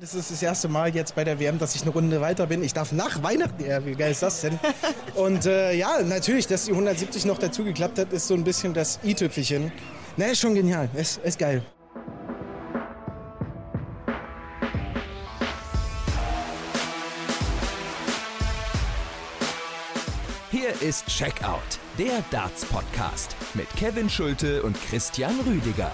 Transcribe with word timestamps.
Das 0.00 0.14
ist 0.14 0.30
das 0.30 0.42
erste 0.42 0.66
Mal 0.66 0.94
jetzt 0.94 1.14
bei 1.14 1.24
der 1.24 1.38
WM, 1.38 1.58
dass 1.58 1.74
ich 1.74 1.82
eine 1.82 1.90
Runde 1.90 2.22
weiter 2.22 2.46
bin. 2.46 2.62
Ich 2.62 2.72
darf 2.72 2.90
nach 2.90 3.22
Weihnachten, 3.22 3.62
ja, 3.62 3.84
wie 3.84 3.92
geil 3.92 4.12
ist 4.12 4.22
das 4.22 4.40
denn? 4.40 4.58
Und 5.14 5.44
äh, 5.44 5.74
ja, 5.74 6.00
natürlich, 6.02 6.46
dass 6.46 6.64
die 6.64 6.70
170 6.70 7.26
noch 7.26 7.36
dazu 7.36 7.64
geklappt 7.64 7.98
hat, 7.98 8.10
ist 8.10 8.26
so 8.26 8.32
ein 8.32 8.42
bisschen 8.42 8.72
das 8.72 8.98
i-Tüpfelchen. 9.04 9.70
Na, 10.16 10.24
ist 10.28 10.40
schon 10.40 10.54
genial, 10.54 10.88
ist, 10.94 11.18
ist 11.18 11.38
geil. 11.38 11.62
Hier 20.50 20.80
ist 20.80 21.06
Checkout, 21.08 21.78
der 21.98 22.24
Darts 22.30 22.64
Podcast 22.64 23.36
mit 23.52 23.68
Kevin 23.76 24.08
Schulte 24.08 24.62
und 24.62 24.80
Christian 24.80 25.38
Rüdiger. 25.40 25.92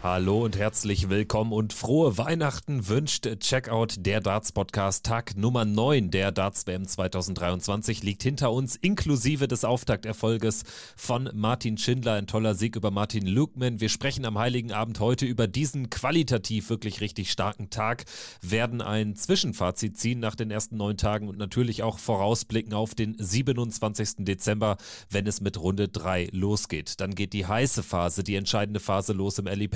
Hallo 0.00 0.44
und 0.44 0.56
herzlich 0.56 1.08
willkommen 1.08 1.52
und 1.52 1.72
frohe 1.72 2.16
Weihnachten 2.18 2.86
wünscht 2.86 3.28
Checkout 3.40 3.96
der 3.98 4.20
Darts 4.20 4.52
Podcast. 4.52 5.04
Tag 5.04 5.36
Nummer 5.36 5.64
9 5.64 6.12
der 6.12 6.30
Darts 6.30 6.68
WM 6.68 6.86
2023 6.86 8.04
liegt 8.04 8.22
hinter 8.22 8.52
uns, 8.52 8.76
inklusive 8.76 9.48
des 9.48 9.64
Auftakterfolges 9.64 10.62
von 10.96 11.28
Martin 11.34 11.78
Schindler. 11.78 12.12
Ein 12.12 12.28
toller 12.28 12.54
Sieg 12.54 12.76
über 12.76 12.92
Martin 12.92 13.26
Lukman. 13.26 13.80
Wir 13.80 13.88
sprechen 13.88 14.24
am 14.24 14.38
Heiligen 14.38 14.70
Abend 14.70 15.00
heute 15.00 15.26
über 15.26 15.48
diesen 15.48 15.90
qualitativ 15.90 16.70
wirklich 16.70 17.00
richtig 17.00 17.32
starken 17.32 17.68
Tag, 17.68 18.04
werden 18.40 18.80
ein 18.80 19.16
Zwischenfazit 19.16 19.98
ziehen 19.98 20.20
nach 20.20 20.36
den 20.36 20.52
ersten 20.52 20.76
neun 20.76 20.96
Tagen 20.96 21.26
und 21.26 21.38
natürlich 21.38 21.82
auch 21.82 21.98
vorausblicken 21.98 22.72
auf 22.72 22.94
den 22.94 23.16
27. 23.18 24.10
Dezember, 24.18 24.76
wenn 25.10 25.26
es 25.26 25.40
mit 25.40 25.60
Runde 25.60 25.88
3 25.88 26.28
losgeht. 26.30 27.00
Dann 27.00 27.16
geht 27.16 27.32
die 27.32 27.46
heiße 27.46 27.82
Phase, 27.82 28.22
die 28.22 28.36
entscheidende 28.36 28.78
Phase 28.78 29.12
los 29.12 29.40
im 29.40 29.48
Ali 29.48 29.66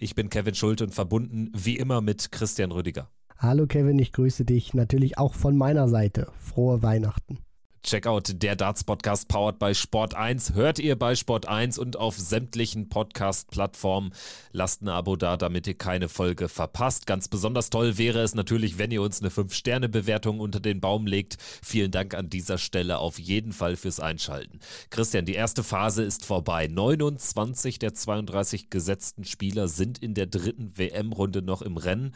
Ich 0.00 0.14
bin 0.14 0.30
Kevin 0.30 0.54
Schulte 0.54 0.84
und 0.84 0.94
verbunden 0.94 1.50
wie 1.54 1.76
immer 1.76 2.00
mit 2.00 2.32
Christian 2.32 2.72
Rüdiger. 2.72 3.10
Hallo 3.38 3.66
Kevin, 3.66 3.98
ich 3.98 4.12
grüße 4.12 4.44
dich 4.44 4.72
natürlich 4.72 5.18
auch 5.18 5.34
von 5.34 5.56
meiner 5.56 5.88
Seite. 5.88 6.28
Frohe 6.38 6.82
Weihnachten. 6.82 7.38
Checkout 7.84 8.40
der 8.40 8.54
Darts 8.54 8.84
Podcast 8.84 9.26
powered 9.26 9.58
by 9.58 9.74
Sport 9.74 10.14
1 10.14 10.54
hört 10.54 10.78
ihr 10.78 10.96
bei 10.96 11.16
Sport 11.16 11.48
1 11.48 11.78
und 11.78 11.96
auf 11.96 12.16
sämtlichen 12.16 12.88
Podcast 12.88 13.50
Plattformen. 13.50 14.12
Lasst 14.52 14.82
ein 14.82 14.88
Abo 14.88 15.16
da, 15.16 15.36
damit 15.36 15.66
ihr 15.66 15.74
keine 15.74 16.08
Folge 16.08 16.48
verpasst. 16.48 17.08
Ganz 17.08 17.26
besonders 17.26 17.70
toll 17.70 17.98
wäre 17.98 18.20
es 18.20 18.36
natürlich, 18.36 18.78
wenn 18.78 18.92
ihr 18.92 19.02
uns 19.02 19.20
eine 19.20 19.30
5 19.30 19.52
Sterne 19.52 19.88
Bewertung 19.88 20.38
unter 20.38 20.60
den 20.60 20.80
Baum 20.80 21.08
legt. 21.08 21.38
Vielen 21.40 21.90
Dank 21.90 22.14
an 22.14 22.30
dieser 22.30 22.56
Stelle 22.56 22.98
auf 22.98 23.18
jeden 23.18 23.52
Fall 23.52 23.74
fürs 23.74 23.98
Einschalten. 23.98 24.60
Christian, 24.90 25.24
die 25.24 25.34
erste 25.34 25.64
Phase 25.64 26.04
ist 26.04 26.24
vorbei. 26.24 26.68
29 26.68 27.80
der 27.80 27.94
32 27.94 28.70
gesetzten 28.70 29.24
Spieler 29.24 29.66
sind 29.66 29.98
in 29.98 30.14
der 30.14 30.26
dritten 30.26 30.78
WM 30.78 31.12
Runde 31.12 31.42
noch 31.42 31.62
im 31.62 31.76
Rennen. 31.76 32.14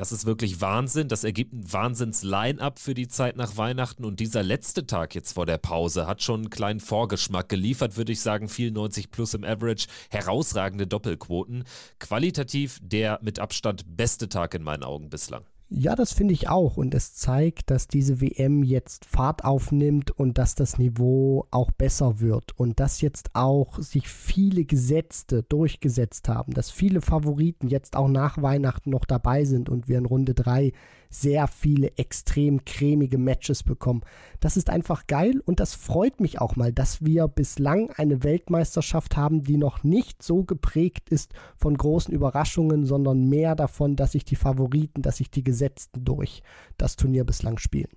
Das 0.00 0.12
ist 0.12 0.24
wirklich 0.24 0.62
Wahnsinn. 0.62 1.08
Das 1.08 1.24
ergibt 1.24 1.52
ein 1.52 1.70
Wahnsinns-Line-Up 1.70 2.78
für 2.78 2.94
die 2.94 3.06
Zeit 3.06 3.36
nach 3.36 3.58
Weihnachten. 3.58 4.06
Und 4.06 4.18
dieser 4.18 4.42
letzte 4.42 4.86
Tag 4.86 5.14
jetzt 5.14 5.34
vor 5.34 5.44
der 5.44 5.58
Pause 5.58 6.06
hat 6.06 6.22
schon 6.22 6.40
einen 6.40 6.48
kleinen 6.48 6.80
Vorgeschmack 6.80 7.50
geliefert, 7.50 7.98
würde 7.98 8.12
ich 8.12 8.22
sagen. 8.22 8.48
94 8.48 9.10
plus 9.10 9.34
im 9.34 9.44
Average. 9.44 9.88
Herausragende 10.08 10.86
Doppelquoten. 10.86 11.64
Qualitativ 11.98 12.78
der 12.82 13.18
mit 13.20 13.40
Abstand 13.40 13.94
beste 13.94 14.30
Tag 14.30 14.54
in 14.54 14.62
meinen 14.62 14.84
Augen 14.84 15.10
bislang. 15.10 15.44
Ja, 15.72 15.94
das 15.94 16.12
finde 16.12 16.34
ich 16.34 16.48
auch. 16.48 16.76
Und 16.76 16.94
es 16.96 17.14
zeigt, 17.14 17.70
dass 17.70 17.86
diese 17.86 18.20
WM 18.20 18.64
jetzt 18.64 19.04
Fahrt 19.04 19.44
aufnimmt 19.44 20.10
und 20.10 20.36
dass 20.36 20.56
das 20.56 20.78
Niveau 20.78 21.46
auch 21.52 21.70
besser 21.70 22.18
wird. 22.18 22.58
Und 22.58 22.80
dass 22.80 23.00
jetzt 23.00 23.30
auch 23.34 23.78
sich 23.78 24.08
viele 24.08 24.64
Gesetzte 24.64 25.44
durchgesetzt 25.44 26.28
haben. 26.28 26.54
Dass 26.54 26.72
viele 26.72 27.00
Favoriten 27.00 27.68
jetzt 27.68 27.94
auch 27.94 28.08
nach 28.08 28.42
Weihnachten 28.42 28.90
noch 28.90 29.04
dabei 29.04 29.44
sind 29.44 29.68
und 29.68 29.86
wir 29.86 29.98
in 29.98 30.06
Runde 30.06 30.34
3 30.34 30.72
sehr 31.10 31.48
viele 31.48 31.98
extrem 31.98 32.64
cremige 32.64 33.18
Matches 33.18 33.62
bekommen. 33.62 34.02
Das 34.38 34.56
ist 34.56 34.70
einfach 34.70 35.06
geil 35.06 35.42
und 35.44 35.60
das 35.60 35.74
freut 35.74 36.20
mich 36.20 36.40
auch 36.40 36.56
mal, 36.56 36.72
dass 36.72 37.04
wir 37.04 37.28
bislang 37.28 37.90
eine 37.90 38.22
Weltmeisterschaft 38.22 39.16
haben, 39.16 39.42
die 39.42 39.56
noch 39.56 39.82
nicht 39.82 40.22
so 40.22 40.44
geprägt 40.44 41.10
ist 41.10 41.34
von 41.56 41.76
großen 41.76 42.14
Überraschungen, 42.14 42.86
sondern 42.86 43.28
mehr 43.28 43.56
davon, 43.56 43.96
dass 43.96 44.12
sich 44.12 44.24
die 44.24 44.36
Favoriten, 44.36 45.02
dass 45.02 45.16
sich 45.16 45.30
die 45.30 45.44
Gesetzten 45.44 46.04
durch 46.04 46.42
das 46.78 46.96
Turnier 46.96 47.24
bislang 47.24 47.58
spielen 47.58 47.90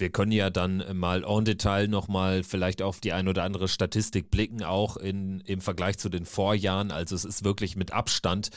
wir 0.00 0.10
können 0.10 0.32
ja 0.32 0.50
dann 0.50 0.84
mal 0.92 1.24
en 1.24 1.44
Detail 1.44 1.88
nochmal 1.88 2.42
vielleicht 2.42 2.82
auf 2.82 3.00
die 3.00 3.12
ein 3.12 3.28
oder 3.28 3.44
andere 3.44 3.68
Statistik 3.68 4.30
blicken, 4.30 4.62
auch 4.64 4.96
in, 4.96 5.40
im 5.40 5.60
Vergleich 5.60 5.98
zu 5.98 6.08
den 6.08 6.26
Vorjahren. 6.26 6.90
Also 6.90 7.14
es 7.14 7.24
ist 7.24 7.44
wirklich 7.44 7.76
mit 7.76 7.92
Abstand 7.92 8.50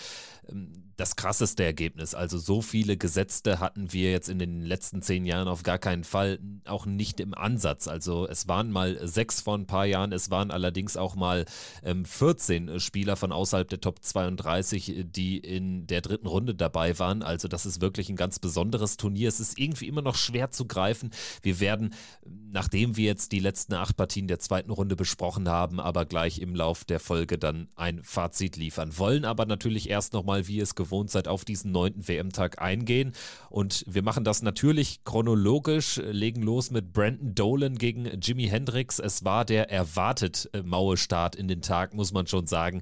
ähm, 0.49 0.83
das 0.95 1.15
krasseste 1.15 1.63
Ergebnis. 1.63 2.13
Also 2.13 2.37
so 2.37 2.61
viele 2.61 2.97
Gesetzte 2.97 3.59
hatten 3.59 3.91
wir 3.93 4.11
jetzt 4.11 4.29
in 4.29 4.37
den 4.37 4.61
letzten 4.61 5.01
zehn 5.01 5.25
Jahren 5.25 5.47
auf 5.47 5.63
gar 5.63 5.79
keinen 5.79 6.03
Fall, 6.03 6.39
auch 6.65 6.85
nicht 6.85 7.19
im 7.19 7.33
Ansatz. 7.33 7.87
Also 7.87 8.27
es 8.27 8.47
waren 8.47 8.71
mal 8.71 8.99
sechs 9.07 9.41
vor 9.41 9.57
ein 9.57 9.65
paar 9.65 9.85
Jahren, 9.85 10.11
es 10.11 10.29
waren 10.29 10.51
allerdings 10.51 10.95
auch 10.95 11.15
mal 11.15 11.45
ähm, 11.83 12.05
14 12.05 12.79
Spieler 12.79 13.15
von 13.15 13.31
außerhalb 13.31 13.67
der 13.67 13.81
Top 13.81 14.03
32, 14.03 15.05
die 15.07 15.37
in 15.37 15.87
der 15.87 16.01
dritten 16.01 16.27
Runde 16.27 16.53
dabei 16.53 16.97
waren. 16.99 17.23
Also 17.23 17.47
das 17.47 17.65
ist 17.65 17.81
wirklich 17.81 18.09
ein 18.09 18.15
ganz 18.15 18.37
besonderes 18.37 18.97
Turnier. 18.97 19.29
Es 19.29 19.39
ist 19.39 19.57
irgendwie 19.57 19.87
immer 19.87 20.03
noch 20.03 20.15
schwer 20.15 20.51
zu 20.51 20.65
greifen. 20.65 21.09
Wir 21.41 21.59
werden, 21.59 21.93
nachdem 22.25 22.97
wir 22.97 23.05
jetzt 23.05 23.31
die 23.31 23.39
letzten 23.39 23.73
acht 23.73 23.97
Partien 23.97 24.27
der 24.27 24.39
zweiten 24.39 24.71
Runde 24.71 24.95
besprochen 24.95 25.49
haben, 25.49 25.79
aber 25.79 26.05
gleich 26.05 26.39
im 26.39 26.55
Lauf 26.55 26.85
der 26.85 26.99
Folge 26.99 27.37
dann 27.37 27.67
ein 27.75 28.03
Fazit 28.03 28.57
liefern. 28.57 28.97
Wollen 28.97 29.25
aber 29.25 29.45
natürlich 29.45 29.89
erst 29.89 30.13
nochmal, 30.13 30.47
wie 30.47 30.57
ihr 30.57 30.63
es 30.63 30.75
gewohnt 30.75 31.09
seid, 31.09 31.27
auf 31.27 31.45
diesen 31.45 31.71
neunten 31.71 32.07
WM-Tag 32.07 32.61
eingehen. 32.61 33.13
Und 33.49 33.83
wir 33.87 34.03
machen 34.03 34.23
das 34.23 34.41
natürlich 34.41 35.03
chronologisch, 35.03 35.97
legen 35.97 36.41
los 36.41 36.71
mit 36.71 36.93
Brandon 36.93 37.35
Dolan 37.35 37.77
gegen 37.77 38.05
Jimi 38.21 38.47
Hendrix. 38.47 38.99
Es 38.99 39.23
war 39.23 39.45
der 39.45 39.69
erwartet 39.69 40.49
äh, 40.53 40.61
maue 40.61 40.97
Start 40.97 41.35
in 41.35 41.47
den 41.47 41.61
Tag, 41.61 41.93
muss 41.93 42.13
man 42.13 42.27
schon 42.27 42.47
sagen. 42.47 42.81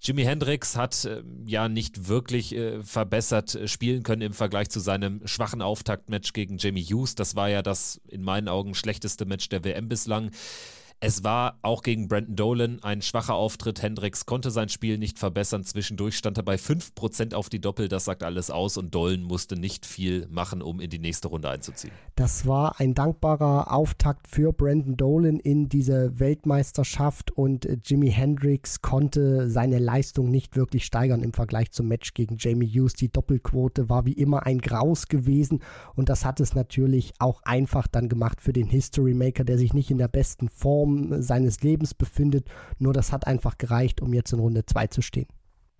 Jimi 0.00 0.22
Hendrix 0.22 0.76
hat 0.76 1.04
äh, 1.04 1.22
ja 1.46 1.68
nicht 1.68 2.08
wirklich 2.08 2.54
äh, 2.54 2.82
verbessert 2.82 3.58
spielen 3.66 4.02
können 4.02 4.22
im 4.22 4.32
Vergleich 4.32 4.70
zu 4.70 4.80
seinem 4.80 5.26
schwachen 5.26 5.62
Auftaktmatch 5.62 6.32
gegen 6.32 6.58
Jamie 6.58 6.84
Hughes. 6.84 7.14
Das 7.14 7.36
war 7.36 7.48
ja 7.48 7.62
das 7.62 7.89
in 8.08 8.22
meinen 8.22 8.48
Augen 8.48 8.74
schlechteste 8.74 9.24
Match 9.24 9.48
der 9.48 9.64
WM 9.64 9.88
bislang. 9.88 10.30
Es 11.02 11.24
war 11.24 11.58
auch 11.62 11.82
gegen 11.82 12.08
Brandon 12.08 12.36
Dolan 12.36 12.78
ein 12.82 13.00
schwacher 13.00 13.32
Auftritt. 13.32 13.80
Hendricks 13.80 14.26
konnte 14.26 14.50
sein 14.50 14.68
Spiel 14.68 14.98
nicht 14.98 15.18
verbessern. 15.18 15.64
Zwischendurch 15.64 16.14
stand 16.14 16.36
er 16.36 16.42
bei 16.42 16.56
5% 16.56 17.32
auf 17.34 17.48
die 17.48 17.58
Doppel. 17.58 17.88
Das 17.88 18.04
sagt 18.04 18.22
alles 18.22 18.50
aus. 18.50 18.76
Und 18.76 18.94
Dolan 18.94 19.22
musste 19.22 19.56
nicht 19.58 19.86
viel 19.86 20.28
machen, 20.28 20.60
um 20.60 20.78
in 20.78 20.90
die 20.90 20.98
nächste 20.98 21.28
Runde 21.28 21.48
einzuziehen. 21.48 21.94
Das 22.16 22.46
war 22.46 22.78
ein 22.80 22.92
dankbarer 22.92 23.72
Auftakt 23.72 24.28
für 24.28 24.52
Brandon 24.52 24.98
Dolan 24.98 25.40
in 25.40 25.70
diese 25.70 26.20
Weltmeisterschaft. 26.20 27.30
Und 27.30 27.66
Jimi 27.82 28.10
Hendricks 28.10 28.82
konnte 28.82 29.48
seine 29.48 29.78
Leistung 29.78 30.30
nicht 30.30 30.54
wirklich 30.54 30.84
steigern 30.84 31.22
im 31.22 31.32
Vergleich 31.32 31.72
zum 31.72 31.88
Match 31.88 32.12
gegen 32.12 32.36
Jamie 32.38 32.68
Hughes. 32.68 32.92
Die 32.92 33.10
Doppelquote 33.10 33.88
war 33.88 34.04
wie 34.04 34.12
immer 34.12 34.44
ein 34.44 34.58
Graus 34.58 35.08
gewesen. 35.08 35.62
Und 35.94 36.10
das 36.10 36.26
hat 36.26 36.40
es 36.40 36.54
natürlich 36.54 37.14
auch 37.18 37.40
einfach 37.44 37.86
dann 37.86 38.10
gemacht 38.10 38.42
für 38.42 38.52
den 38.52 38.66
History 38.66 39.14
Maker, 39.14 39.44
der 39.44 39.56
sich 39.56 39.72
nicht 39.72 39.90
in 39.90 39.96
der 39.96 40.08
besten 40.08 40.50
Form 40.50 40.89
Form 40.90 41.22
seines 41.22 41.62
Lebens 41.62 41.94
befindet. 41.94 42.48
Nur 42.78 42.92
das 42.92 43.12
hat 43.12 43.26
einfach 43.26 43.58
gereicht, 43.58 44.00
um 44.00 44.12
jetzt 44.12 44.32
in 44.32 44.40
Runde 44.40 44.64
2 44.66 44.88
zu 44.88 45.02
stehen. 45.02 45.28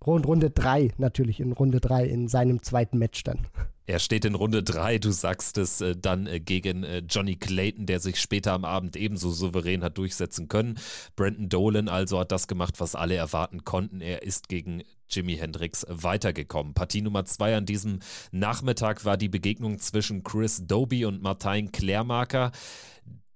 Und 0.03 0.25
Runde 0.25 0.49
3 0.49 0.93
natürlich, 0.97 1.39
in 1.39 1.51
Runde 1.51 1.79
3 1.79 2.05
in 2.05 2.27
seinem 2.27 2.63
zweiten 2.63 2.97
Match 2.97 3.23
dann. 3.23 3.45
Er 3.85 3.99
steht 3.99 4.25
in 4.25 4.35
Runde 4.35 4.63
3, 4.63 4.99
du 4.99 5.11
sagst 5.11 5.57
es, 5.57 5.81
äh, 5.81 5.95
dann 5.95 6.25
äh, 6.25 6.39
gegen 6.39 6.83
äh, 6.83 7.03
Johnny 7.07 7.35
Clayton, 7.35 7.85
der 7.85 7.99
sich 7.99 8.19
später 8.19 8.53
am 8.53 8.63
Abend 8.63 8.95
ebenso 8.95 9.31
souverän 9.31 9.83
hat 9.83 9.97
durchsetzen 9.97 10.47
können. 10.47 10.79
Brandon 11.15 11.49
Dolan 11.49 11.89
also 11.89 12.19
hat 12.19 12.31
das 12.31 12.47
gemacht, 12.47 12.79
was 12.79 12.95
alle 12.95 13.15
erwarten 13.15 13.63
konnten. 13.63 14.01
Er 14.01 14.23
ist 14.23 14.47
gegen 14.49 14.83
Jimi 15.09 15.35
Hendrix 15.35 15.85
weitergekommen. 15.89 16.73
Partie 16.73 17.01
Nummer 17.01 17.25
2 17.25 17.57
an 17.57 17.65
diesem 17.65 17.99
Nachmittag 18.31 19.03
war 19.03 19.17
die 19.17 19.29
Begegnung 19.29 19.77
zwischen 19.77 20.23
Chris 20.23 20.65
Doby 20.65 21.05
und 21.05 21.21
Martin 21.21 21.71
Klärmarker. 21.71 22.51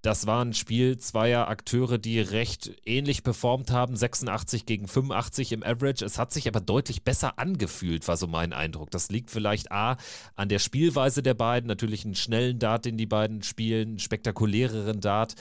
Das 0.06 0.28
war 0.28 0.46
ein 0.46 0.54
Spiel 0.54 1.00
zweier 1.00 1.48
Akteure, 1.48 1.98
die 1.98 2.20
recht 2.20 2.76
ähnlich 2.86 3.24
performt 3.24 3.72
haben, 3.72 3.96
86 3.96 4.68
gegen 4.68 4.88
85 4.88 5.52
im 5.52 5.64
Average. 5.64 6.06
Es 6.06 6.20
hat 6.20 6.32
sich 6.32 6.48
aber 6.48 6.62
deutlich 6.62 7.02
besser 7.02 7.40
angefühlt, 7.40 8.08
war 8.08 8.16
so 8.16 8.28
mein 8.28 8.54
Eindruck. 8.54 8.92
Das 8.92 9.10
liegt 9.10 9.32
vielleicht 9.32 9.72
A 9.72 9.98
an 10.36 10.48
der 10.48 10.60
Spielweise 10.60 11.24
der 11.24 11.34
beiden, 11.34 11.68
natürlich 11.68 12.06
einen 12.06 12.14
schnellen 12.14 12.60
Dart, 12.60 12.86
den 12.86 12.98
die 12.98 13.08
beiden 13.08 13.42
spielen, 13.42 13.88
einen 13.88 14.00
spektakuläreren 14.00 15.02
Dart. 15.02 15.34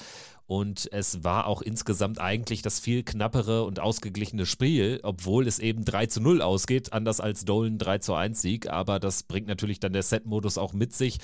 Und 0.47 0.89
es 0.93 1.25
war 1.25 1.47
auch 1.47 1.63
insgesamt 1.63 2.21
eigentlich 2.21 2.63
das 2.63 2.79
viel 2.79 3.03
knappere 3.03 3.65
und 3.65 3.81
ausgeglichene 3.81 4.45
Spiel, 4.45 5.01
obwohl 5.03 5.47
es 5.47 5.59
eben 5.59 5.85
3 5.85 6.07
zu 6.07 6.21
0 6.21 6.43
ausgeht, 6.43 6.93
anders 6.93 7.21
als 7.21 7.45
Dolan 7.45 7.79
3 7.79 7.99
zu 7.99 8.15
1 8.15 8.41
Sieg. 8.43 8.69
Aber 8.69 9.01
das 9.01 9.23
bringt 9.23 9.47
natürlich 9.47 9.81
dann 9.81 9.95
der 9.95 10.03
Set-Modus 10.03 10.59
auch 10.59 10.73
mit 10.73 10.93
sich 10.93 11.19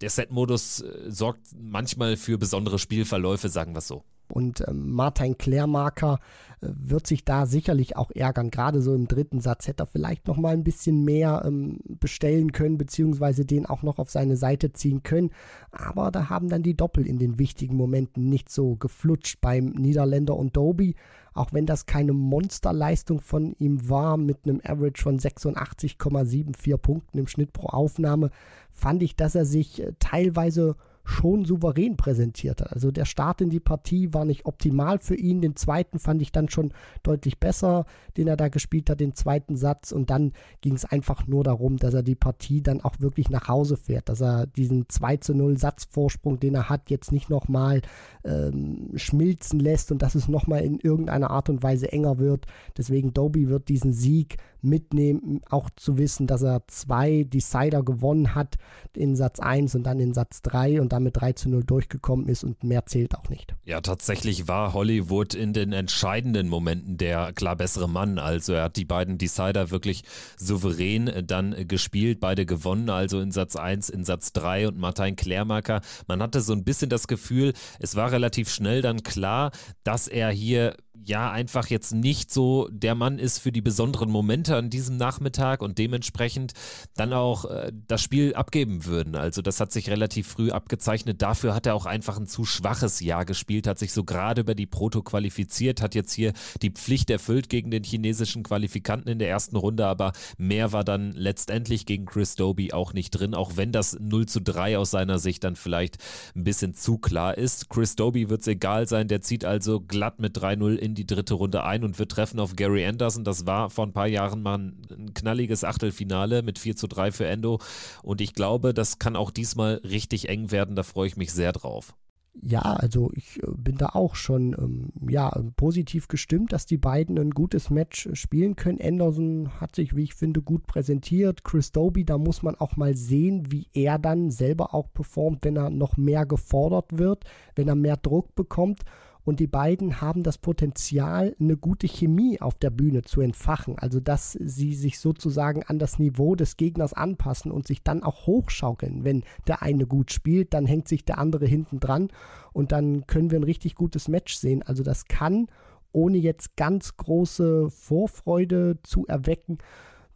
der 0.00 0.10
Set-Modus 0.10 0.80
äh, 0.80 1.10
sorgt 1.10 1.48
manchmal 1.56 2.16
für 2.16 2.38
besondere 2.38 2.78
Spielverläufe, 2.78 3.48
sagen 3.48 3.74
wir 3.74 3.78
es 3.78 3.88
so. 3.88 4.04
Und 4.30 4.64
ähm, 4.68 4.92
Martin 4.92 5.38
Klärmarker 5.38 6.18
äh, 6.60 6.68
wird 6.70 7.06
sich 7.06 7.24
da 7.24 7.46
sicherlich 7.46 7.96
auch 7.96 8.10
ärgern. 8.10 8.50
Gerade 8.50 8.82
so 8.82 8.94
im 8.94 9.08
dritten 9.08 9.40
Satz 9.40 9.66
hätte 9.66 9.84
er 9.84 9.86
vielleicht 9.86 10.26
noch 10.26 10.36
mal 10.36 10.52
ein 10.52 10.64
bisschen 10.64 11.04
mehr 11.04 11.42
ähm, 11.44 11.78
bestellen 11.86 12.52
können, 12.52 12.78
beziehungsweise 12.78 13.44
den 13.44 13.66
auch 13.66 13.82
noch 13.82 13.98
auf 13.98 14.10
seine 14.10 14.36
Seite 14.36 14.72
ziehen 14.72 15.02
können. 15.02 15.30
Aber 15.70 16.10
da 16.10 16.28
haben 16.28 16.48
dann 16.48 16.62
die 16.62 16.76
Doppel 16.76 17.06
in 17.06 17.18
den 17.18 17.38
wichtigen 17.38 17.76
Momenten 17.76 18.28
nicht 18.28 18.50
so 18.50 18.76
geflutscht 18.76 19.40
beim 19.40 19.66
Niederländer 19.70 20.36
und 20.36 20.56
Doby. 20.56 20.94
Auch 21.34 21.52
wenn 21.52 21.66
das 21.66 21.86
keine 21.86 22.12
Monsterleistung 22.12 23.20
von 23.20 23.54
ihm 23.58 23.88
war, 23.88 24.16
mit 24.16 24.38
einem 24.44 24.60
Average 24.64 25.02
von 25.02 25.20
86,74 25.20 26.76
Punkten 26.78 27.18
im 27.18 27.28
Schnitt 27.28 27.52
pro 27.52 27.68
Aufnahme, 27.68 28.30
fand 28.72 29.02
ich, 29.02 29.14
dass 29.14 29.34
er 29.36 29.44
sich 29.44 29.82
äh, 29.82 29.92
teilweise 30.00 30.76
schon 31.08 31.46
souverän 31.46 31.96
präsentiert 31.96 32.60
hat. 32.60 32.72
Also 32.74 32.90
der 32.90 33.06
Start 33.06 33.40
in 33.40 33.48
die 33.48 33.60
Partie 33.60 34.12
war 34.12 34.26
nicht 34.26 34.44
optimal 34.44 34.98
für 34.98 35.14
ihn. 35.14 35.40
Den 35.40 35.56
zweiten 35.56 35.98
fand 35.98 36.20
ich 36.20 36.32
dann 36.32 36.50
schon 36.50 36.72
deutlich 37.02 37.40
besser, 37.40 37.86
den 38.18 38.28
er 38.28 38.36
da 38.36 38.48
gespielt 38.48 38.90
hat, 38.90 39.00
den 39.00 39.14
zweiten 39.14 39.56
Satz. 39.56 39.90
Und 39.90 40.10
dann 40.10 40.32
ging 40.60 40.74
es 40.74 40.84
einfach 40.84 41.26
nur 41.26 41.44
darum, 41.44 41.78
dass 41.78 41.94
er 41.94 42.02
die 42.02 42.14
Partie 42.14 42.62
dann 42.62 42.82
auch 42.82 43.00
wirklich 43.00 43.30
nach 43.30 43.48
Hause 43.48 43.78
fährt, 43.78 44.10
dass 44.10 44.20
er 44.20 44.46
diesen 44.46 44.86
2 44.88 45.16
zu 45.16 45.34
0 45.34 45.56
Satzvorsprung, 45.56 46.40
den 46.40 46.54
er 46.54 46.68
hat, 46.68 46.90
jetzt 46.90 47.10
nicht 47.10 47.30
nochmal 47.30 47.80
ähm, 48.24 48.90
schmilzen 48.94 49.60
lässt 49.60 49.90
und 49.90 50.02
dass 50.02 50.14
es 50.14 50.28
nochmal 50.28 50.62
in 50.62 50.78
irgendeiner 50.78 51.30
Art 51.30 51.48
und 51.48 51.62
Weise 51.62 51.90
enger 51.90 52.18
wird. 52.18 52.44
Deswegen 52.76 53.14
Doby 53.14 53.48
wird 53.48 53.70
diesen 53.70 53.94
Sieg 53.94 54.36
mitnehmen, 54.62 55.40
auch 55.50 55.70
zu 55.76 55.98
wissen, 55.98 56.26
dass 56.26 56.42
er 56.42 56.62
zwei 56.68 57.24
Decider 57.24 57.82
gewonnen 57.82 58.34
hat 58.34 58.56
in 58.94 59.16
Satz 59.16 59.40
1 59.40 59.74
und 59.74 59.84
dann 59.84 60.00
in 60.00 60.14
Satz 60.14 60.42
3 60.42 60.80
und 60.80 60.92
damit 60.92 61.20
3 61.20 61.32
zu 61.32 61.48
0 61.48 61.64
durchgekommen 61.64 62.28
ist 62.28 62.44
und 62.44 62.64
mehr 62.64 62.86
zählt 62.86 63.16
auch 63.16 63.28
nicht. 63.28 63.54
Ja, 63.64 63.80
tatsächlich 63.80 64.48
war 64.48 64.72
Hollywood 64.72 65.34
in 65.34 65.52
den 65.52 65.72
entscheidenden 65.72 66.48
Momenten 66.48 66.96
der 66.96 67.32
klar 67.32 67.56
bessere 67.56 67.88
Mann. 67.88 68.18
Also 68.18 68.52
er 68.52 68.64
hat 68.64 68.76
die 68.76 68.84
beiden 68.84 69.18
Decider 69.18 69.70
wirklich 69.70 70.02
souverän 70.36 71.24
dann 71.26 71.68
gespielt, 71.68 72.20
beide 72.20 72.46
gewonnen, 72.46 72.90
also 72.90 73.20
in 73.20 73.30
Satz 73.30 73.56
1, 73.56 73.88
in 73.90 74.04
Satz 74.04 74.32
3 74.32 74.68
und 74.68 74.78
Martin 74.78 75.16
Klärmacker. 75.16 75.80
Man 76.06 76.22
hatte 76.22 76.40
so 76.40 76.52
ein 76.52 76.64
bisschen 76.64 76.90
das 76.90 77.08
Gefühl, 77.08 77.52
es 77.78 77.96
war 77.96 78.12
relativ 78.12 78.50
schnell 78.50 78.82
dann 78.82 79.02
klar, 79.02 79.52
dass 79.84 80.08
er 80.08 80.30
hier 80.30 80.74
ja 81.04 81.30
einfach 81.30 81.68
jetzt 81.68 81.92
nicht 81.92 82.32
so 82.32 82.68
der 82.70 82.94
Mann 82.94 83.18
ist 83.18 83.38
für 83.38 83.52
die 83.52 83.60
besonderen 83.60 84.10
Momente 84.10 84.56
an 84.56 84.70
diesem 84.70 84.96
Nachmittag 84.96 85.62
und 85.62 85.78
dementsprechend 85.78 86.52
dann 86.96 87.12
auch 87.12 87.44
äh, 87.46 87.72
das 87.86 88.02
Spiel 88.02 88.34
abgeben 88.34 88.84
würden. 88.84 89.16
Also 89.16 89.42
das 89.42 89.60
hat 89.60 89.72
sich 89.72 89.90
relativ 89.90 90.28
früh 90.28 90.50
abgezeichnet. 90.50 91.22
Dafür 91.22 91.54
hat 91.54 91.66
er 91.66 91.74
auch 91.74 91.86
einfach 91.86 92.18
ein 92.18 92.26
zu 92.26 92.44
schwaches 92.44 93.00
Jahr 93.00 93.24
gespielt, 93.24 93.66
hat 93.66 93.78
sich 93.78 93.92
so 93.92 94.04
gerade 94.04 94.42
über 94.42 94.54
die 94.54 94.66
Proto 94.66 95.02
qualifiziert, 95.02 95.82
hat 95.82 95.94
jetzt 95.94 96.12
hier 96.12 96.32
die 96.62 96.70
Pflicht 96.70 97.10
erfüllt 97.10 97.48
gegen 97.48 97.70
den 97.70 97.84
chinesischen 97.84 98.42
Qualifikanten 98.42 99.10
in 99.10 99.18
der 99.18 99.28
ersten 99.28 99.56
Runde, 99.56 99.86
aber 99.86 100.12
mehr 100.36 100.72
war 100.72 100.84
dann 100.84 101.12
letztendlich 101.12 101.86
gegen 101.86 102.06
Chris 102.06 102.36
Doby 102.36 102.72
auch 102.72 102.92
nicht 102.92 103.10
drin, 103.10 103.34
auch 103.34 103.56
wenn 103.56 103.72
das 103.72 103.98
0 104.00 104.26
zu 104.26 104.40
3 104.40 104.78
aus 104.78 104.90
seiner 104.90 105.18
Sicht 105.18 105.44
dann 105.44 105.56
vielleicht 105.56 105.98
ein 106.34 106.44
bisschen 106.44 106.74
zu 106.74 106.98
klar 106.98 107.36
ist. 107.36 107.68
Chris 107.68 107.96
Doby 107.96 108.28
wird 108.30 108.42
es 108.42 108.46
egal 108.46 108.86
sein, 108.86 109.08
der 109.08 109.22
zieht 109.22 109.44
also 109.44 109.80
glatt 109.80 110.18
mit 110.18 110.36
3-0 110.36 110.76
in 110.76 110.87
die 110.94 111.06
dritte 111.06 111.34
Runde 111.34 111.64
ein 111.64 111.84
und 111.84 111.98
wir 111.98 112.08
treffen 112.08 112.40
auf 112.40 112.56
Gary 112.56 112.84
Anderson. 112.86 113.24
Das 113.24 113.46
war 113.46 113.70
vor 113.70 113.86
ein 113.86 113.92
paar 113.92 114.06
Jahren 114.06 114.42
mal 114.42 114.58
ein 114.58 115.14
knalliges 115.14 115.64
Achtelfinale 115.64 116.42
mit 116.42 116.58
4 116.58 116.76
zu 116.76 116.86
3 116.86 117.12
für 117.12 117.26
Endo. 117.26 117.60
Und 118.02 118.20
ich 118.20 118.34
glaube, 118.34 118.74
das 118.74 118.98
kann 118.98 119.16
auch 119.16 119.30
diesmal 119.30 119.74
richtig 119.84 120.28
eng 120.28 120.50
werden. 120.50 120.76
Da 120.76 120.82
freue 120.82 121.08
ich 121.08 121.16
mich 121.16 121.32
sehr 121.32 121.52
drauf. 121.52 121.94
Ja, 122.40 122.60
also 122.60 123.10
ich 123.14 123.42
äh, 123.42 123.46
bin 123.56 123.76
da 123.76 123.90
auch 123.90 124.14
schon 124.14 124.54
ähm, 124.58 124.92
ja, 125.10 125.30
positiv 125.56 126.08
gestimmt, 126.08 126.52
dass 126.52 126.66
die 126.66 126.76
beiden 126.76 127.18
ein 127.18 127.30
gutes 127.30 127.70
Match 127.70 128.06
äh, 128.06 128.14
spielen 128.14 128.54
können. 128.54 128.80
Anderson 128.80 129.60
hat 129.60 129.74
sich, 129.74 129.96
wie 129.96 130.04
ich 130.04 130.14
finde, 130.14 130.42
gut 130.42 130.66
präsentiert. 130.66 131.42
Chris 131.42 131.72
Doby, 131.72 132.04
da 132.04 132.16
muss 132.16 132.42
man 132.42 132.54
auch 132.54 132.76
mal 132.76 132.94
sehen, 132.94 133.50
wie 133.50 133.66
er 133.72 133.98
dann 133.98 134.30
selber 134.30 134.74
auch 134.74 134.92
performt, 134.92 135.44
wenn 135.44 135.56
er 135.56 135.70
noch 135.70 135.96
mehr 135.96 136.26
gefordert 136.26 136.98
wird, 136.98 137.24
wenn 137.56 137.68
er 137.68 137.74
mehr 137.74 137.96
Druck 137.96 138.34
bekommt. 138.34 138.82
Und 139.28 139.40
die 139.40 139.46
beiden 139.46 140.00
haben 140.00 140.22
das 140.22 140.38
Potenzial, 140.38 141.36
eine 141.38 141.58
gute 141.58 141.86
Chemie 141.86 142.40
auf 142.40 142.54
der 142.54 142.70
Bühne 142.70 143.02
zu 143.02 143.20
entfachen. 143.20 143.78
Also, 143.78 144.00
dass 144.00 144.32
sie 144.32 144.72
sich 144.72 144.98
sozusagen 144.98 145.62
an 145.64 145.78
das 145.78 145.98
Niveau 145.98 146.34
des 146.34 146.56
Gegners 146.56 146.94
anpassen 146.94 147.50
und 147.50 147.66
sich 147.66 147.82
dann 147.82 148.02
auch 148.02 148.26
hochschaukeln. 148.26 149.04
Wenn 149.04 149.24
der 149.46 149.60
eine 149.60 149.86
gut 149.86 150.12
spielt, 150.12 150.54
dann 150.54 150.64
hängt 150.64 150.88
sich 150.88 151.04
der 151.04 151.18
andere 151.18 151.44
hinten 151.44 151.78
dran 151.78 152.08
und 152.54 152.72
dann 152.72 153.06
können 153.06 153.30
wir 153.30 153.38
ein 153.38 153.44
richtig 153.44 153.74
gutes 153.74 154.08
Match 154.08 154.34
sehen. 154.34 154.62
Also, 154.62 154.82
das 154.82 155.04
kann, 155.08 155.48
ohne 155.92 156.16
jetzt 156.16 156.56
ganz 156.56 156.96
große 156.96 157.68
Vorfreude 157.68 158.78
zu 158.82 159.06
erwecken, 159.08 159.58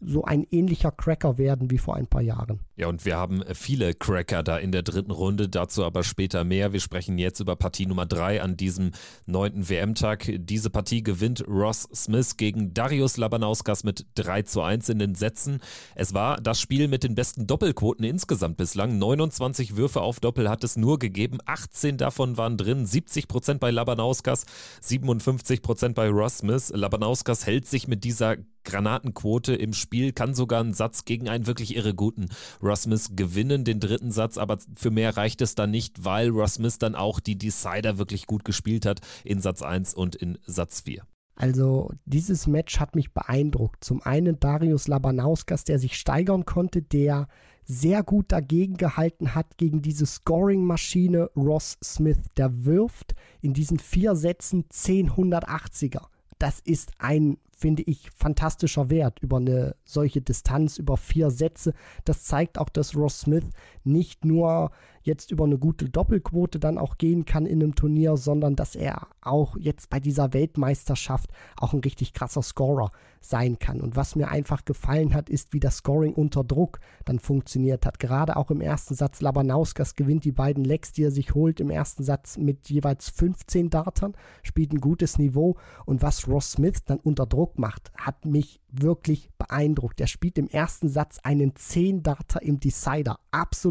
so 0.05 0.25
ein 0.25 0.47
ähnlicher 0.51 0.91
Cracker 0.91 1.39
werden 1.39 1.71
wie 1.71 1.79
vor 1.79 1.97
ein 1.97 2.07
paar 2.07 2.23
Jahren. 2.23 2.61
Ja, 2.77 2.89
und 2.89 3.05
wir 3.05 3.17
haben 3.17 3.43
viele 3.55 3.95
Cracker 3.95 4.43
da 4.43 4.59
in 4.59 4.73
der 4.73 4.83
dritten 4.83 5.11
Runde, 5.11 5.49
dazu 5.49 5.85
aber 5.85 6.03
später 6.03 6.45
mehr. 6.45 6.73
Wir 6.73 6.81
sprechen 6.81 7.19
jetzt 7.19 7.41
über 7.41 7.57
Partie 7.57 7.87
Nummer 7.87 8.07
3 8.07 8.43
an 8.43 8.57
diesem 8.57 8.93
neunten 9.27 9.69
WM-Tag. 9.69 10.31
Diese 10.37 10.71
Partie 10.71 11.03
gewinnt 11.03 11.45
Ross 11.47 11.89
Smith 11.95 12.37
gegen 12.37 12.75
Darius 12.75 13.17
Labanauskas 13.17 13.85
mit 13.85 14.07
3 14.17 14.43
zu 14.43 14.63
1 14.63 14.89
in 14.89 14.99
den 14.99 15.15
Sätzen. 15.15 15.61
Es 15.95 16.15
war 16.15 16.41
das 16.41 16.61
Spiel 16.61 16.89
mit 16.89 17.05
den 17.05 17.15
besten 17.15 17.47
Doppelquoten 17.47 18.05
insgesamt 18.05 18.57
bislang. 18.57 18.99
29 18.99 19.77
Würfe 19.77 20.01
auf 20.01 20.21
Doppel 20.21 20.49
hat 20.49 20.65
es 20.65 20.77
nur 20.77 20.99
gegeben. 20.99 21.39
18 21.47 21.97
davon 21.97 22.37
waren 22.37 22.57
drin. 22.57 22.87
70 22.87 23.29
Prozent 23.29 23.61
bei 23.61 23.71
Labanauskas, 23.71 24.45
57 24.81 25.63
Prozent 25.63 25.95
bei 25.95 26.09
Ross 26.09 26.39
Smith. 26.39 26.73
Labanauskas 26.75 27.47
hält 27.47 27.67
sich 27.67 27.87
mit 27.87 28.05
dieser 28.05 28.37
Granatenquote 28.65 29.55
im 29.55 29.73
Spiel, 29.73 30.13
kann 30.13 30.35
sogar 30.35 30.61
einen 30.61 30.75
Satz 30.75 31.05
gegen 31.05 31.29
einen 31.29 31.47
wirklich 31.47 31.77
irre 31.77 31.95
guten 31.95 32.29
Smith 32.77 33.11
gewinnen, 33.17 33.65
den 33.65 33.81
dritten 33.81 34.11
Satz, 34.11 34.39
aber 34.39 34.59
für 34.77 34.91
mehr 34.91 35.17
reicht 35.17 35.43
es 35.43 35.55
dann 35.55 35.71
nicht, 35.71 36.05
weil 36.05 36.33
Smith 36.49 36.79
dann 36.79 36.95
auch 36.95 37.21
die 37.21 37.39
Decider 37.39 37.99
wirklich 37.99 38.27
gut 38.27 38.45
gespielt 38.45 38.87
hat 38.87 39.01
in 39.25 39.41
Satz 39.41 39.63
1 39.63 39.95
und 39.95 40.15
in 40.17 40.39
Satz 40.47 40.83
4. 40.83 41.03
Also 41.35 41.91
dieses 42.05 42.47
Match 42.47 42.79
hat 42.79 42.95
mich 42.95 43.13
beeindruckt. 43.13 43.83
Zum 43.85 44.03
einen 44.03 44.39
Darius 44.39 44.87
Labanauskas, 44.87 45.65
der 45.65 45.79
sich 45.79 45.97
steigern 45.97 46.45
konnte, 46.45 46.83
der 46.83 47.27
sehr 47.65 48.03
gut 48.03 48.27
dagegen 48.29 48.77
gehalten 48.77 49.35
hat 49.35 49.57
gegen 49.57 49.83
diese 49.83 50.05
Scoring-Maschine 50.05 51.31
Ross 51.37 51.79
Smith. 51.83 52.19
Der 52.37 52.65
wirft 52.65 53.15
in 53.41 53.55
diesen 53.55 53.79
vier 53.79 54.15
Sätzen 54.15 54.67
10 54.69 55.13
180er. 55.13 56.07
Das 56.39 56.61
ist 56.61 56.93
ein 56.99 57.39
finde 57.63 57.85
ich, 57.85 58.11
fantastischer 58.17 58.91
Wert 58.91 59.21
über 59.21 59.37
eine 59.37 59.77
solche 59.85 60.21
Distanz, 60.21 60.79
über 60.79 60.97
vier 60.97 61.31
Sätze. 61.31 61.75
Das 62.05 62.25
zeigt 62.25 62.59
auch, 62.59 62.69
dass 62.69 62.97
Ross 62.97 63.21
Smith 63.21 63.45
nicht 63.85 64.25
nur 64.25 64.71
jetzt 65.03 65.31
über 65.31 65.45
eine 65.45 65.59
gute 65.59 65.89
Doppelquote 65.89 66.59
dann 66.59 66.79
auch 66.79 66.99
gehen 66.99 67.25
kann 67.25 67.47
in 67.47 67.63
einem 67.63 67.75
Turnier, 67.75 68.17
sondern 68.17 68.57
dass 68.57 68.77
er 68.77 69.09
auch 69.21 69.57
jetzt 69.57 69.91
bei 69.91 70.01
dieser 70.01 70.33
Weltmeisterschaft 70.33 71.31
auch 71.57 71.73
ein 71.73 71.81
richtig 71.81 72.13
krasser 72.13 72.43
Scorer 72.43 72.91
sein 73.21 73.59
kann. 73.59 73.81
Und 73.81 73.97
was 73.97 74.17
mir 74.17 74.29
einfach 74.29 74.65
gefallen 74.65 75.15
hat, 75.15 75.31
ist, 75.31 75.53
wie 75.53 75.61
das 75.61 75.79
Scoring 75.79 76.13
unter 76.15 76.45
Druck 76.45 76.81
dann 77.05 77.19
funktioniert 77.19 77.87
hat. 77.87 77.99
Gerade 77.99 78.37
auch 78.37 78.51
im 78.51 78.61
ersten 78.61 78.95
Satz 78.95 79.21
Labanauskas 79.21 79.95
gewinnt 79.95 80.25
die 80.25 80.33
beiden 80.33 80.65
Lecks, 80.65 80.93
die 80.93 81.05
er 81.05 81.11
sich 81.11 81.35
holt, 81.35 81.61
im 81.61 81.71
ersten 81.71 82.03
Satz 82.03 82.37
mit 82.37 82.69
jeweils 82.69 83.11
15 83.11 83.71
Dartern, 83.71 84.15
spielt 84.43 84.73
ein 84.73 84.81
gutes 84.81 85.19
Niveau. 85.19 85.57
Und 85.87 86.03
was 86.03 86.27
Ross 86.29 86.53
Smith 86.53 86.85
dann 86.85 86.99
unter 86.99 87.27
Druck 87.27 87.59
macht, 87.59 87.93
hat 87.97 88.25
mich 88.25 88.61
wirklich 88.73 89.31
beeindruckt. 89.39 90.01
Er 90.01 90.07
spielt 90.07 90.39
im 90.39 90.49
ersten 90.49 90.89
Satz 90.89 91.19
einen 91.23 91.53
10-Darter 91.53 92.43
im 92.43 92.59
Decider. 92.59 93.19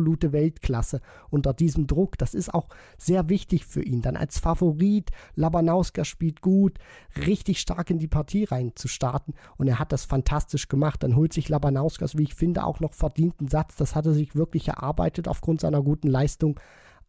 Absolute 0.01 0.31
Weltklasse 0.31 0.99
unter 1.29 1.53
diesem 1.53 1.85
Druck. 1.85 2.17
Das 2.17 2.33
ist 2.33 2.51
auch 2.51 2.69
sehr 2.97 3.29
wichtig 3.29 3.67
für 3.67 3.83
ihn. 3.83 4.01
Dann 4.01 4.17
als 4.17 4.39
Favorit, 4.39 5.11
Labanauska 5.35 6.05
spielt 6.05 6.41
gut, 6.41 6.79
richtig 7.27 7.59
stark 7.59 7.91
in 7.91 7.99
die 7.99 8.07
Partie 8.07 8.45
rein 8.45 8.71
zu 8.73 8.87
starten. 8.87 9.35
Und 9.57 9.67
er 9.67 9.77
hat 9.77 9.91
das 9.91 10.05
fantastisch 10.05 10.67
gemacht. 10.69 11.03
Dann 11.03 11.15
holt 11.15 11.33
sich 11.33 11.49
Labanauskas, 11.49 12.17
wie 12.17 12.23
ich 12.23 12.33
finde, 12.33 12.63
auch 12.63 12.79
noch 12.79 12.95
verdienten 12.95 13.47
Satz. 13.47 13.75
Das 13.75 13.93
hat 13.93 14.07
er 14.07 14.13
sich 14.13 14.35
wirklich 14.35 14.69
erarbeitet 14.69 15.27
aufgrund 15.27 15.61
seiner 15.61 15.83
guten 15.83 16.07
Leistung 16.07 16.59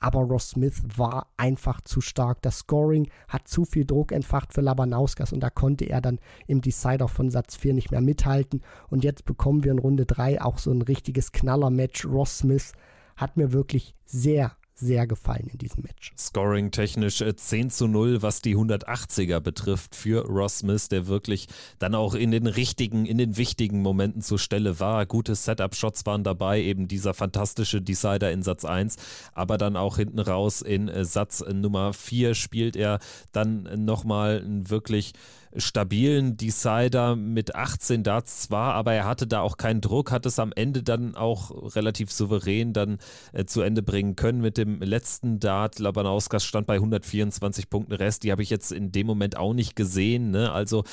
aber 0.02 0.20
Ross 0.20 0.50
Smith 0.50 0.82
war 0.96 1.28
einfach 1.36 1.80
zu 1.80 2.00
stark. 2.00 2.42
Das 2.42 2.58
Scoring 2.58 3.08
hat 3.28 3.46
zu 3.46 3.64
viel 3.64 3.84
Druck 3.84 4.12
entfacht 4.12 4.52
für 4.52 4.60
Labanauskas 4.60 5.32
und 5.32 5.40
da 5.40 5.50
konnte 5.50 5.84
er 5.84 6.00
dann 6.00 6.18
im 6.46 6.60
Decider 6.60 7.08
von 7.08 7.30
Satz 7.30 7.56
4 7.56 7.74
nicht 7.74 7.90
mehr 7.90 8.00
mithalten. 8.00 8.62
Und 8.90 9.04
jetzt 9.04 9.24
bekommen 9.24 9.64
wir 9.64 9.72
in 9.72 9.78
Runde 9.78 10.04
3 10.06 10.42
auch 10.42 10.58
so 10.58 10.72
ein 10.72 10.82
richtiges 10.82 11.32
Knaller-Match. 11.32 12.04
Ross 12.06 12.38
Smith 12.38 12.72
hat 13.16 13.36
mir 13.36 13.52
wirklich 13.52 13.94
sehr, 14.04 14.52
sehr 14.74 15.06
gefallen 15.06 15.48
in 15.52 15.58
diesem 15.58 15.82
Match. 15.84 16.12
Scoring 16.16 16.70
technisch 16.70 17.22
10 17.34 17.66
äh, 17.66 17.68
zu 17.68 17.86
0, 17.86 18.22
was 18.22 18.40
die 18.42 18.56
180er 18.56 19.40
betrifft 19.40 19.94
für 19.94 20.26
Ross 20.26 20.58
Smith, 20.58 20.88
der 20.88 21.06
wirklich 21.06 21.48
dann 21.78 21.94
auch 21.94 22.14
in 22.14 22.30
den 22.30 22.46
richtigen, 22.46 23.06
in 23.06 23.18
den 23.18 23.36
wichtigen 23.36 23.82
Momenten 23.82 24.22
zur 24.22 24.38
Stelle 24.38 24.80
war. 24.80 25.06
Gute 25.06 25.34
Setup-Shots 25.34 26.06
waren 26.06 26.24
dabei, 26.24 26.62
eben 26.62 26.88
dieser 26.88 27.14
fantastische 27.14 27.80
Decider 27.80 28.32
in 28.32 28.42
Satz 28.42 28.64
1, 28.64 28.96
aber 29.32 29.58
dann 29.58 29.76
auch 29.76 29.96
hinten 29.96 30.18
raus 30.18 30.62
in 30.62 30.88
äh, 30.88 31.04
Satz 31.04 31.44
Nummer 31.52 31.92
4 31.92 32.34
spielt 32.34 32.76
er 32.76 32.98
dann 33.32 33.84
nochmal 33.84 34.42
ein 34.44 34.70
wirklich 34.70 35.12
stabilen 35.56 36.36
Decider 36.36 37.16
mit 37.16 37.54
18 37.54 38.02
Darts 38.02 38.42
zwar, 38.42 38.74
aber 38.74 38.94
er 38.94 39.04
hatte 39.04 39.26
da 39.26 39.40
auch 39.40 39.56
keinen 39.56 39.80
Druck, 39.80 40.10
hat 40.10 40.26
es 40.26 40.38
am 40.38 40.52
Ende 40.54 40.82
dann 40.82 41.14
auch 41.14 41.74
relativ 41.76 42.10
souverän 42.10 42.72
dann 42.72 42.98
äh, 43.32 43.44
zu 43.44 43.60
Ende 43.60 43.82
bringen 43.82 44.16
können 44.16 44.40
mit 44.40 44.56
dem 44.56 44.80
letzten 44.80 45.40
Dart. 45.40 45.78
Labanauskas 45.78 46.44
stand 46.44 46.66
bei 46.66 46.74
124 46.74 47.68
Punkten 47.68 47.92
Rest, 47.92 48.22
die 48.22 48.32
habe 48.32 48.42
ich 48.42 48.50
jetzt 48.50 48.72
in 48.72 48.92
dem 48.92 49.06
Moment 49.06 49.36
auch 49.36 49.52
nicht 49.52 49.76
gesehen. 49.76 50.30
Ne? 50.30 50.50
Also 50.52 50.84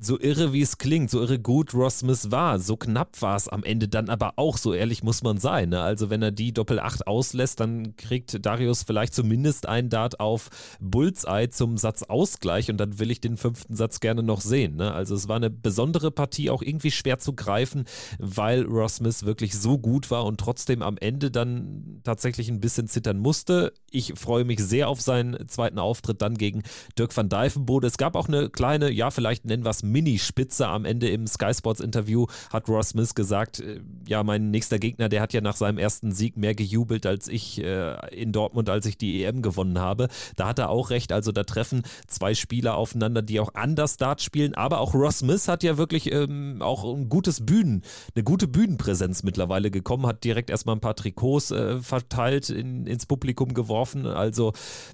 so 0.00 0.18
irre 0.20 0.52
wie 0.52 0.62
es 0.62 0.78
klingt, 0.78 1.10
so 1.10 1.20
irre 1.20 1.38
gut 1.38 1.74
Ross 1.74 2.00
Smith 2.00 2.30
war, 2.30 2.58
so 2.58 2.76
knapp 2.76 3.20
war 3.22 3.36
es 3.36 3.48
am 3.48 3.64
Ende 3.64 3.88
dann 3.88 4.08
aber 4.08 4.34
auch, 4.36 4.58
so 4.58 4.74
ehrlich 4.74 5.02
muss 5.02 5.22
man 5.22 5.38
sein. 5.38 5.70
Ne? 5.70 5.80
Also 5.80 6.10
wenn 6.10 6.22
er 6.22 6.30
die 6.30 6.52
Doppel 6.52 6.78
8 6.78 7.06
auslässt, 7.06 7.60
dann 7.60 7.96
kriegt 7.96 8.44
Darius 8.44 8.84
vielleicht 8.84 9.14
zumindest 9.14 9.66
einen 9.66 9.88
Dart 9.88 10.20
auf 10.20 10.50
Bullseye 10.80 11.48
zum 11.48 11.78
Satzausgleich 11.78 12.70
und 12.70 12.76
dann 12.76 12.98
will 12.98 13.10
ich 13.10 13.20
den 13.20 13.36
fünften 13.36 13.74
Satz 13.74 14.00
gerne 14.04 14.22
noch 14.22 14.42
sehen. 14.42 14.76
Ne? 14.76 14.92
Also 14.92 15.14
es 15.14 15.28
war 15.28 15.36
eine 15.36 15.48
besondere 15.48 16.10
Partie, 16.10 16.50
auch 16.50 16.60
irgendwie 16.60 16.90
schwer 16.90 17.18
zu 17.18 17.32
greifen, 17.32 17.84
weil 18.18 18.64
Ross 18.64 18.96
Smith 18.96 19.24
wirklich 19.24 19.58
so 19.58 19.78
gut 19.78 20.10
war 20.10 20.26
und 20.26 20.38
trotzdem 20.38 20.82
am 20.82 20.98
Ende 20.98 21.30
dann 21.30 22.02
tatsächlich 22.04 22.50
ein 22.50 22.60
bisschen 22.60 22.86
zittern 22.86 23.16
musste. 23.16 23.72
Ich 23.90 24.12
freue 24.14 24.44
mich 24.44 24.60
sehr 24.60 24.90
auf 24.90 25.00
seinen 25.00 25.48
zweiten 25.48 25.78
Auftritt 25.78 26.20
dann 26.20 26.36
gegen 26.36 26.64
Dirk 26.98 27.16
van 27.16 27.30
Dijvenbode. 27.30 27.86
Es 27.86 27.96
gab 27.96 28.14
auch 28.14 28.28
eine 28.28 28.50
kleine, 28.50 28.90
ja 28.90 29.10
vielleicht 29.10 29.46
nennen 29.46 29.64
wir 29.64 29.70
es 29.70 29.82
Minispitze 29.82 30.68
am 30.68 30.84
Ende 30.84 31.08
im 31.08 31.26
Sky 31.26 31.54
Sports 31.54 31.80
Interview, 31.80 32.26
hat 32.52 32.68
Ross 32.68 32.90
Smith 32.90 33.14
gesagt, 33.14 33.60
äh, 33.60 33.80
ja 34.06 34.22
mein 34.22 34.50
nächster 34.50 34.78
Gegner, 34.78 35.08
der 35.08 35.22
hat 35.22 35.32
ja 35.32 35.40
nach 35.40 35.56
seinem 35.56 35.78
ersten 35.78 36.12
Sieg 36.12 36.36
mehr 36.36 36.54
gejubelt 36.54 37.06
als 37.06 37.26
ich 37.26 37.58
äh, 37.64 37.96
in 38.14 38.32
Dortmund, 38.32 38.68
als 38.68 38.84
ich 38.84 38.98
die 38.98 39.24
EM 39.24 39.40
gewonnen 39.40 39.78
habe. 39.78 40.08
Da 40.36 40.46
hat 40.46 40.58
er 40.58 40.68
auch 40.68 40.90
recht, 40.90 41.10
also 41.10 41.32
da 41.32 41.44
treffen 41.44 41.84
zwei 42.06 42.34
Spieler 42.34 42.76
aufeinander, 42.76 43.22
die 43.22 43.40
auch 43.40 43.54
anders 43.54 43.93
Dart 43.96 44.22
spielen, 44.22 44.54
aber 44.54 44.80
auch 44.80 44.94
Ross 44.94 45.18
Smith 45.18 45.48
hat 45.48 45.62
ja 45.62 45.76
wirklich 45.76 46.12
ähm, 46.12 46.60
auch 46.60 46.84
ein 46.84 47.08
gutes 47.08 47.44
Bühnen, 47.44 47.82
eine 48.14 48.24
gute 48.24 48.48
Bühnenpräsenz 48.48 49.22
mittlerweile 49.22 49.70
gekommen, 49.70 50.06
hat 50.06 50.24
direkt 50.24 50.50
erstmal 50.50 50.76
ein 50.76 50.80
paar 50.80 50.96
Trikots 50.96 51.50
äh, 51.50 51.78
verteilt, 51.80 52.50
in, 52.50 52.86
ins 52.86 53.06
Publikum 53.06 53.54
geworfen, 53.54 54.06
also 54.06 54.52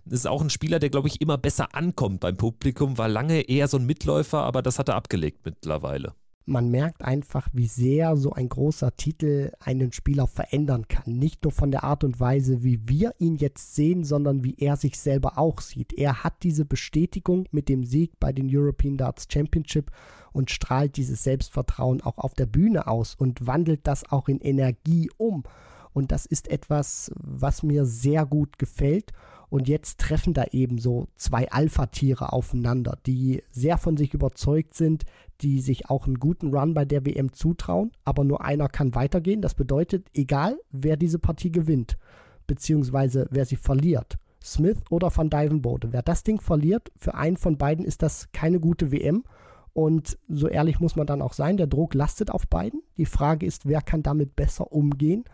ist 0.08 0.26
auch 0.26 0.42
ein 0.42 0.50
Spieler, 0.50 0.78
der 0.78 0.90
glaube 0.90 1.08
ich 1.08 1.20
immer 1.20 1.38
besser 1.38 1.74
ankommt 1.74 2.20
beim 2.20 2.36
Publikum, 2.36 2.98
war 2.98 3.08
lange 3.08 3.42
eher 3.42 3.68
so 3.68 3.76
ein 3.76 3.86
Mitläufer, 3.86 4.42
aber 4.42 4.62
das 4.62 4.78
hat 4.78 4.88
er 4.88 4.96
abgelegt 4.96 5.40
mittlerweile 5.44 6.14
man 6.50 6.68
merkt 6.68 7.02
einfach, 7.02 7.48
wie 7.52 7.68
sehr 7.68 8.16
so 8.16 8.32
ein 8.32 8.48
großer 8.48 8.96
Titel 8.96 9.52
einen 9.60 9.92
Spieler 9.92 10.26
verändern 10.26 10.88
kann. 10.88 11.18
Nicht 11.18 11.44
nur 11.44 11.52
von 11.52 11.70
der 11.70 11.84
Art 11.84 12.02
und 12.02 12.18
Weise, 12.18 12.64
wie 12.64 12.88
wir 12.88 13.14
ihn 13.18 13.36
jetzt 13.36 13.74
sehen, 13.74 14.02
sondern 14.02 14.44
wie 14.44 14.56
er 14.58 14.76
sich 14.76 14.98
selber 14.98 15.38
auch 15.38 15.60
sieht. 15.60 15.92
Er 15.92 16.24
hat 16.24 16.42
diese 16.42 16.64
Bestätigung 16.64 17.46
mit 17.52 17.68
dem 17.68 17.84
Sieg 17.84 18.18
bei 18.18 18.32
den 18.32 18.48
European 18.50 18.96
Darts 18.96 19.28
Championship 19.32 19.92
und 20.32 20.50
strahlt 20.50 20.96
dieses 20.96 21.22
Selbstvertrauen 21.22 22.00
auch 22.02 22.18
auf 22.18 22.34
der 22.34 22.46
Bühne 22.46 22.88
aus 22.88 23.14
und 23.14 23.46
wandelt 23.46 23.86
das 23.86 24.10
auch 24.10 24.28
in 24.28 24.40
Energie 24.40 25.08
um. 25.16 25.44
Und 25.92 26.12
das 26.12 26.26
ist 26.26 26.48
etwas, 26.48 27.12
was 27.16 27.62
mir 27.62 27.84
sehr 27.84 28.26
gut 28.26 28.58
gefällt. 28.58 29.12
Und 29.50 29.68
jetzt 29.68 29.98
treffen 29.98 30.32
da 30.32 30.44
eben 30.52 30.78
so 30.78 31.08
zwei 31.16 31.50
Alpha-Tiere 31.50 32.32
aufeinander, 32.32 32.96
die 33.04 33.42
sehr 33.50 33.78
von 33.78 33.96
sich 33.96 34.14
überzeugt 34.14 34.74
sind, 34.74 35.04
die 35.40 35.60
sich 35.60 35.90
auch 35.90 36.06
einen 36.06 36.20
guten 36.20 36.54
Run 36.54 36.72
bei 36.72 36.84
der 36.84 37.04
WM 37.04 37.32
zutrauen, 37.32 37.90
aber 38.04 38.22
nur 38.24 38.44
einer 38.44 38.68
kann 38.68 38.94
weitergehen. 38.94 39.42
Das 39.42 39.54
bedeutet, 39.54 40.08
egal 40.14 40.58
wer 40.70 40.96
diese 40.96 41.18
Partie 41.18 41.50
gewinnt, 41.50 41.98
beziehungsweise 42.46 43.26
wer 43.30 43.44
sie 43.44 43.56
verliert, 43.56 44.18
Smith 44.42 44.78
oder 44.88 45.14
Van 45.14 45.30
Dyvenbode, 45.30 45.92
wer 45.92 46.02
das 46.02 46.22
Ding 46.22 46.40
verliert, 46.40 46.90
für 46.96 47.14
einen 47.14 47.36
von 47.36 47.58
beiden 47.58 47.84
ist 47.84 48.02
das 48.02 48.30
keine 48.32 48.60
gute 48.60 48.92
WM. 48.92 49.24
Und 49.72 50.18
so 50.28 50.48
ehrlich 50.48 50.80
muss 50.80 50.96
man 50.96 51.06
dann 51.06 51.22
auch 51.22 51.32
sein, 51.32 51.56
der 51.56 51.66
Druck 51.66 51.94
lastet 51.94 52.30
auf 52.30 52.46
beiden. 52.48 52.82
Die 52.96 53.06
Frage 53.06 53.46
ist, 53.46 53.66
wer 53.66 53.82
kann 53.82 54.02
damit 54.02 54.34
besser 54.36 54.72
umgehen? 54.72 55.24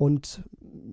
Und 0.00 0.42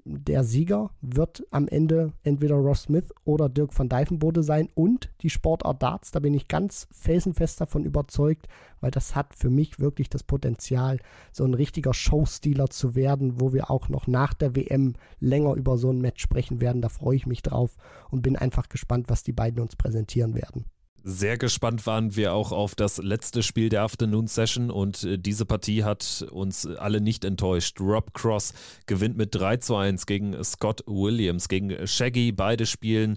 der 0.04 0.44
Sieger 0.44 0.90
wird 1.00 1.48
am 1.50 1.70
Ende 1.70 2.12
entweder 2.24 2.56
Ross 2.56 2.84
Smith 2.84 3.14
oder 3.24 3.48
Dirk 3.48 3.78
van 3.80 3.88
Dijvenbode 3.88 4.44
sein 4.44 4.68
und 4.76 5.10
die 5.22 5.30
Sportart 5.30 5.82
Darts. 5.82 6.12
Da 6.12 6.20
bin 6.20 6.34
ich 6.34 6.50
ganz 6.50 6.90
felsenfest 6.92 7.62
davon 7.62 7.86
überzeugt, 7.86 8.50
weil 8.82 8.92
das 8.92 9.16
hat 9.16 9.34
für 9.34 9.50
mich 9.50 9.80
wirklich 9.80 10.10
das 10.10 10.24
Potenzial, 10.24 11.00
so 11.32 11.46
ein 11.46 11.54
richtiger 11.54 11.94
Showstealer 11.94 12.70
zu 12.70 12.96
werden, 12.96 13.40
wo 13.40 13.54
wir 13.54 13.72
auch 13.72 13.88
noch 13.88 14.08
nach 14.08 14.34
der 14.34 14.58
WM 14.58 14.96
länger 15.22 15.54
über 15.54 15.78
so 15.78 15.90
ein 15.90 16.02
Match 16.02 16.22
sprechen 16.22 16.60
werden. 16.60 16.82
Da 16.82 16.90
freue 16.90 17.16
ich 17.16 17.26
mich 17.26 17.42
drauf 17.42 17.78
und 18.12 18.24
bin 18.24 18.36
einfach 18.36 18.68
gespannt, 18.68 19.06
was 19.08 19.24
die 19.24 19.32
beiden 19.32 19.62
uns 19.62 19.78
präsentieren 19.78 20.36
werden. 20.36 20.66
Sehr 21.10 21.38
gespannt 21.38 21.88
waren 21.88 22.18
wir 22.18 22.34
auch 22.34 22.52
auf 22.52 22.76
das 22.76 22.98
letzte 22.98 23.42
Spiel 23.42 23.70
der 23.70 23.84
Afternoon 23.84 24.28
Session 24.28 24.70
und 24.70 25.06
äh, 25.06 25.18
diese 25.18 25.46
Partie 25.46 25.86
hat 25.86 26.28
uns 26.32 26.66
alle 26.66 27.00
nicht 27.00 27.24
enttäuscht. 27.24 27.80
Rob 27.80 28.14
Cross 28.14 28.54
gewinnt 28.88 29.16
mit 29.16 29.34
3 29.34 29.56
zu 29.56 29.78
1 29.78 30.06
gegen 30.06 30.44
Scott 30.44 30.84
Williams, 30.86 31.48
gegen 31.48 31.88
Shaggy. 31.88 32.34
Beide 32.34 32.66
spielen 32.66 33.16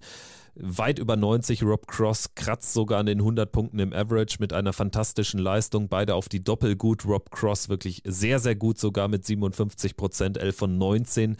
weit 0.54 1.00
über 1.00 1.16
90. 1.16 1.64
Rob 1.64 1.88
Cross 1.88 2.36
kratzt 2.36 2.74
sogar 2.74 3.00
an 3.00 3.06
den 3.06 3.18
100 3.18 3.50
Punkten 3.50 3.80
im 3.80 3.92
Average 3.92 4.36
mit 4.38 4.52
einer 4.52 4.72
fantastischen 4.72 5.40
Leistung. 5.40 5.88
Beide 5.88 6.14
auf 6.14 6.28
die 6.28 6.44
Doppel 6.44 6.76
gut. 6.76 7.04
Rob 7.04 7.32
Cross 7.32 7.70
wirklich 7.70 8.02
sehr, 8.04 8.38
sehr 8.38 8.54
gut, 8.54 8.78
sogar 8.78 9.08
mit 9.08 9.26
57 9.26 9.96
Prozent, 9.96 10.38
11 10.38 10.56
von 10.56 10.78
19 10.78 11.36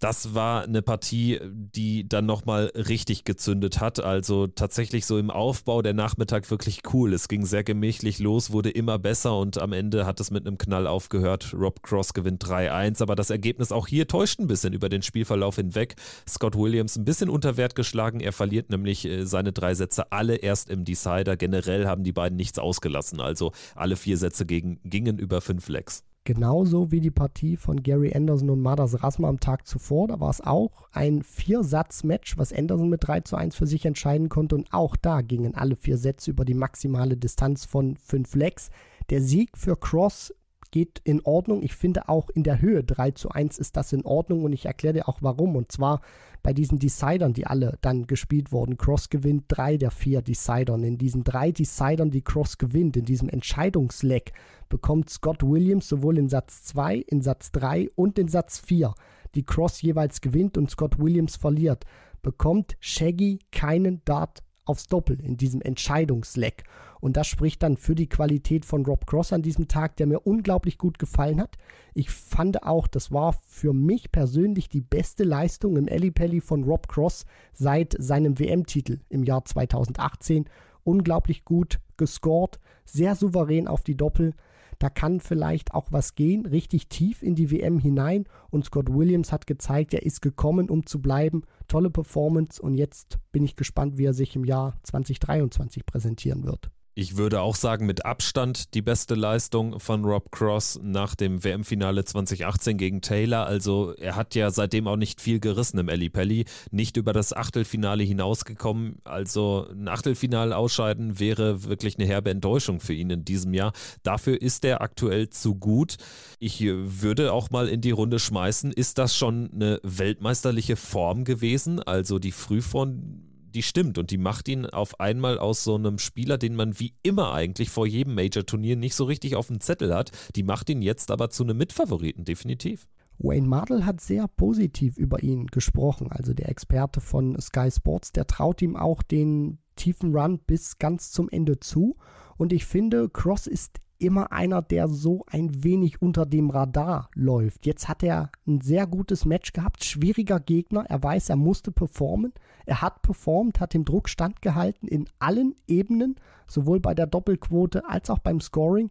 das 0.00 0.34
war 0.34 0.62
eine 0.62 0.80
Partie, 0.80 1.38
die 1.44 2.08
dann 2.08 2.24
nochmal 2.24 2.72
richtig 2.74 3.24
gezündet 3.24 3.80
hat. 3.80 4.00
Also 4.00 4.46
tatsächlich 4.46 5.04
so 5.04 5.18
im 5.18 5.30
Aufbau 5.30 5.82
der 5.82 5.92
Nachmittag 5.92 6.50
wirklich 6.50 6.80
cool. 6.94 7.12
Es 7.12 7.28
ging 7.28 7.44
sehr 7.44 7.62
gemächlich 7.64 8.18
los, 8.18 8.50
wurde 8.50 8.70
immer 8.70 8.98
besser 8.98 9.38
und 9.38 9.58
am 9.58 9.74
Ende 9.74 10.06
hat 10.06 10.18
es 10.18 10.30
mit 10.30 10.46
einem 10.46 10.56
Knall 10.56 10.86
aufgehört. 10.86 11.52
Rob 11.52 11.82
Cross 11.82 12.14
gewinnt 12.14 12.42
3-1, 12.42 13.02
aber 13.02 13.14
das 13.14 13.28
Ergebnis 13.28 13.72
auch 13.72 13.86
hier 13.86 14.08
täuscht 14.08 14.40
ein 14.40 14.46
bisschen 14.46 14.72
über 14.72 14.88
den 14.88 15.02
Spielverlauf 15.02 15.56
hinweg. 15.56 15.96
Scott 16.26 16.56
Williams 16.56 16.96
ein 16.96 17.04
bisschen 17.04 17.28
unter 17.28 17.58
Wert 17.58 17.74
geschlagen. 17.74 18.20
Er 18.20 18.32
verliert 18.32 18.70
nämlich 18.70 19.04
äh, 19.04 19.26
seine 19.26 19.52
drei 19.52 19.74
Sätze 19.74 20.10
alle 20.12 20.36
erst 20.36 20.70
im 20.70 20.86
Decider. 20.86 21.36
Generell 21.36 21.86
haben 21.86 22.04
die 22.04 22.12
beiden 22.12 22.36
nichts 22.36 22.58
ausgelassen. 22.58 23.20
Also 23.20 23.52
alle 23.74 23.96
vier 23.96 24.16
Sätze 24.16 24.46
gegen, 24.46 24.80
gingen 24.82 25.18
über 25.18 25.42
fünf 25.42 25.68
Legs. 25.68 26.04
Genauso 26.24 26.90
wie 26.90 27.00
die 27.00 27.10
Partie 27.10 27.56
von 27.56 27.82
Gary 27.82 28.12
Anderson 28.14 28.50
und 28.50 28.60
Madas 28.60 29.02
Rasma 29.02 29.28
am 29.28 29.40
Tag 29.40 29.66
zuvor. 29.66 30.08
Da 30.08 30.20
war 30.20 30.28
es 30.28 30.42
auch 30.42 30.88
ein 30.92 31.22
Viersatz-Match, 31.22 32.36
was 32.36 32.52
Anderson 32.52 32.90
mit 32.90 33.06
3 33.06 33.20
zu 33.22 33.36
1 33.36 33.56
für 33.56 33.66
sich 33.66 33.86
entscheiden 33.86 34.28
konnte. 34.28 34.54
Und 34.54 34.72
auch 34.72 34.96
da 34.96 35.22
gingen 35.22 35.54
alle 35.54 35.76
vier 35.76 35.96
Sätze 35.96 36.30
über 36.30 36.44
die 36.44 36.54
maximale 36.54 37.16
Distanz 37.16 37.64
von 37.64 37.96
5 37.96 38.34
Legs. 38.34 38.70
Der 39.08 39.22
Sieg 39.22 39.56
für 39.56 39.76
Cross 39.76 40.34
geht 40.70 41.00
in 41.04 41.22
Ordnung. 41.24 41.62
Ich 41.62 41.74
finde 41.74 42.08
auch 42.08 42.28
in 42.30 42.42
der 42.42 42.60
Höhe 42.60 42.84
3 42.84 43.12
zu 43.12 43.30
1 43.30 43.58
ist 43.58 43.76
das 43.76 43.92
in 43.92 44.04
Ordnung 44.04 44.44
und 44.44 44.52
ich 44.52 44.66
erkläre 44.66 44.94
dir 44.94 45.08
auch 45.08 45.18
warum. 45.22 45.56
Und 45.56 45.72
zwar 45.72 46.00
bei 46.42 46.52
diesen 46.52 46.78
Decidern, 46.78 47.32
die 47.32 47.46
alle 47.46 47.78
dann 47.82 48.06
gespielt 48.06 48.52
wurden. 48.52 48.78
Cross 48.78 49.10
gewinnt 49.10 49.44
drei 49.48 49.76
der 49.76 49.90
vier 49.90 50.22
Decidern. 50.22 50.82
In 50.84 50.98
diesen 50.98 51.24
drei 51.24 51.52
Decidern, 51.52 52.10
die 52.10 52.22
Cross 52.22 52.58
gewinnt, 52.58 52.96
in 52.96 53.04
diesem 53.04 53.28
Entscheidungsleck, 53.28 54.32
bekommt 54.68 55.10
Scott 55.10 55.42
Williams 55.42 55.88
sowohl 55.88 56.18
in 56.18 56.28
Satz 56.28 56.62
2, 56.64 56.96
in 56.96 57.22
Satz 57.22 57.52
3 57.52 57.90
und 57.94 58.18
in 58.18 58.28
Satz 58.28 58.58
4, 58.58 58.94
die 59.34 59.44
Cross 59.44 59.82
jeweils 59.82 60.20
gewinnt 60.20 60.56
und 60.56 60.70
Scott 60.70 60.98
Williams 60.98 61.36
verliert, 61.36 61.84
bekommt 62.22 62.76
Shaggy 62.80 63.40
keinen 63.50 64.02
Dart 64.04 64.42
aufs 64.70 64.86
Doppel 64.86 65.20
in 65.20 65.36
diesem 65.36 65.60
Entscheidungsleck. 65.60 66.64
Und 67.00 67.16
das 67.16 67.26
spricht 67.26 67.62
dann 67.62 67.76
für 67.76 67.94
die 67.94 68.08
Qualität 68.08 68.64
von 68.64 68.84
Rob 68.84 69.06
Cross 69.06 69.32
an 69.32 69.42
diesem 69.42 69.68
Tag, 69.68 69.96
der 69.96 70.06
mir 70.06 70.20
unglaublich 70.20 70.78
gut 70.78 70.98
gefallen 70.98 71.40
hat. 71.40 71.56
Ich 71.94 72.10
fand 72.10 72.62
auch, 72.62 72.86
das 72.86 73.10
war 73.10 73.32
für 73.32 73.72
mich 73.72 74.12
persönlich 74.12 74.68
die 74.68 74.80
beste 74.80 75.24
Leistung 75.24 75.76
im 75.76 75.88
Ellipelli 75.88 76.40
von 76.40 76.64
Rob 76.64 76.88
Cross 76.88 77.24
seit 77.52 77.96
seinem 77.98 78.38
WM-Titel 78.38 79.00
im 79.08 79.24
Jahr 79.24 79.44
2018. 79.44 80.44
Unglaublich 80.84 81.44
gut 81.44 81.80
gescored, 81.96 82.60
sehr 82.84 83.14
souverän 83.16 83.66
auf 83.66 83.82
die 83.82 83.96
Doppel. 83.96 84.34
Da 84.80 84.88
kann 84.88 85.20
vielleicht 85.20 85.74
auch 85.74 85.92
was 85.92 86.14
gehen, 86.14 86.46
richtig 86.46 86.88
tief 86.88 87.22
in 87.22 87.34
die 87.34 87.50
WM 87.50 87.78
hinein. 87.78 88.24
Und 88.48 88.64
Scott 88.64 88.92
Williams 88.92 89.30
hat 89.30 89.46
gezeigt, 89.46 89.92
er 89.92 90.02
ist 90.02 90.22
gekommen, 90.22 90.70
um 90.70 90.86
zu 90.86 91.02
bleiben. 91.02 91.42
Tolle 91.68 91.90
Performance 91.90 92.60
und 92.60 92.74
jetzt 92.74 93.18
bin 93.30 93.44
ich 93.44 93.56
gespannt, 93.56 93.98
wie 93.98 94.06
er 94.06 94.14
sich 94.14 94.34
im 94.34 94.44
Jahr 94.44 94.74
2023 94.84 95.84
präsentieren 95.84 96.44
wird. 96.44 96.70
Ich 97.00 97.16
würde 97.16 97.40
auch 97.40 97.56
sagen, 97.56 97.86
mit 97.86 98.04
Abstand 98.04 98.74
die 98.74 98.82
beste 98.82 99.14
Leistung 99.14 99.80
von 99.80 100.04
Rob 100.04 100.30
Cross 100.30 100.80
nach 100.82 101.14
dem 101.14 101.42
WM-Finale 101.42 102.04
2018 102.04 102.76
gegen 102.76 103.00
Taylor. 103.00 103.46
Also 103.46 103.94
er 103.94 104.16
hat 104.16 104.34
ja 104.34 104.50
seitdem 104.50 104.86
auch 104.86 104.98
nicht 104.98 105.22
viel 105.22 105.40
gerissen 105.40 105.78
im 105.78 105.88
Eli 105.88 106.10
Pelli, 106.10 106.44
nicht 106.70 106.98
über 106.98 107.14
das 107.14 107.32
Achtelfinale 107.32 108.02
hinausgekommen. 108.02 108.98
Also 109.04 109.66
ein 109.70 109.88
Achtelfinale 109.88 110.54
ausscheiden 110.54 111.18
wäre 111.18 111.64
wirklich 111.64 111.98
eine 111.98 112.06
herbe 112.06 112.28
Enttäuschung 112.28 112.80
für 112.80 112.92
ihn 112.92 113.08
in 113.08 113.24
diesem 113.24 113.54
Jahr. 113.54 113.72
Dafür 114.02 114.42
ist 114.42 114.66
er 114.66 114.82
aktuell 114.82 115.30
zu 115.30 115.54
gut. 115.54 115.96
Ich 116.38 116.60
würde 116.62 117.32
auch 117.32 117.48
mal 117.48 117.66
in 117.66 117.80
die 117.80 117.92
Runde 117.92 118.18
schmeißen, 118.18 118.72
ist 118.72 118.98
das 118.98 119.16
schon 119.16 119.50
eine 119.54 119.80
weltmeisterliche 119.82 120.76
Form 120.76 121.24
gewesen? 121.24 121.82
Also 121.82 122.18
die 122.18 122.32
Frühform 122.32 123.29
die 123.50 123.62
stimmt 123.62 123.98
und 123.98 124.10
die 124.10 124.18
macht 124.18 124.48
ihn 124.48 124.66
auf 124.66 125.00
einmal 125.00 125.38
aus 125.38 125.64
so 125.64 125.74
einem 125.74 125.98
Spieler, 125.98 126.38
den 126.38 126.54
man 126.54 126.78
wie 126.78 126.94
immer 127.02 127.32
eigentlich 127.32 127.70
vor 127.70 127.86
jedem 127.86 128.14
Major-Turnier 128.14 128.76
nicht 128.76 128.94
so 128.94 129.04
richtig 129.04 129.36
auf 129.36 129.48
dem 129.48 129.60
Zettel 129.60 129.94
hat, 129.94 130.12
die 130.36 130.42
macht 130.42 130.70
ihn 130.70 130.82
jetzt 130.82 131.10
aber 131.10 131.30
zu 131.30 131.42
einem 131.42 131.56
Mitfavoriten, 131.56 132.24
definitiv. 132.24 132.86
Wayne 133.18 133.46
Mardell 133.46 133.84
hat 133.84 134.00
sehr 134.00 134.28
positiv 134.28 134.96
über 134.96 135.22
ihn 135.22 135.46
gesprochen, 135.46 136.10
also 136.10 136.32
der 136.32 136.48
Experte 136.48 137.00
von 137.00 137.38
Sky 137.38 137.70
Sports, 137.70 138.12
der 138.12 138.26
traut 138.26 138.62
ihm 138.62 138.76
auch 138.76 139.02
den 139.02 139.58
tiefen 139.76 140.14
Run 140.14 140.38
bis 140.38 140.78
ganz 140.78 141.10
zum 141.10 141.28
Ende 141.28 141.60
zu. 141.60 141.96
Und 142.38 142.52
ich 142.52 142.64
finde, 142.64 143.10
Cross 143.10 143.46
ist 143.46 143.78
immer 144.00 144.32
einer, 144.32 144.62
der 144.62 144.88
so 144.88 145.24
ein 145.30 145.62
wenig 145.64 146.00
unter 146.02 146.26
dem 146.26 146.50
Radar 146.50 147.10
läuft. 147.14 147.66
Jetzt 147.66 147.88
hat 147.88 148.02
er 148.02 148.30
ein 148.46 148.60
sehr 148.60 148.86
gutes 148.86 149.24
Match 149.24 149.52
gehabt, 149.52 149.84
schwieriger 149.84 150.40
Gegner. 150.40 150.84
Er 150.88 151.02
weiß, 151.02 151.28
er 151.30 151.36
musste 151.36 151.70
performen. 151.70 152.32
Er 152.66 152.82
hat 152.82 153.02
performt, 153.02 153.60
hat 153.60 153.74
dem 153.74 153.84
Druck 153.84 154.08
standgehalten 154.08 154.88
in 154.88 155.08
allen 155.18 155.54
Ebenen, 155.66 156.16
sowohl 156.46 156.80
bei 156.80 156.94
der 156.94 157.06
Doppelquote 157.06 157.88
als 157.88 158.10
auch 158.10 158.18
beim 158.18 158.40
Scoring. 158.40 158.90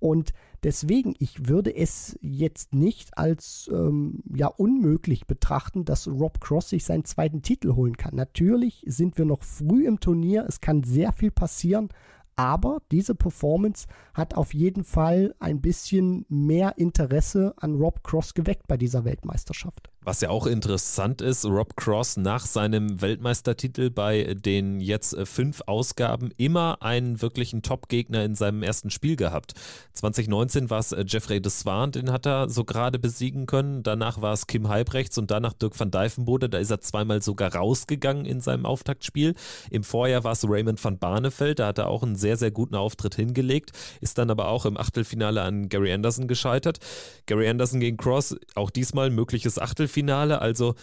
Und 0.00 0.32
deswegen, 0.62 1.14
ich 1.18 1.48
würde 1.48 1.76
es 1.76 2.18
jetzt 2.22 2.74
nicht 2.74 3.18
als 3.18 3.70
ähm, 3.72 4.22
ja 4.34 4.46
unmöglich 4.46 5.26
betrachten, 5.26 5.84
dass 5.84 6.08
Rob 6.08 6.40
Cross 6.40 6.70
sich 6.70 6.84
seinen 6.84 7.04
zweiten 7.04 7.42
Titel 7.42 7.74
holen 7.74 7.96
kann. 7.96 8.16
Natürlich 8.16 8.82
sind 8.86 9.18
wir 9.18 9.26
noch 9.26 9.42
früh 9.42 9.86
im 9.86 10.00
Turnier, 10.00 10.46
es 10.48 10.60
kann 10.60 10.82
sehr 10.82 11.12
viel 11.12 11.30
passieren, 11.30 11.90
aber 12.40 12.80
diese 12.90 13.14
Performance 13.14 13.86
hat 14.14 14.34
auf 14.34 14.54
jeden 14.54 14.82
Fall 14.82 15.34
ein 15.40 15.60
bisschen 15.60 16.24
mehr 16.30 16.78
Interesse 16.78 17.52
an 17.58 17.74
Rob 17.74 18.02
Cross 18.02 18.32
geweckt 18.32 18.66
bei 18.66 18.78
dieser 18.78 19.04
Weltmeisterschaft. 19.04 19.89
Was 20.02 20.22
ja 20.22 20.30
auch 20.30 20.46
interessant 20.46 21.20
ist, 21.20 21.44
Rob 21.44 21.76
Cross 21.76 22.16
nach 22.16 22.46
seinem 22.46 23.02
Weltmeistertitel 23.02 23.90
bei 23.90 24.32
den 24.32 24.80
jetzt 24.80 25.12
äh, 25.12 25.26
fünf 25.26 25.60
Ausgaben 25.66 26.30
immer 26.38 26.78
einen 26.80 27.20
wirklichen 27.20 27.60
Top-Gegner 27.60 28.24
in 28.24 28.34
seinem 28.34 28.62
ersten 28.62 28.88
Spiel 28.88 29.16
gehabt. 29.16 29.52
2019 29.92 30.70
war 30.70 30.78
es 30.78 30.96
Jeffrey 31.06 31.42
de 31.42 31.50
Swan, 31.50 31.92
den 31.92 32.10
hat 32.10 32.26
er 32.26 32.48
so 32.48 32.64
gerade 32.64 32.98
besiegen 32.98 33.44
können. 33.44 33.82
Danach 33.82 34.22
war 34.22 34.32
es 34.32 34.46
Kim 34.46 34.68
Halbrechts 34.68 35.18
und 35.18 35.30
danach 35.30 35.52
Dirk 35.52 35.78
van 35.78 35.90
Dijvenbode. 35.90 36.48
Da 36.48 36.56
ist 36.56 36.70
er 36.70 36.80
zweimal 36.80 37.20
sogar 37.20 37.54
rausgegangen 37.54 38.24
in 38.24 38.40
seinem 38.40 38.64
Auftaktspiel. 38.64 39.34
Im 39.70 39.84
Vorjahr 39.84 40.24
war 40.24 40.32
es 40.32 40.48
Raymond 40.48 40.82
van 40.82 40.98
Barneveld, 40.98 41.58
da 41.58 41.66
hat 41.66 41.78
er 41.78 41.88
auch 41.88 42.02
einen 42.02 42.16
sehr, 42.16 42.38
sehr 42.38 42.50
guten 42.50 42.74
Auftritt 42.74 43.16
hingelegt, 43.16 43.72
ist 44.00 44.16
dann 44.16 44.30
aber 44.30 44.48
auch 44.48 44.64
im 44.64 44.78
Achtelfinale 44.78 45.42
an 45.42 45.68
Gary 45.68 45.92
Anderson 45.92 46.26
gescheitert. 46.26 46.78
Gary 47.26 47.50
Anderson 47.50 47.80
gegen 47.80 47.98
Cross, 47.98 48.36
auch 48.54 48.70
diesmal 48.70 49.10
mögliches 49.10 49.58
Achtelfinale. 49.58 49.89
Achtelfinale. 49.90 50.40
Also 50.40 50.74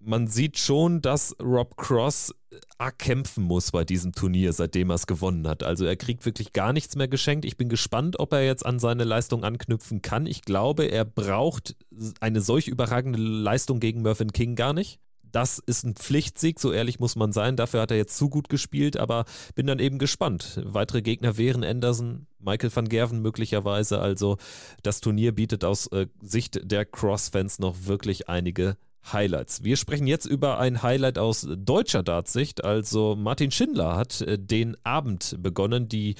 man 0.00 0.26
sieht 0.26 0.58
schon, 0.58 1.00
dass 1.00 1.34
Rob 1.40 1.76
Cross 1.76 2.34
arg 2.78 2.98
kämpfen 2.98 3.44
muss 3.44 3.72
bei 3.72 3.84
diesem 3.84 4.12
Turnier, 4.12 4.52
seitdem 4.52 4.90
er 4.90 4.96
es 4.96 5.06
gewonnen 5.06 5.48
hat. 5.48 5.62
Also 5.62 5.86
er 5.86 5.96
kriegt 5.96 6.26
wirklich 6.26 6.52
gar 6.52 6.72
nichts 6.72 6.94
mehr 6.94 7.08
geschenkt. 7.08 7.44
Ich 7.44 7.56
bin 7.56 7.68
gespannt, 7.68 8.18
ob 8.18 8.32
er 8.32 8.44
jetzt 8.44 8.66
an 8.66 8.78
seine 8.78 9.04
Leistung 9.04 9.44
anknüpfen 9.44 10.02
kann. 10.02 10.26
Ich 10.26 10.42
glaube, 10.42 10.84
er 10.84 11.04
braucht 11.04 11.76
eine 12.20 12.40
solch 12.40 12.68
überragende 12.68 13.18
Leistung 13.18 13.80
gegen 13.80 14.02
Mervyn 14.02 14.32
King 14.32 14.56
gar 14.56 14.72
nicht. 14.72 15.00
Das 15.34 15.58
ist 15.58 15.84
ein 15.84 15.96
Pflichtsieg, 15.96 16.60
so 16.60 16.70
ehrlich 16.70 17.00
muss 17.00 17.16
man 17.16 17.32
sein. 17.32 17.56
Dafür 17.56 17.80
hat 17.80 17.90
er 17.90 17.96
jetzt 17.96 18.16
zu 18.16 18.28
gut 18.30 18.48
gespielt, 18.48 18.96
aber 18.96 19.24
bin 19.56 19.66
dann 19.66 19.80
eben 19.80 19.98
gespannt. 19.98 20.60
Weitere 20.64 21.02
Gegner 21.02 21.36
wären 21.36 21.64
Anderson, 21.64 22.28
Michael 22.38 22.70
van 22.72 22.88
Gerven 22.88 23.20
möglicherweise. 23.20 23.98
Also 23.98 24.36
das 24.84 25.00
Turnier 25.00 25.32
bietet 25.32 25.64
aus 25.64 25.88
äh, 25.88 26.06
Sicht 26.22 26.60
der 26.70 26.84
Cross-Fans 26.84 27.58
noch 27.58 27.86
wirklich 27.86 28.28
einige 28.28 28.76
Highlights. 29.12 29.64
Wir 29.64 29.76
sprechen 29.76 30.06
jetzt 30.06 30.24
über 30.24 30.60
ein 30.60 30.84
Highlight 30.84 31.18
aus 31.18 31.48
deutscher 31.50 32.04
Dartsicht. 32.04 32.62
Also 32.62 33.16
Martin 33.16 33.50
Schindler 33.50 33.96
hat 33.96 34.20
äh, 34.20 34.38
den 34.38 34.76
Abend 34.84 35.36
begonnen, 35.40 35.88
die 35.88 36.14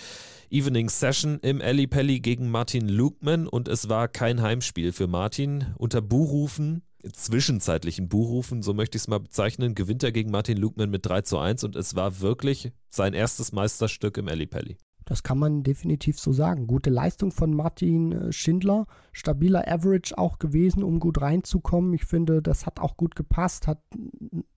Evening 0.51 0.89
Session 0.89 1.39
im 1.41 1.63
Ali 1.63 1.87
Pelli 1.87 2.19
gegen 2.19 2.51
Martin 2.51 2.89
Lukman 2.89 3.47
und 3.47 3.69
es 3.69 3.89
war 3.89 4.09
kein 4.09 4.43
Heimspiel 4.43 4.91
für 4.91 5.07
Martin. 5.07 5.67
Unter 5.79 6.03
Buhrufen 6.03 6.83
zwischenzeitlichen 7.13 8.09
Buchrufen, 8.09 8.63
so 8.63 8.75
möchte 8.75 8.97
ich 8.97 9.03
es 9.03 9.09
mal 9.09 9.21
bezeichnen, 9.21 9.75
gewinnt 9.75 10.03
er 10.03 10.13
gegen 10.13 10.31
Martin 10.31 10.57
Lukman 10.57 10.91
mit 10.91 11.07
3 11.07 11.23
zu 11.23 11.39
1 11.39 11.65
und 11.65 11.77
es 11.77 11.95
war 11.95 12.21
wirklich 12.21 12.73
sein 12.89 13.15
erstes 13.15 13.53
Meisterstück 13.53 14.17
im 14.19 14.29
Ellipelli. 14.29 14.79
Das 15.05 15.23
kann 15.23 15.39
man 15.39 15.63
definitiv 15.63 16.19
so 16.19 16.33
sagen. 16.33 16.67
Gute 16.67 16.89
Leistung 16.89 17.31
von 17.31 17.55
Martin 17.55 18.13
äh, 18.13 18.33
Schindler, 18.33 18.87
stabiler 19.13 19.69
Average 19.69 20.17
auch 20.17 20.39
gewesen, 20.39 20.83
um 20.83 20.99
gut 20.99 21.21
reinzukommen. 21.21 21.93
Ich 21.93 22.07
finde, 22.07 22.41
das 22.41 22.65
hat 22.65 22.81
auch 22.81 22.97
gut 22.97 23.15
gepasst. 23.15 23.67
Hat 23.67 23.83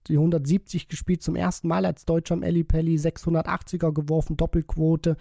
die 0.06 0.14
170 0.14 0.88
gespielt 0.88 1.22
zum 1.22 1.36
ersten 1.36 1.68
Mal 1.68 1.84
als 1.84 2.06
Deutscher 2.06 2.34
im 2.34 2.42
Ellipelli, 2.42 2.96
680er 2.96 3.92
geworfen, 3.92 4.36
Doppelquote. 4.36 5.16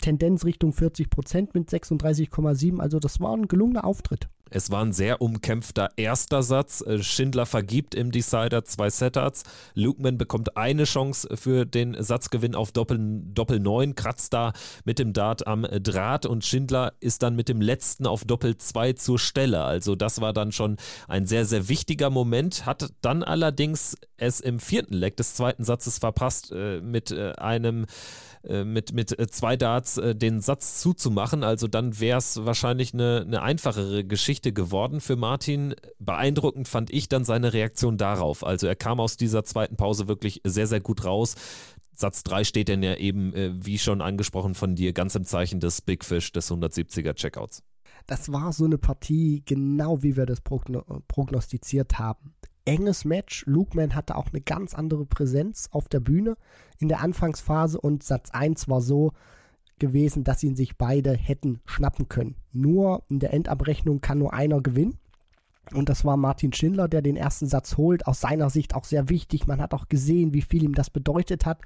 Tendenz 0.00 0.44
Richtung 0.44 0.72
40 0.72 1.10
Prozent 1.10 1.54
mit 1.54 1.68
36,7. 1.68 2.78
Also 2.78 2.98
das 2.98 3.20
war 3.20 3.36
ein 3.36 3.48
gelungener 3.48 3.84
Auftritt. 3.84 4.28
Es 4.50 4.70
war 4.70 4.84
ein 4.84 4.92
sehr 4.92 5.22
umkämpfter 5.22 5.90
erster 5.96 6.42
Satz. 6.42 6.82
Äh, 6.82 7.02
Schindler 7.02 7.46
vergibt 7.46 7.94
im 7.94 8.10
Decider 8.10 8.64
zwei 8.64 8.90
Setups. 8.90 9.44
Lukeman 9.74 10.18
bekommt 10.18 10.56
eine 10.56 10.84
Chance 10.84 11.36
für 11.36 11.64
den 11.64 11.96
Satzgewinn 12.02 12.56
auf 12.56 12.72
Doppel, 12.72 12.98
Doppel 13.32 13.60
9, 13.60 13.94
kratzt 13.94 14.32
da 14.32 14.52
mit 14.84 14.98
dem 14.98 15.12
Dart 15.12 15.46
am 15.46 15.62
Draht 15.62 16.26
und 16.26 16.44
Schindler 16.44 16.94
ist 16.98 17.22
dann 17.22 17.36
mit 17.36 17.48
dem 17.48 17.60
letzten 17.60 18.06
auf 18.06 18.24
Doppel 18.24 18.58
2 18.58 18.94
zur 18.94 19.20
Stelle. 19.20 19.62
Also 19.62 19.94
das 19.94 20.20
war 20.20 20.32
dann 20.32 20.50
schon 20.50 20.76
ein 21.06 21.26
sehr, 21.26 21.44
sehr 21.44 21.68
wichtiger 21.68 22.10
Moment, 22.10 22.66
hat 22.66 22.92
dann 23.02 23.22
allerdings 23.22 23.96
es 24.16 24.40
im 24.40 24.58
vierten 24.58 24.94
Leck 24.94 25.16
des 25.16 25.34
zweiten 25.34 25.62
Satzes 25.62 25.98
verpasst 25.98 26.50
äh, 26.52 26.80
mit 26.80 27.12
äh, 27.12 27.32
einem 27.34 27.86
äh, 28.42 28.64
mit, 28.64 28.94
mit 28.94 29.18
äh, 29.18 29.26
zwei 29.26 29.56
Darts 29.56 29.98
äh, 29.98 30.14
den 30.14 30.40
Satz 30.40 30.80
zuzumachen. 30.80 31.44
Also 31.44 31.68
dann 31.68 32.00
wäre 32.00 32.18
es 32.18 32.42
wahrscheinlich 32.44 32.94
eine, 32.94 33.22
eine 33.26 33.42
einfachere 33.42 34.02
Geschichte 34.02 34.52
geworden 34.52 35.00
für 35.00 35.16
Martin. 35.16 35.74
Beeindruckend 35.98 36.66
fand 36.66 36.90
ich 36.90 37.10
dann 37.10 37.24
seine 37.24 37.52
Reaktion 37.52 37.98
darauf. 37.98 38.44
Also 38.44 38.66
er 38.66 38.76
kam 38.76 38.98
aus 38.98 39.18
dieser 39.18 39.44
zweiten 39.44 39.76
Pause 39.76 40.08
wirklich 40.08 40.40
sehr, 40.44 40.66
sehr 40.66 40.80
gut 40.80 41.04
raus. 41.04 41.34
Satz 41.92 42.22
3 42.22 42.44
steht 42.44 42.70
dann 42.70 42.82
ja 42.82 42.94
eben, 42.94 43.34
wie 43.62 43.78
schon 43.78 44.00
angesprochen 44.00 44.54
von 44.54 44.74
dir, 44.74 44.94
ganz 44.94 45.14
im 45.16 45.24
Zeichen 45.24 45.60
des 45.60 45.82
Big 45.82 46.02
Fish, 46.02 46.32
des 46.32 46.50
170er 46.50 47.12
Checkouts. 47.12 47.62
Das 48.06 48.32
war 48.32 48.54
so 48.54 48.64
eine 48.64 48.78
Partie, 48.78 49.42
genau 49.44 50.02
wie 50.02 50.16
wir 50.16 50.24
das 50.24 50.40
prognostiziert 50.40 51.98
haben 51.98 52.34
enges 52.70 53.04
Match. 53.04 53.44
Lukeman 53.46 53.96
hatte 53.96 54.16
auch 54.16 54.28
eine 54.28 54.40
ganz 54.40 54.74
andere 54.74 55.04
Präsenz 55.04 55.68
auf 55.72 55.88
der 55.88 56.00
Bühne 56.00 56.36
in 56.78 56.88
der 56.88 57.00
Anfangsphase 57.00 57.80
und 57.80 58.04
Satz 58.04 58.30
1 58.30 58.68
war 58.68 58.80
so 58.80 59.12
gewesen, 59.80 60.22
dass 60.22 60.44
ihn 60.44 60.54
sich 60.54 60.78
beide 60.78 61.12
hätten 61.12 61.60
schnappen 61.64 62.08
können. 62.08 62.36
Nur 62.52 63.02
in 63.08 63.18
der 63.18 63.32
Endabrechnung 63.32 64.00
kann 64.00 64.18
nur 64.18 64.32
einer 64.32 64.60
gewinnen. 64.60 64.98
Und 65.72 65.88
das 65.88 66.04
war 66.04 66.16
Martin 66.16 66.52
Schindler, 66.52 66.86
der 66.86 67.02
den 67.02 67.16
ersten 67.16 67.46
Satz 67.46 67.76
holt. 67.76 68.06
Aus 68.06 68.20
seiner 68.20 68.50
Sicht 68.50 68.74
auch 68.74 68.84
sehr 68.84 69.08
wichtig. 69.08 69.46
Man 69.46 69.60
hat 69.60 69.74
auch 69.74 69.88
gesehen, 69.88 70.32
wie 70.32 70.42
viel 70.42 70.62
ihm 70.62 70.74
das 70.74 70.90
bedeutet 70.90 71.46
hat. 71.46 71.58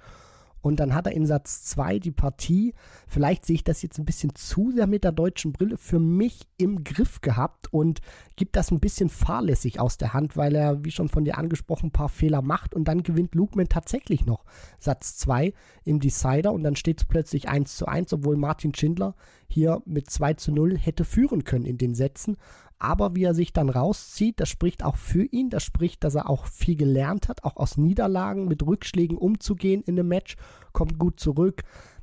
Und 0.65 0.81
dann 0.81 0.95
hat 0.95 1.07
er 1.07 1.13
in 1.13 1.27
Satz 1.27 1.63
2 1.65 1.99
die 1.99 2.11
Partie, 2.11 2.73
vielleicht 3.07 3.45
sehe 3.45 3.57
ich 3.57 3.65
das 3.65 3.83
jetzt 3.83 3.99
ein 3.99 4.07
bisschen 4.07 4.35
zu 4.35 4.71
sehr 4.71 4.87
mit 4.87 5.05
der 5.05 5.13
deutschen 5.13 5.53
Brille, 5.53 5.77
für 5.77 5.99
mich 5.99 6.49
im 6.57 6.85
Griff 6.85 7.21
gehabt 7.21 7.71
und 7.71 8.01
gibt 8.37 8.57
das 8.57 8.71
ein 8.71 8.81
bisschen 8.81 9.11
fahrlässig 9.11 9.79
aus 9.79 9.99
der 9.99 10.15
Hand, 10.15 10.39
weil 10.39 10.55
er, 10.55 10.83
wie 10.83 10.91
schon 10.91 11.11
von 11.11 11.27
dir 11.27 11.37
angesprochen, 11.37 11.89
ein 11.89 11.93
paar 11.93 12.09
Fehler 12.09 12.41
macht 12.41 12.75
und 12.75 12.89
dann 12.89 13.03
gewinnt 13.03 13.35
Lukeman 13.35 13.69
tatsächlich 13.69 14.25
noch 14.25 14.47
Satz 14.79 15.19
2 15.19 15.53
im 15.85 16.01
Decider 16.01 16.51
und 16.55 16.63
dann 16.63 16.77
steht 16.77 17.03
es 17.03 17.05
plötzlich 17.05 17.47
1 17.47 17.77
zu 17.77 17.85
1, 17.85 18.15
obwohl 18.15 18.39
Martin 18.39 18.75
Schindler 18.75 19.17
hier 19.47 19.83
mit 19.85 20.09
2 20.09 20.33
zu 20.33 20.51
0 20.51 20.79
hätte 20.79 21.05
führen 21.05 21.45
können 21.45 21.67
in 21.67 21.77
den 21.77 21.95
Sätzen. 21.95 22.39
Aber 22.85 23.17
wie 23.17 23.25
er 23.25 23.33
sich 23.33 23.55
dann 23.55 23.71
rauszieht, 23.71 24.41
das 24.41 24.51
spricht 24.51 24.85
auch 24.85 24.99
für 24.99 25.25
ihn. 25.25 25.49
Das 25.49 25.63
spricht, 25.63 26.05
dass 26.05 26.17
er 26.17 26.29
auch 26.29 26.45
viel 26.45 26.77
gelernt 26.77 27.31
hat, 27.31 27.43
auch 27.43 27.57
aus 27.57 27.79
Niederlagen 27.79 28.47
mit 28.47 28.63
Rückschlägen 28.63 29.17
umzugehen 29.17 29.83
in 29.87 29.99
einem 29.99 30.09
Match, 30.09 30.37
kommt 30.75 30.99
gut 30.99 31.19
zurück. 31.19 31.63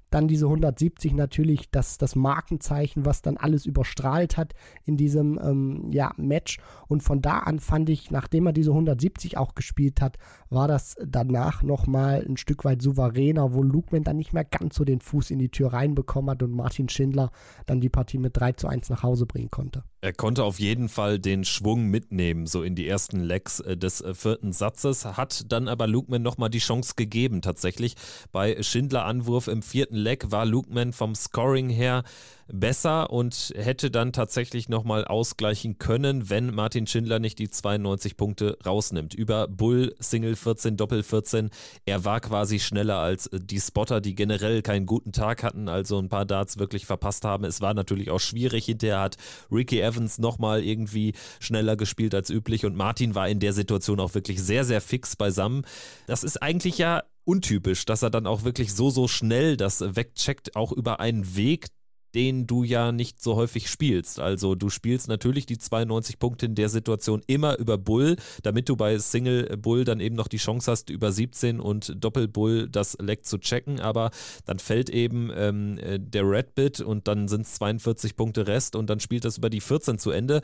Dann 0.09 0.27
diese 0.27 0.47
170 0.47 1.13
natürlich 1.13 1.69
das, 1.69 1.99
das 1.99 2.15
Markenzeichen, 2.15 3.05
was 3.05 3.21
dann 3.21 3.37
alles 3.37 3.67
überstrahlt 3.67 4.37
hat 4.37 4.55
in 4.83 4.97
diesem 4.97 5.39
ähm, 5.39 5.91
ja, 5.91 6.13
Match. 6.17 6.57
Und 6.87 7.03
von 7.03 7.21
da 7.21 7.37
an 7.37 7.59
fand 7.59 7.87
ich, 7.91 8.09
nachdem 8.09 8.47
er 8.47 8.53
diese 8.53 8.71
170 8.71 9.37
auch 9.37 9.53
gespielt 9.53 10.01
hat, 10.01 10.17
war 10.49 10.67
das 10.67 10.95
danach 11.05 11.61
nochmal 11.61 12.25
ein 12.27 12.37
Stück 12.37 12.65
weit 12.65 12.81
souveräner, 12.81 13.53
wo 13.53 13.61
Lukeman 13.61 14.03
dann 14.03 14.17
nicht 14.17 14.33
mehr 14.33 14.45
ganz 14.45 14.77
so 14.77 14.83
den 14.83 14.99
Fuß 14.99 15.29
in 15.29 15.37
die 15.37 15.49
Tür 15.49 15.73
reinbekommen 15.73 16.31
hat 16.31 16.41
und 16.41 16.53
Martin 16.53 16.89
Schindler 16.89 17.29
dann 17.67 17.81
die 17.81 17.89
Partie 17.89 18.17
mit 18.17 18.35
3 18.35 18.53
zu 18.53 18.67
1 18.67 18.89
nach 18.89 19.03
Hause 19.03 19.27
bringen 19.27 19.51
konnte. 19.51 19.83
Er 20.03 20.13
konnte 20.13 20.43
auf 20.43 20.59
jeden 20.59 20.89
Fall 20.89 21.19
den 21.19 21.45
Schwung 21.45 21.85
mitnehmen, 21.85 22.47
so 22.47 22.63
in 22.63 22.73
die 22.73 22.87
ersten 22.87 23.19
Legs 23.19 23.59
äh, 23.59 23.77
des 23.77 24.01
äh, 24.01 24.15
vierten 24.15 24.51
Satzes, 24.51 25.05
hat 25.05 25.51
dann 25.51 25.67
aber 25.67 25.85
Lukeman 25.85 26.23
nochmal 26.23 26.49
die 26.49 26.57
Chance 26.57 26.93
gegeben 26.95 27.43
tatsächlich. 27.43 27.93
Bei 28.31 28.63
Schindler 28.63 29.05
Anwurf 29.05 29.47
im 29.47 29.61
vierten 29.61 29.95
Leg 29.95 30.31
war 30.31 30.47
Lukeman 30.47 30.91
vom 30.91 31.13
Scoring 31.13 31.69
her 31.69 32.03
besser 32.47 33.10
und 33.12 33.54
hätte 33.56 33.91
dann 33.91 34.13
tatsächlich 34.13 34.69
nochmal 34.69 35.06
ausgleichen 35.06 35.77
können, 35.77 36.30
wenn 36.30 36.54
Martin 36.54 36.88
Schindler 36.88 37.19
nicht 37.19 37.39
die 37.39 37.49
92 37.49 38.17
Punkte 38.17 38.58
rausnimmt. 38.65 39.13
Über 39.13 39.47
Bull, 39.47 39.95
Single 39.99 40.36
14, 40.36 40.77
Doppel 40.77 41.04
14. 41.04 41.49
Er 41.86 42.06
war 42.06 42.19
quasi 42.19 42.60
schneller 42.60 42.97
als 42.97 43.30
die 43.34 43.60
Spotter, 43.60 44.01
die 44.01 44.15
generell 44.15 44.62
keinen 44.62 44.86
guten 44.86 45.12
Tag 45.12 45.43
hatten, 45.43 45.69
also 45.69 45.99
ein 45.99 46.10
paar 46.10 46.25
Darts 46.25 46.58
wirklich 46.58 46.86
verpasst 46.86 47.25
haben. 47.25 47.43
Es 47.43 47.62
war 47.62 47.73
natürlich 47.73 48.12
auch 48.12 48.19
schwierig. 48.19 48.65
Hinterher 48.65 48.99
hat 48.99 49.17
Ricky 49.51 49.80
Evans 49.82 50.19
nochmal 50.19 50.63
irgendwie 50.63 51.13
schneller 51.39 51.75
gespielt 51.75 52.15
als 52.15 52.30
üblich 52.30 52.65
und 52.65 52.75
Martin 52.75 53.15
war 53.15 53.30
in 53.30 53.39
der 53.39 53.54
Situation 53.54 53.99
auch 53.99 54.13
wirklich 54.13 54.41
sehr, 54.41 54.65
sehr 54.65 54.82
fix 54.82 55.15
beisammen. 55.15 55.65
Das 56.08 56.23
ist 56.23 56.41
eigentlich 56.41 56.77
ja 56.77 57.04
untypisch, 57.23 57.86
dass 57.86 58.01
er 58.01 58.10
dann 58.10 58.27
auch 58.27 58.43
wirklich 58.43 58.73
so, 58.73 58.89
so 58.89 59.08
schnell 59.08 59.58
das 59.58 59.82
wegcheckt, 59.95 60.56
auch 60.56 60.71
über 60.71 60.99
einen 60.99 61.36
Weg, 61.36 61.67
den 62.15 62.47
du 62.47 62.63
ja 62.63 62.91
nicht 62.91 63.21
so 63.21 63.36
häufig 63.36 63.69
spielst. 63.69 64.19
Also 64.19 64.56
du 64.56 64.69
spielst 64.69 65.08
natürlich 65.08 65.45
die 65.45 65.58
92 65.58 66.19
Punkte 66.19 66.45
in 66.45 66.56
der 66.56 66.69
Situation 66.69 67.21
immer 67.28 67.58
über 67.58 67.78
Bull, 67.78 68.17
damit 68.43 68.69
du 68.69 68.76
bei 68.76 68.97
Single 68.97 69.58
Bull 69.58 69.84
dann 69.84 70.00
eben 70.00 70.15
noch 70.15 70.28
die 70.28 70.38
Chance 70.38 70.71
hast, 70.71 70.89
über 70.89 71.12
17 71.12 71.60
und 71.60 71.93
Doppel 72.04 72.28
Bull 72.28 72.67
das 72.69 72.97
Leck 73.00 73.26
zu 73.26 73.38
checken. 73.38 73.80
Aber 73.80 74.12
dann 74.45 74.60
fällt 74.60 74.89
eben 74.89 75.32
ähm, 75.36 75.78
äh, 75.78 76.00
der 76.00 76.30
Red 76.30 76.56
Bit 76.56 76.82
und 76.82 77.08
dann 77.08 77.28
sind 77.28 77.45
es 77.45 77.56
42 77.56 78.15
Punkte 78.15 78.47
Rest 78.47 78.76
und 78.76 78.89
dann 78.89 79.00
spielt 79.00 79.26
das 79.26 79.38
über 79.38 79.50
die 79.50 79.62
14 79.62 79.97
zu 79.97 80.12
Ende. 80.12 80.41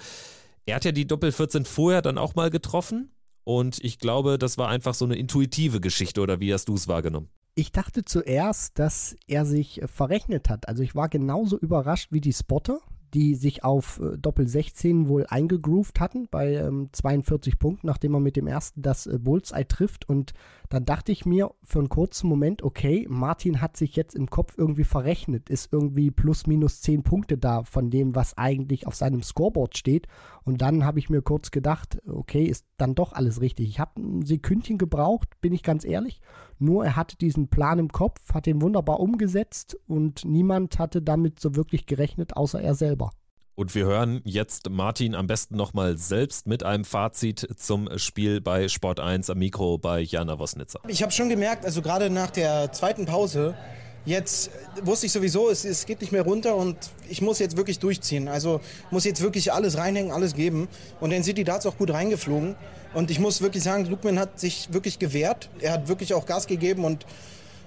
Er 0.66 0.76
hat 0.76 0.86
ja 0.86 0.92
die 0.92 1.08
Doppel 1.08 1.32
14 1.32 1.66
vorher 1.66 2.02
dann 2.02 2.18
auch 2.18 2.36
mal 2.36 2.50
getroffen. 2.50 3.12
Und 3.44 3.82
ich 3.82 3.98
glaube, 3.98 4.38
das 4.38 4.58
war 4.58 4.68
einfach 4.68 4.94
so 4.94 5.06
eine 5.06 5.16
intuitive 5.16 5.80
Geschichte, 5.80 6.20
oder 6.20 6.42
wie 6.42 6.54
hast 6.54 6.68
du 6.68 6.76
es 6.76 6.90
wahrgenommen? 6.90 7.30
Ich 7.60 7.72
dachte 7.72 8.06
zuerst, 8.06 8.78
dass 8.78 9.16
er 9.26 9.44
sich 9.44 9.82
äh, 9.82 9.88
verrechnet 9.88 10.48
hat. 10.48 10.68
Also 10.68 10.84
ich 10.84 10.94
war 10.94 11.10
genauso 11.10 11.58
überrascht 11.58 12.12
wie 12.12 12.22
die 12.22 12.32
Spotter, 12.32 12.82
die 13.16 13.34
sich 13.34 13.64
auf 13.64 14.00
äh, 14.00 14.16
Doppel 14.16 14.48
16 14.48 15.08
wohl 15.08 15.26
eingegroovt 15.28 16.00
hatten 16.00 16.28
bei 16.30 16.54
ähm, 16.54 16.90
42 16.92 17.58
Punkten, 17.58 17.88
nachdem 17.88 18.14
er 18.14 18.20
mit 18.20 18.36
dem 18.36 18.46
ersten 18.46 18.84
das 18.84 19.08
äh, 19.08 19.18
Bullseye 19.18 19.68
trifft. 19.68 20.08
Und 20.08 20.34
dann 20.70 20.86
dachte 20.86 21.12
ich 21.12 21.26
mir 21.26 21.52
für 21.64 21.80
einen 21.80 21.90
kurzen 21.90 22.28
Moment, 22.28 22.62
okay, 22.62 23.06
Martin 23.10 23.62
hat 23.62 23.78
sich 23.78 23.96
jetzt 23.96 24.16
im 24.16 24.30
Kopf 24.30 24.56
irgendwie 24.58 24.84
verrechnet, 24.84 25.50
ist 25.50 25.72
irgendwie 25.72 26.12
plus 26.12 26.48
minus 26.48 26.82
10 26.82 27.04
Punkte 27.04 27.38
da 27.38 27.64
von 27.64 27.90
dem, 27.90 28.16
was 28.16 28.38
eigentlich 28.38 28.88
auf 28.88 28.96
seinem 28.96 29.24
Scoreboard 29.24 29.78
steht. 29.78 30.08
Und 30.44 30.62
dann 30.62 30.86
habe 30.86 31.00
ich 31.00 31.10
mir 31.10 31.22
kurz 31.22 31.52
gedacht, 31.52 32.02
okay, 32.08 32.44
ist 32.44 32.66
dann 32.78 32.96
doch 32.96 33.14
alles 33.14 33.42
richtig. 33.42 33.70
Ich 33.70 33.80
habe 33.80 34.02
ein 34.02 34.26
Sekündchen 34.26 34.78
gebraucht, 34.78 35.40
bin 35.42 35.54
ich 35.54 35.64
ganz 35.64 35.86
ehrlich. 35.86 36.22
Nur 36.60 36.86
er 36.86 36.96
hatte 36.96 37.18
diesen 37.18 37.48
Plan 37.50 37.80
im 37.80 37.90
Kopf, 37.90 38.34
hat 38.34 38.46
den 38.46 38.62
wunderbar 38.62 39.00
umgesetzt 39.00 39.78
und 39.88 40.26
niemand 40.26 40.80
hatte 40.80 41.02
damit 41.02 41.40
so 41.40 41.56
wirklich 41.56 41.86
gerechnet, 41.86 42.36
außer 42.36 42.62
er 42.62 42.76
selber. 42.76 43.12
Und 43.60 43.74
wir 43.74 43.86
hören 43.86 44.22
jetzt 44.24 44.70
Martin 44.70 45.16
am 45.16 45.26
besten 45.26 45.56
nochmal 45.56 45.98
selbst 45.98 46.46
mit 46.46 46.62
einem 46.62 46.86
Fazit 46.86 47.48
zum 47.58 47.90
Spiel 47.98 48.40
bei 48.40 48.68
Sport 48.68 49.00
1 49.00 49.32
am 49.32 49.40
Mikro 49.40 49.80
bei 49.80 50.02
Jana 50.02 50.38
Wosnitzer. 50.38 50.80
Ich 50.88 51.02
habe 51.02 51.12
schon 51.12 51.28
gemerkt, 51.28 51.66
also 51.66 51.82
gerade 51.82 52.12
nach 52.12 52.30
der 52.30 52.72
zweiten 52.72 53.08
Pause, 53.08 53.56
jetzt 54.06 54.52
wusste 54.84 55.08
ich 55.08 55.12
sowieso, 55.12 55.50
es, 55.50 55.66
es 55.66 55.88
geht 55.88 56.02
nicht 56.02 56.12
mehr 56.12 56.22
runter 56.22 56.56
und 56.56 56.78
ich 57.10 57.24
muss 57.24 57.40
jetzt 57.40 57.58
wirklich 57.58 57.80
durchziehen. 57.80 58.28
Also 58.28 58.62
muss 58.92 59.06
jetzt 59.06 59.24
wirklich 59.24 59.52
alles 59.52 59.76
reinhängen, 59.76 60.12
alles 60.12 60.36
geben. 60.36 60.68
Und 61.00 61.12
dann 61.12 61.24
sind 61.24 61.40
die 61.40 61.44
Darts 61.44 61.66
auch 61.66 61.80
gut 61.80 61.90
reingeflogen. 61.90 62.56
Und 62.94 63.10
ich 63.10 63.20
muss 63.20 63.42
wirklich 63.42 63.64
sagen, 63.64 63.86
Lukman 63.86 64.20
hat 64.20 64.40
sich 64.40 64.72
wirklich 64.72 65.00
gewehrt. 65.00 65.50
Er 65.62 65.74
hat 65.74 65.88
wirklich 65.88 66.14
auch 66.14 66.28
Gas 66.28 66.46
gegeben 66.46 66.86
und 66.86 67.08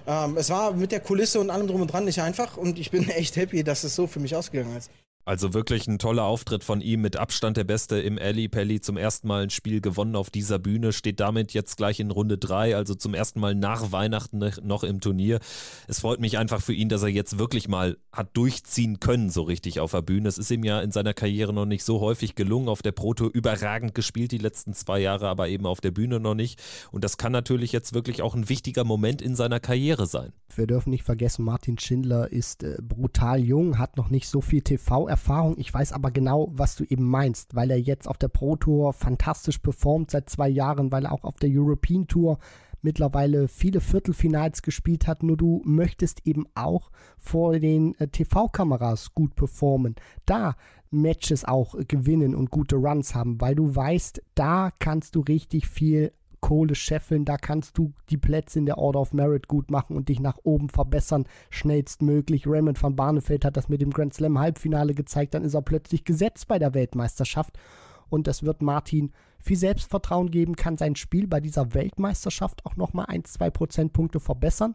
ähm, 0.06 0.36
es 0.36 0.50
war 0.50 0.72
mit 0.72 0.92
der 0.92 1.00
Kulisse 1.00 1.40
und 1.40 1.50
allem 1.50 1.66
drum 1.66 1.80
und 1.80 1.92
dran 1.92 2.04
nicht 2.04 2.22
einfach. 2.22 2.56
Und 2.56 2.78
ich 2.78 2.92
bin 2.92 3.08
echt 3.08 3.34
happy, 3.34 3.64
dass 3.64 3.82
es 3.82 3.96
so 3.96 4.06
für 4.06 4.20
mich 4.20 4.36
ausgegangen 4.36 4.76
ist. 4.76 4.88
Also 5.26 5.52
wirklich 5.52 5.86
ein 5.86 5.98
toller 5.98 6.24
Auftritt 6.24 6.64
von 6.64 6.80
ihm, 6.80 7.02
mit 7.02 7.16
Abstand 7.16 7.58
der 7.58 7.64
Beste 7.64 8.00
im 8.00 8.18
Ali 8.18 8.48
Pelli, 8.48 8.80
zum 8.80 8.96
ersten 8.96 9.28
Mal 9.28 9.42
ein 9.42 9.50
Spiel 9.50 9.82
gewonnen 9.82 10.16
auf 10.16 10.30
dieser 10.30 10.58
Bühne, 10.58 10.92
steht 10.92 11.20
damit 11.20 11.52
jetzt 11.52 11.76
gleich 11.76 12.00
in 12.00 12.10
Runde 12.10 12.38
3, 12.38 12.74
also 12.74 12.94
zum 12.94 13.12
ersten 13.12 13.38
Mal 13.38 13.54
nach 13.54 13.92
Weihnachten 13.92 14.42
noch 14.62 14.82
im 14.82 15.00
Turnier. 15.00 15.38
Es 15.86 16.00
freut 16.00 16.20
mich 16.20 16.38
einfach 16.38 16.62
für 16.62 16.72
ihn, 16.72 16.88
dass 16.88 17.02
er 17.02 17.10
jetzt 17.10 17.38
wirklich 17.38 17.68
mal 17.68 17.98
hat 18.12 18.34
durchziehen 18.34 18.98
können, 18.98 19.28
so 19.28 19.42
richtig 19.42 19.78
auf 19.78 19.90
der 19.90 20.00
Bühne. 20.00 20.26
Es 20.26 20.38
ist 20.38 20.50
ihm 20.50 20.64
ja 20.64 20.80
in 20.80 20.90
seiner 20.90 21.12
Karriere 21.12 21.52
noch 21.52 21.66
nicht 21.66 21.84
so 21.84 22.00
häufig 22.00 22.34
gelungen, 22.34 22.68
auf 22.68 22.80
der 22.80 22.92
Proto 22.92 23.28
überragend 23.28 23.94
gespielt 23.94 24.32
die 24.32 24.38
letzten 24.38 24.72
zwei 24.72 25.00
Jahre, 25.00 25.28
aber 25.28 25.48
eben 25.48 25.66
auf 25.66 25.82
der 25.82 25.90
Bühne 25.90 26.18
noch 26.18 26.34
nicht. 26.34 26.60
Und 26.92 27.04
das 27.04 27.18
kann 27.18 27.30
natürlich 27.30 27.72
jetzt 27.72 27.92
wirklich 27.92 28.22
auch 28.22 28.34
ein 28.34 28.48
wichtiger 28.48 28.84
Moment 28.84 29.20
in 29.20 29.36
seiner 29.36 29.60
Karriere 29.60 30.06
sein. 30.06 30.32
Wir 30.56 30.66
dürfen 30.66 30.90
nicht 30.90 31.04
vergessen, 31.04 31.44
Martin 31.44 31.78
Schindler 31.78 32.32
ist 32.32 32.64
äh, 32.64 32.78
brutal 32.80 33.38
jung, 33.38 33.78
hat 33.78 33.98
noch 33.98 34.08
nicht 34.08 34.28
so 34.28 34.40
viel 34.40 34.62
TV-Erfahrung 34.62 35.09
Erfahrung. 35.10 35.56
Ich 35.58 35.72
weiß 35.72 35.92
aber 35.92 36.10
genau, 36.10 36.50
was 36.52 36.76
du 36.76 36.84
eben 36.84 37.04
meinst, 37.04 37.54
weil 37.54 37.70
er 37.70 37.80
jetzt 37.80 38.08
auf 38.08 38.16
der 38.16 38.28
Pro 38.28 38.56
Tour 38.56 38.92
fantastisch 38.92 39.58
performt 39.58 40.10
seit 40.10 40.30
zwei 40.30 40.48
Jahren, 40.48 40.90
weil 40.92 41.04
er 41.04 41.12
auch 41.12 41.24
auf 41.24 41.36
der 41.36 41.50
European 41.52 42.06
Tour 42.06 42.38
mittlerweile 42.82 43.48
viele 43.48 43.80
Viertelfinals 43.80 44.62
gespielt 44.62 45.06
hat, 45.06 45.22
nur 45.22 45.36
du 45.36 45.60
möchtest 45.64 46.26
eben 46.26 46.46
auch 46.54 46.90
vor 47.18 47.58
den 47.58 47.94
äh, 47.98 48.08
TV-Kameras 48.08 49.14
gut 49.14 49.34
performen. 49.34 49.96
Da 50.24 50.56
Matches 50.90 51.44
auch 51.44 51.74
gewinnen 51.86 52.34
und 52.34 52.50
gute 52.50 52.76
Runs 52.76 53.14
haben, 53.14 53.40
weil 53.40 53.54
du 53.54 53.74
weißt, 53.74 54.22
da 54.34 54.70
kannst 54.78 55.14
du 55.14 55.20
richtig 55.20 55.68
viel 55.68 56.12
Kohle 56.40 56.74
scheffeln, 56.74 57.24
da 57.24 57.36
kannst 57.36 57.76
du 57.78 57.92
die 58.08 58.16
Plätze 58.16 58.58
in 58.58 58.66
der 58.66 58.78
Order 58.78 59.00
of 59.00 59.12
Merit 59.12 59.48
gut 59.48 59.70
machen 59.70 59.96
und 59.96 60.08
dich 60.08 60.20
nach 60.20 60.38
oben 60.42 60.68
verbessern, 60.68 61.26
schnellstmöglich. 61.50 62.46
Raymond 62.46 62.82
van 62.82 62.96
Barneveld 62.96 63.44
hat 63.44 63.56
das 63.56 63.68
mit 63.68 63.80
dem 63.80 63.90
Grand 63.90 64.14
Slam 64.14 64.38
Halbfinale 64.38 64.94
gezeigt, 64.94 65.34
dann 65.34 65.44
ist 65.44 65.54
er 65.54 65.62
plötzlich 65.62 66.04
gesetzt 66.04 66.48
bei 66.48 66.58
der 66.58 66.74
Weltmeisterschaft 66.74 67.58
und 68.08 68.26
das 68.26 68.42
wird 68.42 68.62
Martin 68.62 69.12
viel 69.38 69.56
Selbstvertrauen 69.56 70.30
geben, 70.30 70.56
kann 70.56 70.76
sein 70.76 70.96
Spiel 70.96 71.26
bei 71.26 71.40
dieser 71.40 71.74
Weltmeisterschaft 71.74 72.66
auch 72.66 72.76
nochmal 72.76 73.06
1, 73.08 73.32
2 73.32 73.50
Prozentpunkte 73.50 74.20
verbessern 74.20 74.74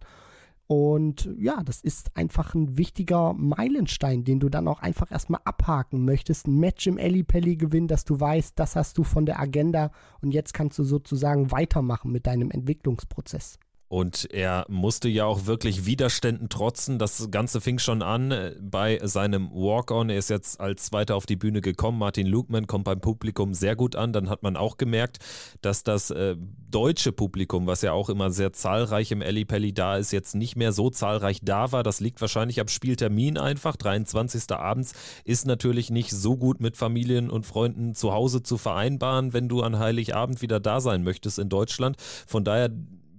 und 0.68 1.30
ja, 1.38 1.62
das 1.64 1.82
ist 1.82 2.16
einfach 2.18 2.56
ein 2.56 2.78
wichtiger 2.78 3.34
Meilenstein, 3.34 4.24
den 4.24 4.40
du 4.40 4.50
dann 4.50 4.68
auch 4.68 4.80
einfach 4.82 5.12
erstmal 5.12 5.42
abhaken 5.46 6.06
möchtest. 6.06 6.48
Ein 6.48 6.60
Match 6.60 6.88
im 6.88 6.98
Pelli 7.26 7.56
gewinnen, 7.56 7.88
dass 7.88 8.04
du 8.04 8.20
weißt, 8.20 8.58
das 8.58 8.76
hast 8.76 8.98
du 8.98 9.04
von 9.04 9.28
der 9.28 9.40
Agenda 9.40 9.92
und 10.22 10.32
jetzt 10.32 10.54
kannst 10.54 10.80
du 10.80 10.84
sozusagen 10.84 11.52
weitermachen 11.52 12.12
mit 12.12 12.26
deinem 12.26 12.50
Entwicklungsprozess. 12.50 13.60
Und 13.88 14.28
er 14.32 14.66
musste 14.68 15.08
ja 15.08 15.26
auch 15.26 15.46
wirklich 15.46 15.86
Widerständen 15.86 16.50
trotzen. 16.50 16.98
Das 16.98 17.30
Ganze 17.30 17.62
fing 17.62 17.78
schon 17.78 18.02
an 18.02 18.32
äh, 18.32 18.56
bei 18.60 19.00
seinem 19.04 19.52
Walk-On. 19.52 20.10
Er 20.10 20.18
ist 20.18 20.30
jetzt 20.30 20.60
als 20.60 20.86
Zweiter 20.86 21.16
auf 21.16 21.28
die 21.28 21.36
Bühne 21.36 21.62
gekommen. 21.62 22.00
Martin 22.00 22.26
Lukman 22.26 22.66
kommt 22.66 22.86
beim 22.86 23.00
Publikum 23.00 23.54
sehr 23.54 23.76
gut 23.76 23.96
an. 23.96 24.12
Dann 24.12 24.30
hat 24.30 24.42
man 24.42 24.58
auch 24.58 24.78
gemerkt, 24.78 25.20
dass 25.62 25.84
das 25.84 26.10
äh, 26.10 26.36
deutsche 26.72 27.12
Publikum, 27.12 27.68
was 27.68 27.84
ja 27.84 27.94
auch 27.94 28.10
immer 28.10 28.32
sehr 28.32 28.54
zahlreich 28.54 29.12
im 29.12 29.22
Eli 29.22 29.46
Pelli 29.46 29.72
da 29.72 29.98
ist, 29.98 30.12
jetzt 30.12 30.34
nicht 30.34 30.56
mehr 30.56 30.72
so 30.72 30.90
zahlreich 30.90 31.40
da 31.44 31.72
war. 31.72 31.84
Das 31.84 32.00
liegt 32.00 32.20
wahrscheinlich 32.22 32.60
am 32.60 32.68
Spieltermin 32.68 33.38
einfach. 33.38 33.76
23. 33.76 34.52
abends 34.52 34.94
ist 35.26 35.46
natürlich 35.46 35.92
nicht 35.92 36.10
so 36.10 36.38
gut 36.38 36.60
mit 36.60 36.76
Familien 36.76 37.30
und 37.30 37.46
Freunden 37.46 37.94
zu 37.94 38.12
Hause 38.12 38.42
zu 38.42 38.58
vereinbaren, 38.58 39.34
wenn 39.34 39.48
du 39.48 39.62
an 39.62 39.78
Heiligabend 39.78 40.42
wieder 40.42 40.60
da 40.60 40.82
sein 40.82 41.04
möchtest 41.04 41.38
in 41.38 41.50
Deutschland. 41.50 41.98
Von 42.00 42.44
daher 42.44 42.72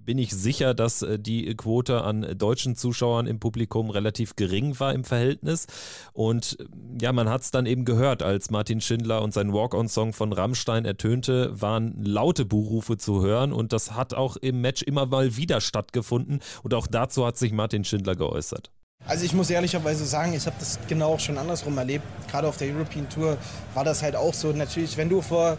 bin 0.06 0.16
ich 0.18 0.30
sicher, 0.30 0.72
dass 0.72 1.02
äh, 1.02 1.18
die 1.18 1.54
Quote 1.54 2.02
an 2.02 2.38
deutschen 2.38 2.76
Zuschauern 2.76 3.26
im 3.26 3.38
Publikum 3.38 3.90
relativ 3.90 4.36
gering 4.36 4.78
war 4.80 4.94
im 4.94 5.04
Verhältnis. 5.04 5.66
Und 6.12 6.56
äh, 6.60 6.64
ja, 7.02 7.12
man 7.12 7.28
hat 7.28 7.42
es 7.42 7.50
dann 7.50 7.66
eben 7.66 7.84
gehört, 7.84 8.22
als 8.22 8.50
Martin 8.50 8.80
Schindler 8.80 9.20
und 9.22 9.34
sein 9.34 9.52
Walk-on-Song 9.52 10.12
von 10.12 10.32
Rammstein 10.32 10.84
ertönte, 10.84 11.60
waren 11.60 12.02
laute 12.02 12.46
Buhrufe 12.46 12.96
zu 12.96 13.22
hören 13.22 13.52
und 13.52 13.72
das 13.72 13.92
hat 13.92 14.14
auch 14.14 14.36
im 14.36 14.60
Match 14.60 14.82
immer 14.82 15.06
mal 15.06 15.36
wieder 15.36 15.60
stattgefunden 15.60 16.40
und 16.62 16.72
auch 16.72 16.86
dazu 16.86 17.26
hat 17.26 17.36
sich 17.36 17.52
Martin 17.52 17.84
Schindler 17.84 18.14
geäußert. 18.14 18.70
Also 19.04 19.24
ich 19.24 19.34
muss 19.34 19.50
ehrlicherweise 19.50 20.04
sagen, 20.04 20.32
ich 20.32 20.46
habe 20.46 20.56
das 20.58 20.78
genau 20.88 21.14
auch 21.14 21.20
schon 21.20 21.38
andersrum 21.38 21.78
erlebt. 21.78 22.04
Gerade 22.28 22.48
auf 22.48 22.56
der 22.56 22.74
European 22.74 23.08
Tour 23.08 23.36
war 23.74 23.84
das 23.84 24.02
halt 24.02 24.16
auch 24.16 24.34
so. 24.34 24.52
Natürlich, 24.52 24.96
wenn 24.96 25.08
du 25.08 25.22
vor, 25.22 25.58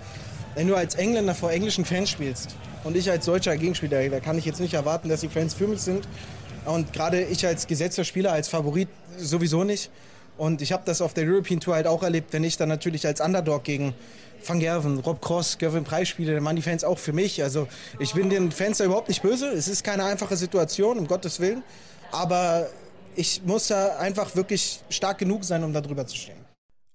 wenn 0.58 0.68
du 0.68 0.76
als 0.76 0.96
Engländer 0.96 1.36
vor 1.36 1.52
englischen 1.52 1.86
Fans 1.86 2.10
spielst, 2.10 2.56
und 2.84 2.98
ich 2.98 3.12
als 3.12 3.26
Deutscher 3.26 3.56
Gegenspieler, 3.58 4.10
da 4.10 4.20
kann 4.20 4.40
ich 4.40 4.46
jetzt 4.46 4.60
nicht 4.60 4.74
erwarten, 4.74 5.08
dass 5.08 5.22
die 5.22 5.28
Fans 5.28 5.54
für 5.54 5.68
mich 5.68 5.82
sind. 5.82 6.08
Und 6.66 6.94
gerade 6.94 7.22
ich 7.22 7.46
als 7.46 7.68
gesetzter 7.68 8.04
Spieler, 8.04 8.32
als 8.32 8.48
Favorit 8.48 8.88
sowieso 9.18 9.64
nicht. 9.64 9.92
Und 10.36 10.64
ich 10.64 10.72
habe 10.72 10.82
das 10.84 11.02
auf 11.02 11.14
der 11.14 11.26
European 11.26 11.60
Tour 11.60 11.76
halt 11.76 11.86
auch 11.86 12.02
erlebt, 12.02 12.34
wenn 12.34 12.44
ich 12.44 12.58
dann 12.58 12.70
natürlich 12.70 13.06
als 13.06 13.22
Underdog 13.22 13.66
gegen 13.66 13.94
Van 14.44 14.60
Gerven, 14.60 14.98
Rob 15.00 15.22
Cross, 15.22 15.60
Gervin 15.60 15.84
Preis 15.84 16.08
spiele, 16.08 16.34
dann 16.34 16.44
waren 16.44 16.56
die 16.56 16.62
Fans 16.64 16.84
auch 16.84 16.98
für 16.98 17.14
mich. 17.14 17.44
Also 17.44 17.68
ich 18.00 18.14
bin 18.14 18.32
den 18.32 18.52
Fans 18.52 18.80
da 18.80 18.86
überhaupt 18.86 19.10
nicht 19.10 19.22
böse. 19.22 19.50
Es 19.50 19.68
ist 19.68 19.84
keine 19.84 20.06
einfache 20.06 20.38
Situation, 20.38 20.98
um 20.98 21.08
Gottes 21.08 21.40
Willen. 21.40 21.62
Aber 22.12 22.68
ich 23.16 23.44
muss 23.46 23.68
da 23.68 23.98
einfach 23.98 24.36
wirklich 24.36 24.80
stark 24.90 25.20
genug 25.20 25.44
sein, 25.44 25.64
um 25.64 25.72
da 25.72 25.82
drüber 25.82 26.08
zu 26.08 26.16
stehen. 26.16 26.38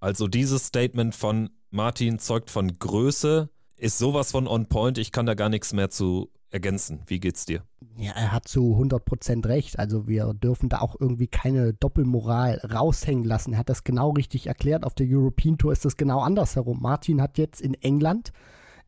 Also 0.00 0.26
dieses 0.26 0.66
Statement 0.66 1.14
von 1.14 1.50
Martin 1.70 2.18
zeugt 2.18 2.50
von 2.50 2.78
Größe, 2.78 3.48
ist 3.82 3.98
sowas 3.98 4.30
von 4.30 4.46
on 4.46 4.66
point. 4.66 4.96
Ich 4.96 5.10
kann 5.10 5.26
da 5.26 5.34
gar 5.34 5.48
nichts 5.48 5.72
mehr 5.72 5.90
zu 5.90 6.30
ergänzen. 6.50 7.00
Wie 7.06 7.18
geht's 7.18 7.46
dir? 7.46 7.64
Ja, 7.96 8.12
er 8.12 8.30
hat 8.30 8.46
zu 8.46 8.76
100% 8.80 9.46
recht. 9.46 9.78
Also 9.78 10.06
wir 10.06 10.32
dürfen 10.34 10.68
da 10.68 10.80
auch 10.80 10.94
irgendwie 11.00 11.26
keine 11.26 11.74
Doppelmoral 11.74 12.58
raushängen 12.58 13.24
lassen. 13.24 13.54
Er 13.54 13.58
hat 13.58 13.68
das 13.68 13.82
genau 13.82 14.10
richtig 14.10 14.46
erklärt. 14.46 14.84
Auf 14.84 14.94
der 14.94 15.08
European 15.10 15.58
Tour 15.58 15.72
ist 15.72 15.84
das 15.84 15.96
genau 15.96 16.20
andersherum. 16.20 16.80
Martin 16.80 17.20
hat 17.20 17.38
jetzt 17.38 17.60
in 17.60 17.74
England, 17.74 18.32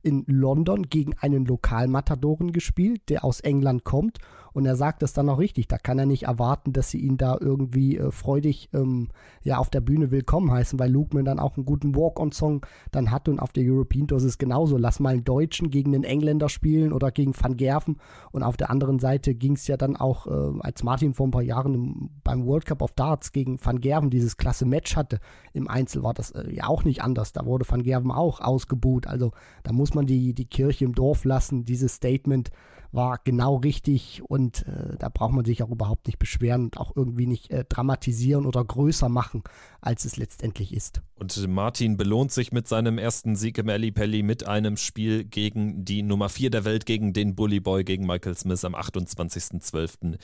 in 0.03 0.25
London 0.29 0.85
gegen 0.85 1.19
einen 1.19 1.45
Lokalmatadoren 1.45 2.53
gespielt, 2.53 3.03
der 3.09 3.25
aus 3.25 3.41
England 3.41 3.83
kommt 3.83 4.19
und 4.55 4.65
er 4.67 4.77
sagt 4.77 5.03
das 5.03 5.13
dann 5.13 5.29
auch 5.29 5.39
richtig. 5.39 5.67
Da 5.67 5.79
kann 5.79 5.99
er 5.99 6.07
nicht 6.07 6.23
erwarten, 6.23 6.73
dass 6.73 6.89
sie 6.89 6.99
ihn 6.99 7.17
da 7.17 7.37
irgendwie 7.39 7.99
äh, 7.99 8.13
freudig 8.13 8.71
ähm, 8.73 9.09
ja, 9.43 9.59
auf 9.59 9.69
der 9.69 9.81
Bühne 9.81 10.13
willkommen 10.13 10.51
heißen, 10.51 10.79
weil 10.79 10.93
Lukeman 10.93 11.25
dann 11.25 11.41
auch 11.41 11.57
einen 11.57 11.67
guten 11.67 11.97
Walk-on-Song 11.97 12.65
dann 12.93 13.11
hat 13.11 13.29
und 13.29 13.41
auf 13.41 13.53
der 13.53 13.65
European 13.67 14.07
Tour 14.07 14.19
ist 14.19 14.25
es 14.25 14.39
genauso. 14.39 14.79
Lass 14.79 15.01
mal 15.01 15.11
einen 15.11 15.25
Deutschen 15.25 15.71
gegen 15.71 15.93
einen 15.93 16.05
Engländer 16.05 16.49
spielen 16.49 16.93
oder 16.93 17.11
gegen 17.11 17.35
Van 17.39 17.57
Gerven. 17.57 17.97
Und 18.31 18.45
auf 18.45 18.57
der 18.57 18.71
anderen 18.71 19.01
Seite 19.01 19.35
ging 19.35 19.55
es 19.55 19.67
ja 19.67 19.77
dann 19.77 19.97
auch, 19.97 20.29
äh, 20.29 20.61
als 20.61 20.85
Martin 20.85 21.15
vor 21.15 21.27
ein 21.27 21.33
paar 21.33 21.43
Jahren 21.43 21.75
im, 21.75 22.11
beim 22.23 22.47
World 22.47 22.65
Cup 22.65 22.81
of 22.81 22.93
Darts 22.93 23.33
gegen 23.33 23.59
Van 23.61 23.81
Gerven 23.81 24.09
dieses 24.09 24.37
klasse 24.37 24.67
Match 24.67 24.95
hatte, 24.95 25.19
im 25.53 25.67
Einzel 25.67 26.05
war 26.05 26.15
das 26.15 26.31
äh, 26.31 26.49
ja 26.55 26.69
auch 26.69 26.85
nicht 26.85 27.03
anders. 27.03 27.33
Da 27.33 27.45
wurde 27.45 27.69
Van 27.69 27.83
Gerven 27.83 28.13
auch 28.13 28.41
ausgebuht. 28.41 29.09
Also 29.09 29.33
da 29.65 29.73
muss 29.73 29.95
man 29.95 30.07
die, 30.07 30.33
die 30.33 30.47
Kirche 30.47 30.85
im 30.85 30.95
Dorf 30.95 31.25
lassen. 31.25 31.65
Dieses 31.65 31.97
Statement 31.97 32.53
war 32.95 33.21
genau 33.23 33.57
richtig 33.57 34.23
und 34.27 34.67
äh, 34.67 34.97
da 34.99 35.09
braucht 35.09 35.33
man 35.33 35.45
sich 35.45 35.63
auch 35.63 35.71
überhaupt 35.71 36.07
nicht 36.07 36.19
beschweren 36.19 36.65
und 36.65 36.79
auch 36.79 36.95
irgendwie 36.95 37.27
nicht 37.27 37.51
äh, 37.51 37.65
dramatisieren 37.69 38.47
oder 38.47 38.65
größer 38.65 39.09
machen, 39.09 39.43
als 39.81 40.05
es 40.05 40.17
letztendlich 40.17 40.73
ist. 40.73 41.03
Und 41.17 41.49
Martin 41.49 41.97
belohnt 41.97 42.33
sich 42.33 42.53
mit 42.53 42.69
seinem 42.69 42.99
ersten 42.99 43.37
Sieg 43.37 43.59
im 43.59 43.69
Ali 43.69 43.91
Pelli 43.91 44.23
mit 44.23 44.47
einem 44.47 44.77
Spiel 44.77 45.25
gegen 45.25 45.85
die 45.85 46.03
Nummer 46.03 46.29
4 46.29 46.51
der 46.51 46.65
Welt, 46.65 46.87
gegen 46.87 47.13
den 47.13 47.35
Bully 47.35 47.61
Boy, 47.61 47.85
gegen 47.85 48.07
Michael 48.07 48.37
Smith 48.37 48.65
am 48.65 48.75
28.12. 48.75 50.17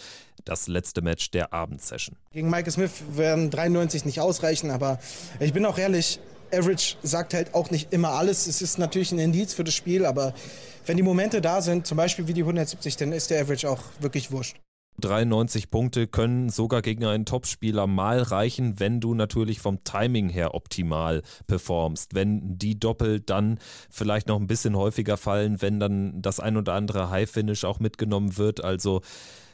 Das 0.45 0.69
letzte 0.69 1.03
Match 1.03 1.31
der 1.31 1.53
Abendsession. 1.53 2.17
Gegen 2.33 2.51
Michael 2.51 2.71
Smith 2.71 3.03
werden 3.13 3.51
93 3.51 4.05
nicht 4.05 4.21
ausreichen, 4.21 4.71
aber 4.71 4.99
ich 5.39 5.53
bin 5.53 5.67
auch 5.67 5.79
ehrlich, 5.79 6.21
Average 6.53 6.97
sagt 7.03 7.35
halt 7.35 7.55
auch 7.55 7.71
nicht 7.71 7.93
immer 7.93 8.11
alles. 8.11 8.47
Es 8.47 8.63
ist 8.63 8.79
natürlich 8.79 9.13
ein 9.13 9.19
Indiz 9.19 9.55
für 9.55 9.65
das 9.65 9.75
Spiel, 9.75 10.05
aber 10.05 10.35
wenn 10.87 10.97
die 10.97 11.03
Momente 11.03 11.41
da 11.41 11.63
sind, 11.63 11.87
zum 11.87 11.97
Beispiel 11.97 12.27
wie 12.27 12.35
die 12.35 12.43
170, 12.43 12.97
dann 12.97 13.13
ist 13.13 13.31
der 13.31 13.43
Average 13.43 13.69
auch 13.69 13.83
wirklich 14.01 14.31
wurscht. 14.31 14.57
93 15.01 15.71
Punkte 15.71 16.07
können 16.07 16.51
sogar 16.51 16.83
gegen 16.83 17.05
einen 17.05 17.25
Topspieler 17.25 17.87
mal 17.87 18.23
reichen, 18.23 18.79
wenn 18.79 19.01
du 19.01 19.15
natürlich 19.15 19.61
vom 19.61 19.83
Timing 19.85 20.29
her 20.29 20.55
optimal 20.55 21.23
performst. 21.47 22.15
Wenn 22.15 22.59
die 22.59 22.79
Doppel 22.79 23.21
dann 23.21 23.59
vielleicht 23.91 24.29
noch 24.29 24.39
ein 24.39 24.47
bisschen 24.47 24.77
häufiger 24.77 25.17
fallen, 25.17 25.63
wenn 25.63 25.81
dann 25.81 26.21
das 26.23 26.41
ein 26.41 26.57
oder 26.57 26.75
andere 26.75 27.11
High 27.11 27.31
Finish 27.31 27.65
auch 27.65 27.81
mitgenommen 27.81 28.37
wird. 28.37 28.63
Also 28.63 29.01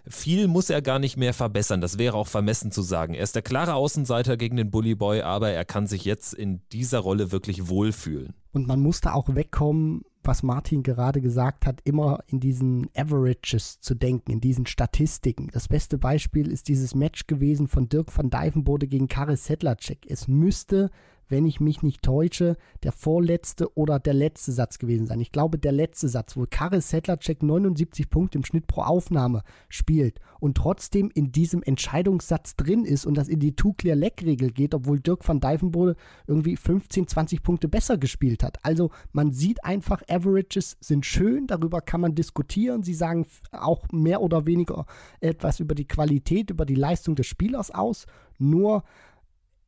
viel 0.08 0.46
muss 0.46 0.70
er 0.70 0.82
gar 0.82 0.98
nicht 0.98 1.16
mehr 1.16 1.34
verbessern. 1.34 1.80
Das 1.80 1.98
wäre 1.98 2.16
auch 2.16 2.28
vermessen 2.28 2.70
zu 2.70 2.82
sagen. 2.82 3.14
Er 3.14 3.22
ist 3.22 3.34
der 3.34 3.42
klare 3.42 3.74
Außenseiter 3.74 4.36
gegen 4.36 4.56
den 4.56 4.70
Bully 4.70 4.94
Boy, 4.94 5.22
aber 5.22 5.50
er 5.50 5.64
kann 5.64 5.86
sich 5.86 6.04
jetzt 6.04 6.34
in 6.34 6.60
dieser 6.72 7.00
Rolle 7.00 7.32
wirklich 7.32 7.68
wohlfühlen. 7.68 8.34
Und 8.52 8.66
man 8.66 8.80
muss 8.80 9.00
da 9.00 9.12
auch 9.12 9.34
wegkommen, 9.34 10.02
was 10.22 10.42
Martin 10.42 10.82
gerade 10.82 11.20
gesagt 11.20 11.66
hat, 11.66 11.80
immer 11.84 12.20
in 12.26 12.40
diesen 12.40 12.88
Averages 12.96 13.80
zu 13.80 13.94
denken, 13.94 14.32
in 14.32 14.40
diesen 14.40 14.66
Statistiken. 14.66 15.48
Das 15.52 15.68
beste 15.68 15.98
Beispiel 15.98 16.50
ist 16.50 16.68
dieses 16.68 16.94
Match 16.94 17.26
gewesen 17.26 17.68
von 17.68 17.88
Dirk 17.88 18.16
van 18.16 18.30
Dijvenbode 18.30 18.88
gegen 18.88 19.08
Karis 19.08 19.44
Sedlacek. 19.44 20.06
Es 20.08 20.26
müsste 20.26 20.90
wenn 21.28 21.46
ich 21.46 21.60
mich 21.60 21.82
nicht 21.82 22.02
täusche, 22.02 22.56
der 22.82 22.92
vorletzte 22.92 23.76
oder 23.76 23.98
der 23.98 24.14
letzte 24.14 24.52
Satz 24.52 24.78
gewesen 24.78 25.06
sein. 25.06 25.20
Ich 25.20 25.32
glaube, 25.32 25.58
der 25.58 25.72
letzte 25.72 26.08
Satz, 26.08 26.36
wo 26.36 26.46
Karis 26.48 26.90
Sedlacek 26.90 27.42
79 27.42 28.08
Punkte 28.10 28.38
im 28.38 28.44
Schnitt 28.44 28.66
pro 28.66 28.82
Aufnahme 28.82 29.42
spielt 29.68 30.20
und 30.40 30.56
trotzdem 30.56 31.10
in 31.14 31.32
diesem 31.32 31.62
Entscheidungssatz 31.62 32.56
drin 32.56 32.84
ist 32.84 33.06
und 33.06 33.14
das 33.14 33.28
in 33.28 33.40
die 33.40 33.56
Two-Clear-Leg-Regel 33.56 34.52
geht, 34.52 34.74
obwohl 34.74 35.00
Dirk 35.00 35.26
van 35.26 35.40
Dijvenbode 35.40 35.96
irgendwie 36.26 36.56
15, 36.56 37.08
20 37.08 37.42
Punkte 37.42 37.68
besser 37.68 37.98
gespielt 37.98 38.42
hat. 38.42 38.58
Also 38.64 38.90
man 39.12 39.32
sieht 39.32 39.64
einfach, 39.64 40.02
Averages 40.08 40.76
sind 40.80 41.06
schön, 41.06 41.46
darüber 41.46 41.80
kann 41.80 42.00
man 42.00 42.14
diskutieren. 42.14 42.82
Sie 42.82 42.94
sagen 42.94 43.26
auch 43.52 43.86
mehr 43.92 44.22
oder 44.22 44.46
weniger 44.46 44.86
etwas 45.20 45.60
über 45.60 45.74
die 45.74 45.88
Qualität, 45.88 46.50
über 46.50 46.66
die 46.66 46.74
Leistung 46.74 47.14
des 47.14 47.26
Spielers 47.26 47.70
aus. 47.70 48.06
Nur 48.38 48.84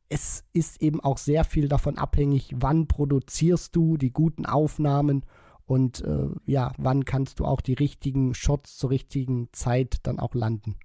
es 0.09 0.43
ist 0.53 0.81
eben 0.81 0.99
auch 0.99 1.17
sehr 1.17 1.43
viel 1.43 1.67
davon 1.67 1.97
abhängig, 1.97 2.51
wann 2.55 2.87
produzierst 2.87 3.75
du 3.75 3.95
die 3.95 4.11
guten 4.11 4.45
Aufnahmen 4.45 5.25
und 5.65 6.01
äh, 6.01 6.29
ja, 6.45 6.73
wann 6.77 7.05
kannst 7.05 7.39
du 7.39 7.45
auch 7.45 7.61
die 7.61 7.73
richtigen 7.73 8.33
Shots 8.33 8.75
zur 8.77 8.89
richtigen 8.89 9.49
Zeit 9.51 9.97
dann 10.03 10.19
auch 10.19 10.33
landen. 10.33 10.77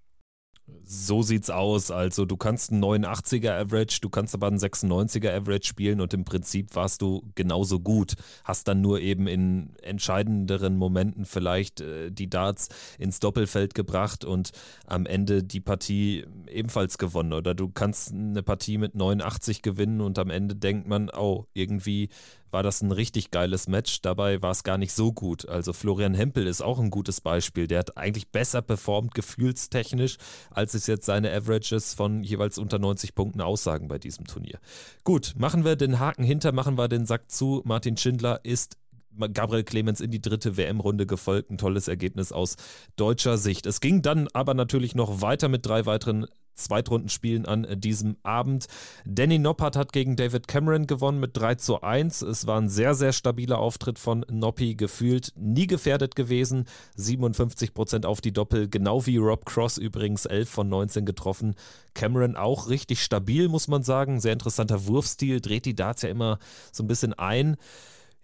So 0.87 1.23
sieht's 1.23 1.51
aus. 1.51 1.91
Also 1.91 2.25
du 2.25 2.37
kannst 2.37 2.73
einen 2.73 2.83
89er 2.83 3.53
Average, 3.53 3.99
du 4.01 4.09
kannst 4.09 4.35
aber 4.35 4.47
einen 4.47 4.59
96er 4.59 5.35
Average 5.35 5.67
spielen 5.67 6.01
und 6.01 6.15
im 6.15 6.25
Prinzip 6.25 6.75
warst 6.75 7.03
du 7.03 7.23
genauso 7.35 7.81
gut. 7.81 8.15
Hast 8.45 8.69
dann 8.69 8.81
nur 8.81 9.01
eben 9.01 9.27
in 9.27 9.77
entscheidenderen 9.83 10.77
Momenten 10.77 11.27
vielleicht 11.27 11.81
äh, 11.81 12.11
die 12.11 12.31
Darts 12.31 12.69
ins 12.99 13.21
Doppelfeld 13.21 13.75
gebracht 13.75 14.25
und 14.25 14.53
am 14.87 15.05
Ende 15.05 15.43
die 15.43 15.61
Partie 15.61 16.27
ebenfalls 16.49 16.97
gewonnen. 16.97 17.35
Oder 17.35 17.55
du 17.55 17.69
kannst 17.69 18.13
eine 18.13 18.43
Partie 18.43 18.79
mit 18.79 18.95
89 18.95 19.63
gewinnen 19.63 20.01
und 20.01 20.19
am 20.19 20.31
Ende 20.31 20.55
denkt 20.55 20.87
man, 20.87 21.11
oh, 21.11 21.47
irgendwie 21.53 22.09
war 22.55 22.63
das 22.63 22.83
ein 22.83 22.93
richtig 22.93 23.33
geiles 23.33 23.67
Match. 23.67 24.01
Dabei 24.01 24.41
war 24.41 24.53
es 24.53 24.63
gar 24.63 24.79
nicht 24.79 24.93
so 24.93 25.13
gut. 25.13 25.47
Also 25.49 25.73
Florian 25.73 26.15
Hempel 26.15 26.47
ist 26.47 26.63
auch 26.63 26.79
ein 26.79 26.89
gutes 26.89 27.21
Beispiel. 27.21 27.67
Der 27.67 27.81
hat 27.81 27.99
eigentlich 27.99 28.31
besser 28.31 28.63
performt, 28.63 29.13
gefühlstechnisch, 29.13 30.19
als 30.51 30.73
es 30.75 30.87
jetzt 30.87 31.05
seine 31.05 31.33
Averages 31.33 31.95
von 31.95 32.23
jeweils 32.23 32.57
unter 32.57 32.79
90 32.79 33.17
Punkten 33.17 33.41
aussagen 33.41 33.89
bei 33.89 33.99
diesem 33.99 34.27
Turnier. 34.27 34.61
Gut, 35.03 35.35
machen 35.37 35.65
wir 35.65 35.75
den 35.75 35.99
Haken 35.99 36.23
hinter, 36.23 36.53
machen 36.53 36.79
wir 36.79 36.87
den 36.87 37.07
Sack 37.07 37.29
zu. 37.29 37.61
Martin 37.65 37.97
Schindler 37.97 38.39
ist 38.45 38.77
Gabriel 39.33 39.65
Clemens 39.65 40.01
in 40.01 40.11
die 40.11 40.21
dritte 40.21 40.57
WM-Runde 40.57 41.07
gefolgt. 41.07 41.51
Ein 41.51 41.59
tolles 41.59 41.89
Ergebnis 41.89 42.33
aus 42.33 42.57
deutscher 42.97 43.39
Sicht. 43.39 43.67
Es 43.67 43.81
ging 43.81 44.03
dann 44.03 44.29
aber 44.33 44.55
natürlich 44.55 44.95
noch 44.95 45.21
weiter 45.21 45.49
mit 45.49 45.67
drei 45.67 45.87
weiteren 45.87 46.27
Zweitrundenspielen 46.55 47.47
an 47.47 47.67
diesem 47.81 48.17
Abend. 48.23 48.67
Danny 49.05 49.39
Noppert 49.39 49.77
hat 49.77 49.93
gegen 49.93 50.17
David 50.17 50.49
Cameron 50.49 50.87
gewonnen 50.87 51.21
mit 51.21 51.37
3 51.37 51.57
zu 51.57 51.83
1. 51.83 52.23
Es 52.23 52.47
war 52.47 52.61
ein 52.61 52.69
sehr, 52.69 52.95
sehr 52.95 53.13
stabiler 53.13 53.59
Auftritt 53.59 53.99
von 53.99 54.25
Noppi, 54.31 54.75
gefühlt 54.75 55.33
nie 55.37 55.67
gefährdet 55.67 56.15
gewesen. 56.15 56.67
57 56.97 57.75
Prozent 57.75 58.07
auf 58.07 58.21
die 58.21 58.33
Doppel, 58.33 58.69
genau 58.69 59.05
wie 59.07 59.17
Rob 59.17 59.45
Cross 59.45 59.79
übrigens 59.79 60.27
11 60.27 60.49
von 60.49 60.69
19 60.69 61.05
getroffen. 61.05 61.55
Cameron 61.95 62.37
auch 62.37 62.69
richtig 62.69 63.03
stabil, 63.03 63.49
muss 63.49 63.69
man 63.69 63.83
sagen. 63.83 64.21
Sehr 64.21 64.33
interessanter 64.33 64.87
Wurfstil, 64.87 65.41
dreht 65.41 65.65
die 65.65 65.75
Darts 65.75 66.03
ja 66.03 66.09
immer 66.09 66.39
so 66.73 66.83
ein 66.85 66.89
bisschen 66.89 67.15
ein. 67.15 67.57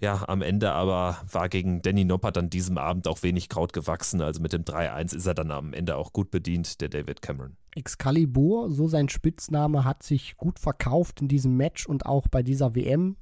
Ja, 0.01 0.25
am 0.29 0.41
Ende 0.41 0.73
aber 0.73 1.19
war 1.31 1.51
gegen 1.51 1.83
Danny 1.83 2.05
Noppert 2.05 2.39
an 2.39 2.49
diesem 2.49 2.79
Abend 2.79 3.07
auch 3.07 3.23
wenig 3.23 3.51
Kraut 3.51 3.75
gewachsen. 3.75 4.23
Also 4.23 4.41
mit 4.41 4.55
dem 4.55 4.65
3-1 4.65 5.15
ist 5.15 5.27
er 5.27 5.35
dann 5.35 5.51
am 5.51 5.75
Ende 5.75 5.97
auch 5.97 6.15
gut 6.15 6.31
bedient, 6.31 6.81
der 6.81 6.89
David 6.89 7.21
Cameron. 7.21 7.57
Excalibur, 7.77 8.71
so 8.71 8.89
sein 8.89 9.11
Spitzname, 9.11 9.85
hat 9.85 10.03
sich 10.03 10.39
gut 10.39 10.59
verkauft 10.59 11.21
in 11.21 11.29
diesem 11.29 11.55
Match 11.59 11.87
und 11.87 12.07
auch 12.07 12.29
bei 12.29 12.43
dieser 12.43 12.75
WM. 12.75 13.17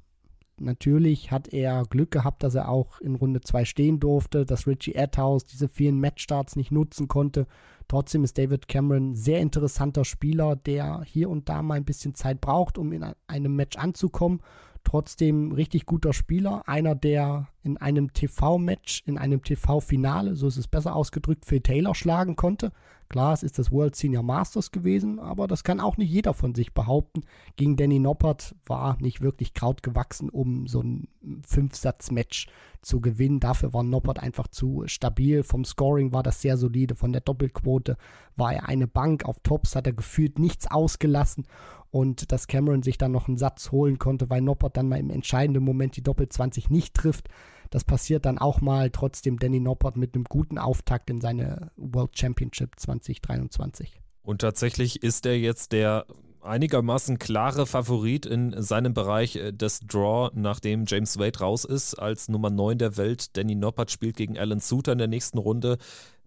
Natürlich 0.57 1.31
hat 1.31 1.49
er 1.53 1.83
Glück 1.83 2.11
gehabt, 2.11 2.43
dass 2.43 2.55
er 2.55 2.69
auch 2.69 2.99
in 3.01 3.15
Runde 3.15 3.41
2 3.41 3.65
stehen 3.65 3.99
durfte, 3.99 4.45
dass 4.45 4.65
Richie 4.65 4.97
Adhouse 4.97 5.45
diese 5.45 5.67
vielen 5.67 5.99
Matchstarts 5.99 6.55
nicht 6.55 6.71
nutzen 6.71 7.09
konnte. 7.09 7.45
Trotzdem 7.89 8.23
ist 8.23 8.37
David 8.37 8.67
Cameron 8.69 9.11
ein 9.11 9.15
sehr 9.15 9.41
interessanter 9.41 10.05
Spieler, 10.05 10.55
der 10.55 11.01
hier 11.05 11.29
und 11.29 11.49
da 11.49 11.61
mal 11.61 11.75
ein 11.75 11.85
bisschen 11.85 12.15
Zeit 12.15 12.39
braucht, 12.39 12.77
um 12.77 12.93
in 12.93 13.05
einem 13.27 13.55
Match 13.55 13.77
anzukommen 13.77 14.41
Trotzdem 14.83 15.51
richtig 15.51 15.85
guter 15.85 16.13
Spieler, 16.13 16.67
einer, 16.67 16.95
der 16.95 17.47
in 17.63 17.77
einem 17.77 18.13
TV-Match, 18.13 19.03
in 19.05 19.17
einem 19.17 19.43
TV-Finale, 19.43 20.35
so 20.35 20.47
ist 20.47 20.57
es 20.57 20.67
besser 20.67 20.95
ausgedrückt, 20.95 21.45
Phil 21.45 21.61
Taylor 21.61 21.93
schlagen 21.93 22.35
konnte. 22.35 22.71
Klar, 23.09 23.33
es 23.33 23.41
ist 23.41 23.57
das 23.57 23.71
World 23.71 23.95
Senior 23.95 24.21
Masters 24.21 24.71
gewesen, 24.71 25.17
aber 25.17 25.47
das 25.47 25.63
kann 25.63 25.79
auch 25.79 25.97
nicht 25.97 26.11
jeder 26.11 26.35
von 26.35 26.53
sich 26.53 26.75
behaupten. 26.75 27.23
Gegen 27.55 27.75
Danny 27.75 27.97
Noppert 27.97 28.55
war 28.67 28.97
nicht 29.01 29.21
wirklich 29.21 29.55
Kraut 29.55 29.81
gewachsen, 29.81 30.29
um 30.29 30.67
so 30.67 30.81
ein 30.81 31.07
Fünf-Satz-Match 31.43 32.49
zu 32.83 33.01
gewinnen. 33.01 33.39
Dafür 33.39 33.73
war 33.73 33.81
Noppert 33.81 34.19
einfach 34.19 34.47
zu 34.47 34.83
stabil. 34.85 35.41
Vom 35.41 35.65
Scoring 35.65 36.13
war 36.13 36.21
das 36.21 36.41
sehr 36.41 36.55
solide. 36.55 36.95
Von 36.95 37.11
der 37.11 37.21
Doppelquote 37.21 37.97
war 38.35 38.53
er 38.53 38.69
eine 38.69 38.87
Bank. 38.87 39.25
Auf 39.25 39.39
Tops 39.39 39.75
hat 39.75 39.87
er 39.87 39.93
gefühlt 39.93 40.37
nichts 40.37 40.69
ausgelassen. 40.69 41.47
Und 41.91 42.31
dass 42.31 42.47
Cameron 42.47 42.83
sich 42.83 42.97
dann 42.97 43.11
noch 43.11 43.27
einen 43.27 43.37
Satz 43.37 43.71
holen 43.71 43.97
konnte, 43.97 44.29
weil 44.29 44.41
Noppert 44.41 44.77
dann 44.77 44.89
mal 44.89 44.99
im 44.99 45.09
entscheidenden 45.09 45.63
Moment 45.63 45.95
die 45.95 46.03
Doppel 46.03 46.29
20 46.29 46.69
nicht 46.69 46.93
trifft 46.93 47.29
das 47.69 47.83
passiert 47.83 48.25
dann 48.25 48.37
auch 48.37 48.61
mal. 48.61 48.89
Trotzdem 48.89 49.39
Danny 49.39 49.59
Noppert 49.59 49.97
mit 49.97 50.15
einem 50.15 50.23
guten 50.25 50.57
Auftakt 50.57 51.09
in 51.09 51.21
seine 51.21 51.71
World 51.75 52.17
Championship 52.17 52.79
2023. 52.79 54.01
Und 54.23 54.41
tatsächlich 54.41 55.03
ist 55.03 55.25
er 55.25 55.37
jetzt 55.37 55.71
der 55.71 56.05
einigermaßen 56.49 57.19
klare 57.19 57.65
Favorit 57.65 58.25
in 58.25 58.61
seinem 58.61 58.93
Bereich 58.93 59.35
äh, 59.35 59.51
des 59.53 59.79
Draw, 59.81 60.31
nachdem 60.33 60.85
James 60.87 61.17
Wade 61.17 61.39
raus 61.39 61.63
ist, 61.63 61.95
als 61.95 62.27
Nummer 62.27 62.49
9 62.49 62.77
der 62.77 62.97
Welt. 62.97 63.37
Danny 63.37 63.55
Noppert 63.55 63.91
spielt 63.91 64.17
gegen 64.17 64.37
Alan 64.37 64.59
Suter 64.59 64.91
in 64.91 64.97
der 64.97 65.07
nächsten 65.07 65.37
Runde 65.37 65.77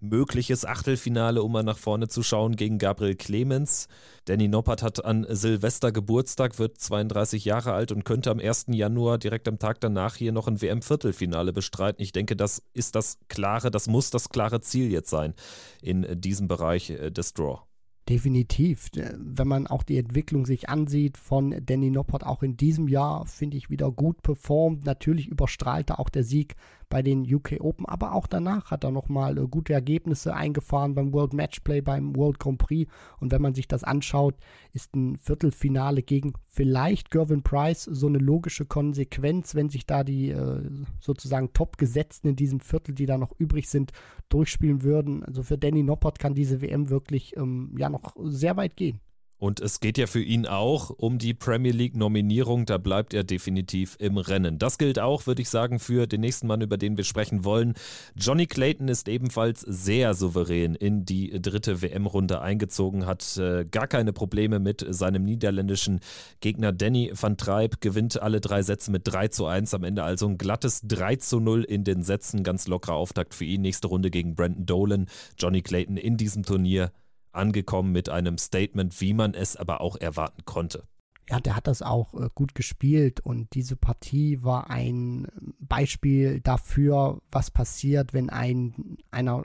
mögliches 0.02 0.64
Achtelfinale, 0.64 1.42
um 1.42 1.52
mal 1.52 1.62
nach 1.62 1.78
vorne 1.78 2.08
zu 2.08 2.22
schauen, 2.22 2.56
gegen 2.56 2.78
Gabriel 2.78 3.14
Clemens. 3.14 3.87
Danny 4.24 4.48
Noppert 4.48 4.82
hat 4.82 5.04
an 5.04 5.24
Silvester 5.28 5.92
Geburtstag, 5.92 6.58
wird 6.58 6.78
32 6.78 7.44
Jahre 7.44 7.72
alt 7.72 7.92
und 7.92 8.04
könnte 8.04 8.30
am 8.30 8.40
1. 8.40 8.66
Januar 8.68 9.18
direkt 9.18 9.46
am 9.48 9.58
Tag 9.58 9.80
danach 9.80 10.16
hier 10.16 10.32
noch 10.32 10.48
ein 10.48 10.61
WM-Viertelfinale 10.61 11.52
bestreiten. 11.52 12.02
Ich 12.02 12.12
denke, 12.12 12.37
das 12.37 12.62
ist 12.74 12.94
das 12.96 13.18
klare, 13.28 13.70
das 13.70 13.87
muss 13.87 14.11
das 14.11 14.28
klare 14.28 14.61
Ziel 14.61 14.90
jetzt 14.90 15.11
sein 15.11 15.35
in 15.80 16.20
diesem 16.20 16.48
Bereich 16.48 16.90
äh, 16.90 17.11
des 17.11 17.32
Draw. 17.35 17.61
Definitiv. 18.08 18.90
Äh, 18.96 19.14
wenn 19.16 19.46
man 19.46 19.66
auch 19.66 19.82
die 19.82 19.98
Entwicklung 19.98 20.44
sich 20.44 20.68
ansieht 20.68 21.16
von 21.16 21.54
Danny 21.64 21.90
Noppert, 21.90 22.26
auch 22.26 22.42
in 22.42 22.56
diesem 22.56 22.88
Jahr, 22.88 23.26
finde 23.26 23.56
ich, 23.56 23.70
wieder 23.70 23.90
gut 23.92 24.22
performt. 24.22 24.84
Natürlich 24.84 25.28
überstrahlte 25.28 25.98
auch 25.98 26.08
der 26.08 26.24
Sieg 26.24 26.56
bei 26.92 27.00
den 27.00 27.22
UK 27.22 27.57
Open, 27.61 27.87
aber 27.87 28.12
auch 28.12 28.26
danach 28.26 28.70
hat 28.70 28.85
er 28.85 28.90
nochmal 28.90 29.38
äh, 29.38 29.48
gute 29.48 29.72
Ergebnisse 29.72 30.35
eingefahren 30.37 30.94
beim 30.94 31.14
World 31.14 31.33
Matchplay, 31.33 31.81
beim 31.81 32.14
World 32.14 32.38
Grand 32.38 32.59
Prix. 32.59 32.92
Und 33.18 33.33
wenn 33.33 33.40
man 33.40 33.55
sich 33.55 33.66
das 33.66 33.83
anschaut, 33.83 34.35
ist 34.74 34.94
ein 34.94 35.16
Viertelfinale 35.16 36.02
gegen 36.02 36.35
vielleicht 36.48 37.11
Gervin 37.11 37.42
Price 37.42 37.85
so 37.85 38.09
eine 38.09 38.18
logische 38.18 38.66
Konsequenz, 38.66 39.55
wenn 39.55 39.70
sich 39.70 39.87
da 39.87 40.05
die 40.05 40.33
äh, 40.33 40.61
sozusagen 41.00 41.55
Top-Gesetzten 41.55 42.28
in 42.28 42.37
diesem 42.37 42.61
Viertel, 42.61 42.94
die 42.94 43.07
da 43.07 43.16
noch 43.16 43.33
übrig 43.38 43.70
sind, 43.70 43.92
durchspielen 44.28 44.83
würden. 44.83 45.24
Also 45.24 45.42
für 45.42 45.57
Danny 45.57 45.83
Noppert 45.83 46.18
kann 46.18 46.35
diese 46.35 46.61
WM 46.61 46.90
wirklich 46.90 47.38
ähm, 47.38 47.74
ja 47.78 47.88
noch 47.88 48.16
sehr 48.22 48.59
weit 48.59 48.76
gehen. 48.76 49.00
Und 49.42 49.59
es 49.59 49.81
geht 49.81 49.98
ja 49.98 50.07
für 50.07 50.22
ihn 50.22 50.46
auch 50.46 50.90
um 50.90 51.18
die 51.18 51.35
Premier 51.35 51.72
League-Nominierung. 51.72 52.64
Da 52.64 52.78
bleibt 52.78 53.12
er 53.12 53.24
definitiv 53.24 53.96
im 53.98 54.16
Rennen. 54.16 54.61
Das 54.61 54.78
gilt 54.78 55.00
auch, 55.00 55.26
würde 55.26 55.42
ich 55.42 55.48
sagen, 55.48 55.81
für 55.81 56.07
den 56.07 56.20
nächsten 56.20 56.46
Mann, 56.46 56.61
über 56.61 56.76
den 56.76 56.96
wir 56.96 57.02
sprechen 57.02 57.44
wollen. 57.44 57.74
Johnny 58.14 58.46
Clayton 58.46 58.87
ist 58.87 59.09
ebenfalls 59.09 59.62
sehr 59.62 60.14
souverän 60.14 60.76
in 60.76 61.05
die 61.05 61.42
dritte 61.42 61.83
WM-Runde 61.83 62.40
eingezogen, 62.40 63.05
hat 63.05 63.37
äh, 63.37 63.64
gar 63.64 63.88
keine 63.88 64.12
Probleme 64.12 64.61
mit 64.61 64.87
seinem 64.88 65.24
niederländischen 65.24 65.98
Gegner. 66.38 66.70
Danny 66.70 67.11
van 67.12 67.37
Treib 67.37 67.81
gewinnt 67.81 68.22
alle 68.22 68.40
drei 68.40 68.62
Sätze 68.62 68.92
mit 68.92 69.09
3 69.09 69.26
zu 69.26 69.46
1 69.46 69.74
am 69.74 69.83
Ende. 69.83 70.05
Also 70.05 70.28
ein 70.28 70.38
glattes 70.38 70.83
3 70.85 71.16
zu 71.16 71.40
0 71.40 71.64
in 71.64 71.83
den 71.83 72.05
Sätzen. 72.05 72.44
Ganz 72.44 72.68
lockerer 72.68 72.94
Auftakt 72.94 73.35
für 73.35 73.44
ihn. 73.44 73.62
Nächste 73.62 73.88
Runde 73.88 74.12
gegen 74.12 74.37
Brandon 74.37 74.66
Dolan. 74.66 75.07
Johnny 75.37 75.62
Clayton 75.62 75.96
in 75.96 76.16
diesem 76.16 76.44
Turnier 76.44 76.92
angekommen 77.32 77.92
mit 77.92 78.08
einem 78.08 78.38
Statement, 78.38 79.00
wie 79.00 79.14
man 79.14 79.34
es 79.34 79.56
aber 79.56 79.80
auch 79.80 79.96
erwarten 79.96 80.44
konnte. 80.44 80.84
Ja, 81.30 81.40
der 81.40 81.56
hat 81.56 81.66
das 81.66 81.82
auch 81.82 82.14
äh, 82.14 82.28
gut 82.34 82.54
gespielt 82.54 83.20
und 83.20 83.54
diese 83.54 83.76
Partie 83.76 84.42
war 84.42 84.70
ein 84.70 85.28
Beispiel 85.60 86.40
dafür, 86.40 87.20
was 87.30 87.50
passiert, 87.50 88.12
wenn 88.12 88.28
ein 88.28 88.98
einer 89.10 89.44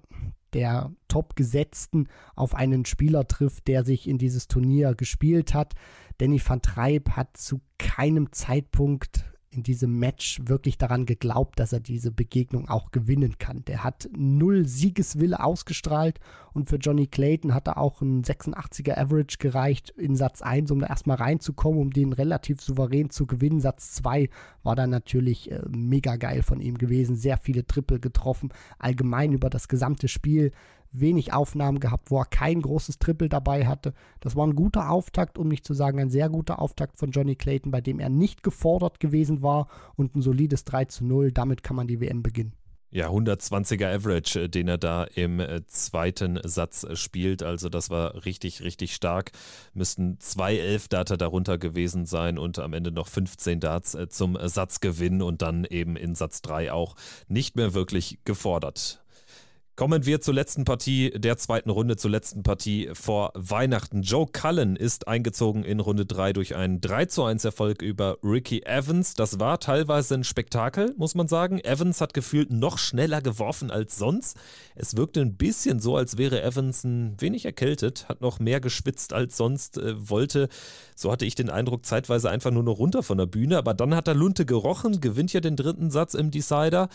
der 0.53 0.91
Top-Gesetzten 1.07 2.07
auf 2.35 2.55
einen 2.55 2.85
Spieler 2.85 3.27
trifft, 3.27 3.67
der 3.67 3.85
sich 3.85 4.07
in 4.07 4.17
dieses 4.17 4.47
Turnier 4.47 4.95
gespielt 4.95 5.53
hat. 5.53 5.73
Danny 6.17 6.41
van 6.43 6.61
Treib 6.61 7.11
hat 7.11 7.37
zu 7.37 7.61
keinem 7.77 8.31
Zeitpunkt 8.31 9.25
in 9.49 9.63
diesem 9.63 9.97
Match 9.97 10.41
wirklich 10.43 10.77
daran 10.77 11.05
geglaubt, 11.05 11.59
dass 11.59 11.73
er 11.73 11.79
diese 11.79 12.11
Begegnung 12.11 12.67
auch 12.67 12.91
gewinnen 12.91 13.37
kann. 13.37 13.63
Der 13.65 13.83
hat 13.83 14.09
null 14.15 14.65
Siegeswille 14.65 15.41
ausgestrahlt 15.41 16.19
und 16.53 16.69
für 16.69 16.75
Johnny 16.75 17.07
Clayton 17.07 17.53
hat 17.53 17.67
er 17.67 17.77
auch 17.77 18.01
ein 18.01 18.23
86er 18.23 18.97
Average 18.97 19.37
gereicht 19.39 19.91
in 19.91 20.15
Satz 20.15 20.41
1, 20.41 20.71
um 20.71 20.79
da 20.79 20.87
erstmal 20.87 21.17
reinzukommen, 21.17 21.79
um 21.79 21.91
den 21.91 22.13
relativ 22.13 22.61
souverän 22.61 23.09
zu 23.09 23.25
gewinnen. 23.25 23.61
Satz 23.61 23.93
2 23.93 24.29
war 24.63 24.75
dann 24.75 24.89
natürlich 24.89 25.51
äh, 25.51 25.61
mega 25.69 26.17
geil 26.17 26.43
von 26.43 26.59
ihm 26.59 26.77
gewesen, 26.77 27.15
sehr 27.15 27.37
viele 27.37 27.65
Triple 27.65 27.99
getroffen, 27.99 28.49
allgemein 28.79 29.31
über 29.31 29.49
das 29.49 29.67
gesamte 29.67 30.07
Spiel 30.07 30.51
wenig 30.99 31.33
Aufnahmen 31.33 31.79
gehabt, 31.79 32.11
wo 32.11 32.19
er 32.19 32.25
kein 32.25 32.61
großes 32.61 32.99
Triple 32.99 33.29
dabei 33.29 33.65
hatte. 33.67 33.93
Das 34.19 34.35
war 34.35 34.45
ein 34.45 34.55
guter 34.55 34.89
Auftakt, 34.89 35.37
um 35.37 35.47
nicht 35.47 35.65
zu 35.65 35.73
sagen 35.73 35.99
ein 35.99 36.09
sehr 36.09 36.29
guter 36.29 36.59
Auftakt 36.61 36.97
von 36.97 37.11
Johnny 37.11 37.35
Clayton, 37.35 37.71
bei 37.71 37.81
dem 37.81 37.99
er 37.99 38.09
nicht 38.09 38.43
gefordert 38.43 38.99
gewesen 38.99 39.41
war 39.41 39.67
und 39.95 40.15
ein 40.15 40.21
solides 40.21 40.63
3 40.65 40.85
zu 40.85 41.05
0. 41.05 41.31
Damit 41.31 41.63
kann 41.63 41.75
man 41.75 41.87
die 41.87 41.99
WM 41.99 42.23
beginnen. 42.23 42.53
Ja, 42.89 43.09
120er 43.09 43.93
Average, 43.93 44.43
äh, 44.43 44.49
den 44.49 44.69
er 44.69 44.77
da 44.77 45.03
im 45.03 45.41
äh, 45.41 45.65
zweiten 45.67 46.39
Satz 46.43 46.83
äh, 46.83 46.95
spielt. 46.95 47.43
Also 47.43 47.67
das 47.67 47.89
war 47.89 48.25
richtig, 48.25 48.63
richtig 48.63 48.95
stark. 48.95 49.31
Müssten 49.73 50.19
zwei 50.21 50.57
Elf-Data 50.57 51.17
darunter 51.17 51.57
gewesen 51.57 52.05
sein 52.05 52.37
und 52.37 52.59
am 52.59 52.71
Ende 52.71 52.91
noch 52.91 53.07
15 53.07 53.59
Darts 53.59 53.97
zum 54.09 54.37
Satzgewinn 54.41 55.21
und 55.21 55.41
dann 55.41 55.65
eben 55.65 55.97
in 55.97 56.15
Satz 56.15 56.41
3 56.41 56.71
auch 56.71 56.95
nicht 57.27 57.57
mehr 57.57 57.73
wirklich 57.73 58.19
gefordert. 58.23 59.03
Kommen 59.77 60.07
wir 60.07 60.21
zur 60.21 60.33
letzten 60.33 60.65
Partie 60.65 61.11
der 61.11 61.37
zweiten 61.37 61.69
Runde, 61.69 61.97
zur 61.97 62.09
letzten 62.09 62.41
Partie 62.41 62.89
vor 62.93 63.31
Weihnachten. 63.35 64.01
Joe 64.01 64.25
Cullen 64.25 64.75
ist 64.75 65.07
eingezogen 65.07 65.63
in 65.63 65.79
Runde 65.79 66.07
3 66.07 66.33
durch 66.33 66.55
einen 66.55 66.81
3 66.81 67.05
zu 67.05 67.23
1 67.23 67.45
Erfolg 67.45 67.83
über 67.83 68.17
Ricky 68.23 68.63
Evans. 68.63 69.13
Das 69.13 69.39
war 69.39 69.59
teilweise 69.59 70.15
ein 70.15 70.23
Spektakel, 70.23 70.95
muss 70.97 71.13
man 71.13 71.27
sagen. 71.27 71.59
Evans 71.59 72.01
hat 72.01 72.15
gefühlt 72.15 72.49
noch 72.49 72.79
schneller 72.79 73.21
geworfen 73.21 73.69
als 73.69 73.97
sonst. 73.97 74.35
Es 74.73 74.97
wirkte 74.97 75.21
ein 75.21 75.37
bisschen 75.37 75.79
so, 75.79 75.95
als 75.95 76.17
wäre 76.17 76.41
Evans 76.41 76.83
ein 76.83 77.15
wenig 77.21 77.45
erkältet, 77.45 78.09
hat 78.09 78.19
noch 78.19 78.39
mehr 78.39 78.59
geschwitzt 78.59 79.13
als 79.13 79.37
sonst, 79.37 79.77
äh, 79.77 79.93
wollte, 80.09 80.49
so 80.95 81.11
hatte 81.11 81.25
ich 81.25 81.35
den 81.35 81.51
Eindruck, 81.51 81.85
zeitweise 81.85 82.31
einfach 82.31 82.49
nur 82.49 82.63
noch 82.63 82.79
runter 82.79 83.03
von 83.03 83.19
der 83.19 83.27
Bühne. 83.27 83.59
Aber 83.59 83.75
dann 83.75 83.93
hat 83.93 84.07
er 84.07 84.15
Lunte 84.15 84.47
gerochen, 84.47 85.01
gewinnt 85.01 85.33
ja 85.33 85.39
den 85.39 85.55
dritten 85.55 85.91
Satz 85.91 86.15
im 86.15 86.31
Decider. 86.31 86.89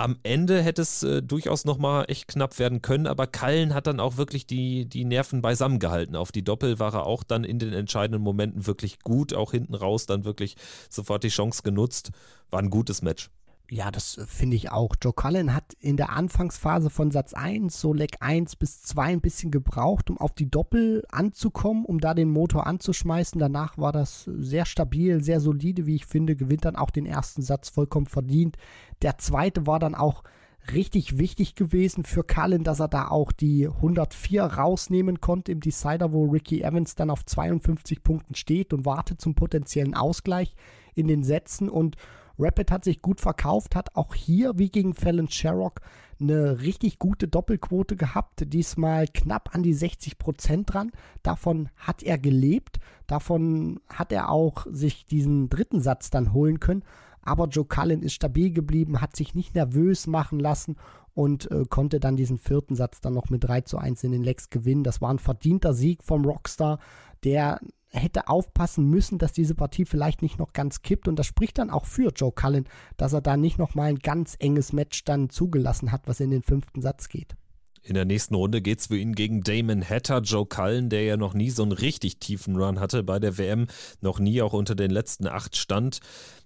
Am 0.00 0.16
Ende 0.22 0.62
hätte 0.62 0.82
es 0.82 1.02
äh, 1.02 1.22
durchaus 1.22 1.64
nochmal 1.64 2.04
echt 2.06 2.28
knapp 2.28 2.60
werden 2.60 2.82
können, 2.82 3.08
aber 3.08 3.26
Kallen 3.26 3.74
hat 3.74 3.88
dann 3.88 3.98
auch 3.98 4.16
wirklich 4.16 4.46
die, 4.46 4.88
die 4.88 5.04
Nerven 5.04 5.42
beisammen 5.42 5.80
gehalten. 5.80 6.14
Auf 6.14 6.30
die 6.30 6.44
Doppel 6.44 6.78
war 6.78 6.94
er 6.94 7.04
auch 7.04 7.24
dann 7.24 7.42
in 7.42 7.58
den 7.58 7.72
entscheidenden 7.72 8.22
Momenten 8.22 8.68
wirklich 8.68 9.00
gut, 9.00 9.34
auch 9.34 9.50
hinten 9.50 9.74
raus 9.74 10.06
dann 10.06 10.24
wirklich 10.24 10.54
sofort 10.88 11.24
die 11.24 11.30
Chance 11.30 11.62
genutzt. 11.64 12.12
War 12.48 12.60
ein 12.60 12.70
gutes 12.70 13.02
Match. 13.02 13.28
Ja, 13.70 13.90
das 13.90 14.16
äh, 14.16 14.26
finde 14.26 14.56
ich 14.56 14.70
auch. 14.70 14.94
Joe 15.00 15.12
Cullen 15.12 15.54
hat 15.54 15.74
in 15.80 15.96
der 15.96 16.10
Anfangsphase 16.10 16.88
von 16.88 17.10
Satz 17.10 17.34
1, 17.34 17.78
so 17.78 17.92
Leck 17.92 18.16
1 18.20 18.56
bis 18.56 18.82
2 18.82 19.04
ein 19.04 19.20
bisschen 19.20 19.50
gebraucht, 19.50 20.08
um 20.10 20.18
auf 20.18 20.32
die 20.32 20.50
Doppel 20.50 21.04
anzukommen, 21.10 21.84
um 21.84 22.00
da 22.00 22.14
den 22.14 22.30
Motor 22.30 22.66
anzuschmeißen. 22.66 23.38
Danach 23.38 23.76
war 23.76 23.92
das 23.92 24.24
sehr 24.24 24.64
stabil, 24.64 25.22
sehr 25.22 25.40
solide, 25.40 25.86
wie 25.86 25.96
ich 25.96 26.06
finde, 26.06 26.34
gewinnt 26.34 26.64
dann 26.64 26.76
auch 26.76 26.90
den 26.90 27.04
ersten 27.04 27.42
Satz 27.42 27.68
vollkommen 27.68 28.06
verdient. 28.06 28.56
Der 29.02 29.18
zweite 29.18 29.66
war 29.66 29.78
dann 29.78 29.94
auch 29.94 30.24
richtig 30.72 31.18
wichtig 31.18 31.54
gewesen 31.54 32.04
für 32.04 32.24
Cullen, 32.24 32.64
dass 32.64 32.80
er 32.80 32.88
da 32.88 33.08
auch 33.08 33.32
die 33.32 33.68
104 33.68 34.44
rausnehmen 34.44 35.20
konnte 35.20 35.52
im 35.52 35.60
Decider, 35.60 36.12
wo 36.12 36.26
Ricky 36.26 36.62
Evans 36.62 36.94
dann 36.94 37.10
auf 37.10 37.24
52 37.24 38.02
Punkten 38.02 38.34
steht 38.34 38.72
und 38.72 38.86
wartet 38.86 39.20
zum 39.20 39.34
potenziellen 39.34 39.94
Ausgleich 39.94 40.54
in 40.94 41.06
den 41.06 41.22
Sätzen 41.22 41.68
und 41.68 41.96
Rapid 42.38 42.70
hat 42.70 42.84
sich 42.84 43.02
gut 43.02 43.20
verkauft, 43.20 43.74
hat 43.74 43.96
auch 43.96 44.14
hier 44.14 44.58
wie 44.58 44.70
gegen 44.70 44.94
Fallon 44.94 45.28
Sherrock 45.28 45.80
eine 46.20 46.60
richtig 46.60 46.98
gute 46.98 47.28
Doppelquote 47.28 47.96
gehabt, 47.96 48.52
diesmal 48.52 49.06
knapp 49.06 49.54
an 49.54 49.62
die 49.62 49.74
60 49.74 50.18
Prozent 50.18 50.72
dran. 50.72 50.90
Davon 51.22 51.68
hat 51.76 52.02
er 52.02 52.18
gelebt, 52.18 52.78
davon 53.06 53.80
hat 53.88 54.12
er 54.12 54.30
auch 54.30 54.66
sich 54.70 55.06
diesen 55.06 55.48
dritten 55.48 55.80
Satz 55.80 56.10
dann 56.10 56.32
holen 56.32 56.60
können. 56.60 56.84
Aber 57.22 57.46
Joe 57.48 57.64
Cullen 57.64 58.02
ist 58.02 58.14
stabil 58.14 58.52
geblieben, 58.52 59.00
hat 59.00 59.14
sich 59.14 59.34
nicht 59.34 59.54
nervös 59.54 60.06
machen 60.06 60.40
lassen 60.40 60.76
und 61.14 61.50
äh, 61.50 61.64
konnte 61.68 62.00
dann 62.00 62.16
diesen 62.16 62.38
vierten 62.38 62.74
Satz 62.74 63.00
dann 63.00 63.12
noch 63.12 63.28
mit 63.28 63.44
3 63.44 63.62
zu 63.62 63.76
1 63.76 64.04
in 64.04 64.12
den 64.12 64.22
Legs 64.22 64.50
gewinnen. 64.50 64.84
Das 64.84 65.00
war 65.00 65.10
ein 65.10 65.18
verdienter 65.18 65.74
Sieg 65.74 66.02
vom 66.02 66.24
Rockstar, 66.24 66.78
der 67.24 67.60
hätte 67.90 68.28
aufpassen 68.28 68.88
müssen, 68.88 69.18
dass 69.18 69.32
diese 69.32 69.54
Partie 69.54 69.84
vielleicht 69.84 70.22
nicht 70.22 70.38
noch 70.38 70.52
ganz 70.52 70.82
kippt. 70.82 71.08
Und 71.08 71.16
das 71.16 71.26
spricht 71.26 71.58
dann 71.58 71.70
auch 71.70 71.86
für 71.86 72.12
Joe 72.14 72.32
Cullen, 72.32 72.68
dass 72.96 73.12
er 73.12 73.20
da 73.20 73.36
nicht 73.36 73.58
noch 73.58 73.74
mal 73.74 73.84
ein 73.84 73.98
ganz 73.98 74.36
enges 74.38 74.72
Match 74.72 75.04
dann 75.04 75.30
zugelassen 75.30 75.92
hat, 75.92 76.02
was 76.06 76.20
in 76.20 76.30
den 76.30 76.42
fünften 76.42 76.82
Satz 76.82 77.08
geht. 77.08 77.36
In 77.82 77.94
der 77.94 78.04
nächsten 78.04 78.34
Runde 78.34 78.60
geht 78.60 78.80
es 78.80 78.88
für 78.88 78.98
ihn 78.98 79.14
gegen 79.14 79.42
Damon 79.42 79.82
Hatter, 79.82 80.20
Joe 80.20 80.44
Cullen, 80.44 80.90
der 80.90 81.04
ja 81.04 81.16
noch 81.16 81.32
nie 81.32 81.48
so 81.48 81.62
einen 81.62 81.72
richtig 81.72 82.18
tiefen 82.18 82.56
Run 82.56 82.80
hatte 82.80 83.02
bei 83.02 83.18
der 83.18 83.38
WM, 83.38 83.66
noch 84.00 84.18
nie 84.18 84.42
auch 84.42 84.52
unter 84.52 84.74
den 84.74 84.90
letzten 84.90 85.26
acht 85.26 85.56
stand. 85.56 86.00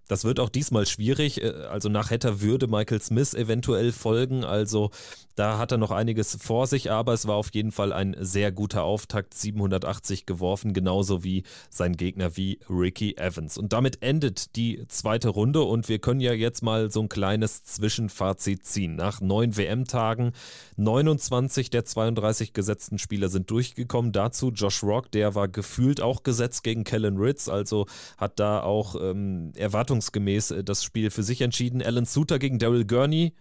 Das 0.08 0.24
wird 0.24 0.40
auch 0.40 0.50
diesmal 0.50 0.86
schwierig. 0.86 1.42
Äh, 1.42 1.50
also 1.70 1.88
nach 1.88 2.10
Hatter 2.10 2.40
würde 2.40 2.66
Michael 2.66 3.00
Smith 3.00 3.34
eventuell 3.34 3.92
folgen. 3.92 4.44
Also 4.44 4.90
da 5.34 5.58
hat 5.58 5.72
er 5.72 5.78
noch 5.78 5.90
einiges 5.90 6.36
vor 6.40 6.66
sich, 6.66 6.90
aber 6.90 7.12
es 7.12 7.26
war 7.26 7.36
auf 7.36 7.50
jeden 7.52 7.72
Fall 7.72 7.92
ein 7.92 8.16
sehr 8.18 8.52
guter 8.52 8.84
Auftakt. 8.84 9.34
780 9.34 10.26
geworfen, 10.26 10.72
genauso 10.72 11.24
wie 11.24 11.44
sein 11.70 11.96
Gegner 11.96 12.36
wie 12.36 12.58
Ricky 12.68 13.16
Evans. 13.16 13.58
Und 13.58 13.72
damit 13.72 14.02
endet 14.02 14.56
die 14.56 14.84
zweite 14.88 15.28
Runde 15.28 15.62
und 15.62 15.88
wir 15.88 15.98
können 15.98 16.20
ja 16.20 16.32
jetzt 16.32 16.62
mal 16.62 16.90
so 16.90 17.00
ein 17.00 17.08
kleines 17.08 17.64
Zwischenfazit 17.64 18.64
ziehen. 18.64 18.96
Nach 18.96 19.20
neun 19.20 19.56
WM-Tagen, 19.56 20.32
29 20.76 21.70
der 21.70 21.84
32 21.84 22.52
gesetzten 22.52 22.98
Spieler 22.98 23.28
sind 23.28 23.50
durchgekommen. 23.50 24.12
Dazu 24.12 24.50
Josh 24.50 24.82
Rock, 24.82 25.10
der 25.10 25.34
war 25.34 25.48
gefühlt 25.48 26.00
auch 26.00 26.22
gesetzt 26.22 26.64
gegen 26.64 26.84
Kellen 26.84 27.16
Ritz, 27.16 27.48
also 27.48 27.86
hat 28.18 28.38
da 28.38 28.62
auch 28.62 28.96
ähm, 29.00 29.52
erwartungsgemäß 29.56 30.50
äh, 30.52 30.64
das 30.64 30.84
Spiel 30.84 31.10
für 31.10 31.22
sich 31.22 31.40
entschieden. 31.40 31.82
Alan 31.82 32.04
Suter 32.04 32.38
gegen 32.38 32.58
Daryl 32.58 32.84
Gurney 32.84 33.32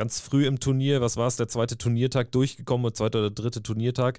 ganz 0.00 0.18
früh 0.18 0.46
im 0.46 0.60
Turnier, 0.60 1.02
was 1.02 1.18
war 1.18 1.26
es, 1.26 1.36
der 1.36 1.48
zweite 1.48 1.76
Turniertag 1.76 2.32
durchgekommen, 2.32 2.94
zweiter 2.94 3.18
oder 3.18 3.30
dritte 3.30 3.62
Turniertag. 3.62 4.18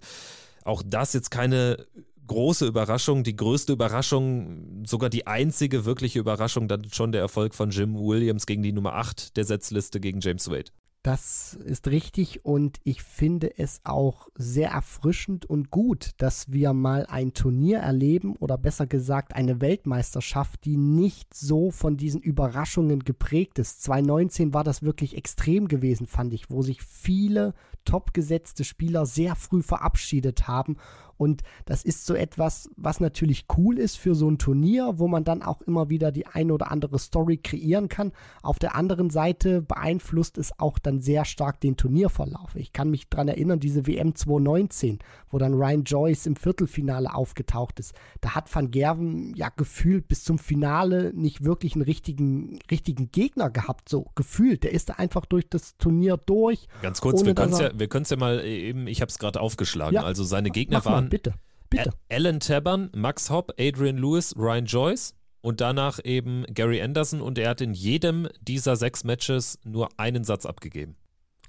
Auch 0.63 0.83
das 0.85 1.13
jetzt 1.13 1.31
keine 1.31 1.87
große 2.27 2.67
Überraschung, 2.67 3.23
die 3.23 3.35
größte 3.35 3.73
Überraschung, 3.73 4.83
sogar 4.85 5.09
die 5.09 5.25
einzige 5.25 5.83
wirkliche 5.83 6.19
Überraschung, 6.19 6.67
dann 6.67 6.87
schon 6.91 7.11
der 7.11 7.21
Erfolg 7.21 7.55
von 7.55 7.71
Jim 7.71 7.95
Williams 7.95 8.45
gegen 8.45 8.61
die 8.61 8.73
Nummer 8.73 8.93
8 8.93 9.35
der 9.37 9.43
Setzliste 9.43 9.99
gegen 9.99 10.19
James 10.19 10.51
Wade. 10.51 10.71
Das 11.03 11.55
ist 11.65 11.87
richtig 11.87 12.45
und 12.45 12.77
ich 12.83 13.01
finde 13.01 13.57
es 13.57 13.81
auch 13.83 14.27
sehr 14.35 14.69
erfrischend 14.69 15.47
und 15.47 15.71
gut, 15.71 16.11
dass 16.17 16.51
wir 16.51 16.73
mal 16.73 17.07
ein 17.07 17.33
Turnier 17.33 17.79
erleben 17.79 18.35
oder 18.35 18.55
besser 18.55 18.85
gesagt 18.85 19.33
eine 19.33 19.61
Weltmeisterschaft, 19.61 20.63
die 20.63 20.77
nicht 20.77 21.33
so 21.33 21.71
von 21.71 21.97
diesen 21.97 22.21
Überraschungen 22.21 22.99
geprägt 22.99 23.57
ist. 23.57 23.81
2019 23.81 24.53
war 24.53 24.63
das 24.63 24.83
wirklich 24.83 25.17
extrem 25.17 25.67
gewesen, 25.67 26.05
fand 26.05 26.33
ich, 26.33 26.51
wo 26.51 26.61
sich 26.61 26.83
viele 26.83 27.55
topgesetzte 27.83 28.63
Spieler 28.63 29.07
sehr 29.07 29.35
früh 29.35 29.63
verabschiedet 29.63 30.47
haben 30.47 30.77
und 31.21 31.43
das 31.65 31.83
ist 31.83 32.07
so 32.07 32.15
etwas, 32.15 32.67
was 32.77 32.99
natürlich 32.99 33.45
cool 33.55 33.77
ist 33.77 33.95
für 33.95 34.15
so 34.15 34.27
ein 34.27 34.39
Turnier, 34.39 34.93
wo 34.97 35.07
man 35.07 35.23
dann 35.23 35.43
auch 35.43 35.61
immer 35.61 35.87
wieder 35.87 36.11
die 36.11 36.25
eine 36.25 36.51
oder 36.51 36.71
andere 36.71 36.97
Story 36.97 37.37
kreieren 37.37 37.89
kann. 37.89 38.11
Auf 38.41 38.57
der 38.57 38.73
anderen 38.73 39.11
Seite 39.11 39.61
beeinflusst 39.61 40.39
es 40.39 40.57
auch 40.57 40.79
dann 40.79 40.99
sehr 40.99 41.23
stark 41.25 41.61
den 41.61 41.77
Turnierverlauf. 41.77 42.55
Ich 42.55 42.73
kann 42.73 42.89
mich 42.89 43.07
daran 43.07 43.27
erinnern, 43.27 43.59
diese 43.59 43.85
WM 43.85 44.15
2019, 44.15 44.97
wo 45.29 45.37
dann 45.37 45.53
Ryan 45.53 45.83
Joyce 45.83 46.25
im 46.25 46.35
Viertelfinale 46.35 47.13
aufgetaucht 47.13 47.79
ist. 47.79 47.93
Da 48.21 48.33
hat 48.33 48.53
Van 48.53 48.71
Gerven 48.71 49.35
ja 49.35 49.49
gefühlt 49.55 50.07
bis 50.07 50.23
zum 50.23 50.39
Finale 50.39 51.13
nicht 51.13 51.43
wirklich 51.43 51.75
einen 51.75 51.83
richtigen, 51.83 52.57
richtigen 52.71 53.11
Gegner 53.11 53.51
gehabt, 53.51 53.89
so 53.89 54.07
gefühlt. 54.15 54.63
Der 54.63 54.71
ist 54.71 54.89
da 54.89 54.93
einfach 54.93 55.27
durch 55.27 55.47
das 55.47 55.77
Turnier 55.77 56.17
durch. 56.17 56.67
Ganz 56.81 56.99
kurz, 56.99 57.23
wir 57.23 57.35
können 57.35 57.53
es 57.53 57.59
ja, 57.59 58.15
ja 58.15 58.17
mal 58.17 58.43
eben, 58.43 58.87
ich 58.87 59.01
habe 59.01 59.09
es 59.09 59.19
gerade 59.19 59.39
aufgeschlagen. 59.39 59.93
Ja, 59.93 60.01
also 60.01 60.23
seine 60.23 60.49
Gegner 60.49 60.83
waren 60.83 61.10
bitte. 61.11 61.35
Bitte. 61.69 61.91
Alan 62.09 62.39
Tabern, 62.39 62.89
Max 62.93 63.29
Hopp, 63.29 63.53
Adrian 63.59 63.97
Lewis, 63.97 64.35
Ryan 64.35 64.65
Joyce 64.65 65.13
und 65.41 65.61
danach 65.61 65.99
eben 66.03 66.45
Gary 66.53 66.81
Anderson 66.81 67.21
und 67.21 67.37
er 67.37 67.49
hat 67.49 67.61
in 67.61 67.73
jedem 67.73 68.27
dieser 68.41 68.75
sechs 68.75 69.03
Matches 69.03 69.59
nur 69.63 69.89
einen 69.97 70.23
Satz 70.23 70.45
abgegeben. 70.45 70.95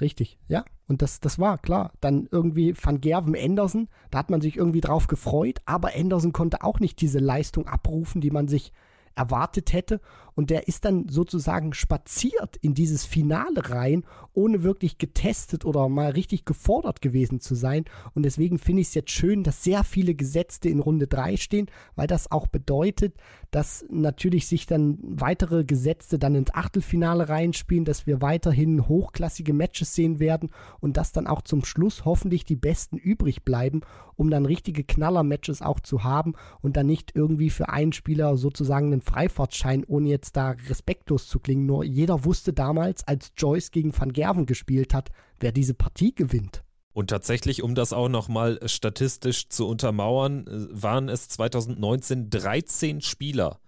Richtig, 0.01 0.39
ja. 0.49 0.65
Und 0.87 1.03
das, 1.03 1.21
das 1.21 1.39
war 1.39 1.59
klar. 1.59 1.93
Dann 2.01 2.29
irgendwie 2.31 2.75
Van 2.81 3.01
Gerven 3.01 3.37
Anderson, 3.37 3.89
da 4.11 4.19
hat 4.19 4.31
man 4.31 4.41
sich 4.41 4.57
irgendwie 4.57 4.81
drauf 4.81 5.07
gefreut, 5.07 5.61
aber 5.65 5.95
Anderson 5.97 6.33
konnte 6.33 6.63
auch 6.63 6.81
nicht 6.81 7.01
diese 7.01 7.19
Leistung 7.19 7.67
abrufen, 7.67 8.21
die 8.21 8.31
man 8.31 8.49
sich 8.49 8.73
erwartet 9.15 9.73
hätte. 9.73 10.01
Und 10.35 10.51
der 10.51 10.68
ist 10.68 10.85
dann 10.85 11.09
sozusagen 11.09 11.74
spaziert 11.74 12.57
in 12.61 12.74
dieses 12.74 13.05
Finale 13.05 13.70
rein, 13.70 14.05
ohne 14.33 14.62
wirklich 14.62 14.99
getestet 14.99 15.64
oder 15.64 15.89
mal 15.89 16.11
richtig 16.11 16.45
gefordert 16.45 17.03
gewesen 17.03 17.41
zu 17.41 17.55
sein. 17.55 17.85
Und 18.14 18.24
deswegen 18.24 18.59
finde 18.59 18.83
ich 18.83 18.89
es 18.89 18.95
jetzt 18.95 19.11
schön, 19.11 19.43
dass 19.43 19.62
sehr 19.62 19.85
viele 19.85 20.14
Gesetzte 20.14 20.68
in 20.68 20.80
Runde 20.80 21.07
3 21.07 21.37
stehen, 21.37 21.66
weil 21.97 22.07
das 22.07 22.30
auch 22.30 22.47
bedeutet, 22.47 23.14
dass 23.51 23.85
natürlich 23.91 24.47
sich 24.47 24.66
dann 24.66 24.99
weitere 25.03 25.64
Gesetzte 25.64 26.18
dann 26.18 26.35
ins 26.35 26.55
Achtelfinale 26.55 27.28
reinspielen, 27.28 27.85
dass 27.85 28.07
wir 28.07 28.22
weiterhin 28.22 28.89
hochklassige 28.89 29.53
Matches 29.53 29.95
sehen 29.95 30.18
werden 30.18 30.51
und 30.80 30.97
dass 30.97 31.12
dann 31.12 31.26
auch 31.26 31.43
zum 31.43 31.64
Schluss 31.64 32.05
hoffentlich 32.05 32.45
die 32.45 32.57
Besten 32.57 32.97
übrig 32.97 33.45
bleiben, 33.45 33.83
um 34.16 34.30
dann 34.30 34.47
richtige 34.47 34.85
Knaller-Matches 34.85 35.62
auch 35.62 35.80
zu 35.80 36.05
haben 36.05 36.35
und 36.61 36.76
dann 36.76 36.87
nicht 36.87 37.14
irgendwie 37.14 37.51
für 37.51 37.68
einen 37.68 37.93
Spieler 37.93 38.37
sozusagen 38.37 38.93
einen 38.93 39.03
Freifahrtschein, 39.03 39.85
ohne 39.85 40.09
jetzt 40.09 40.22
da 40.31 40.51
respektlos 40.68 41.27
zu 41.27 41.41
klingen. 41.41 41.66
Nur 41.66 41.83
jeder 41.83 42.25
wusste 42.25 42.53
damals, 42.53 43.07
als 43.09 43.33
Joyce 43.37 43.73
gegen 43.73 43.99
Van 43.99 44.12
Gerven 44.12 44.47
gespielt 44.47 44.95
hat, 44.95 45.11
wer 45.41 45.51
diese 45.51 45.75
Partie 45.75 46.14
gewinnt. 46.14 46.62
Und 46.93 47.11
tatsächlich, 47.11 47.62
um 47.62 47.75
das 47.75 47.93
auch 47.93 48.09
nochmal 48.09 48.61
statistisch 48.66 49.49
zu 49.49 49.66
untermauern, 49.66 50.47
äh, 50.47 50.83
waren 50.83 51.09
es 51.09 51.29
2019 51.29 52.31
13 52.31 53.01
Spieler, 53.01 53.59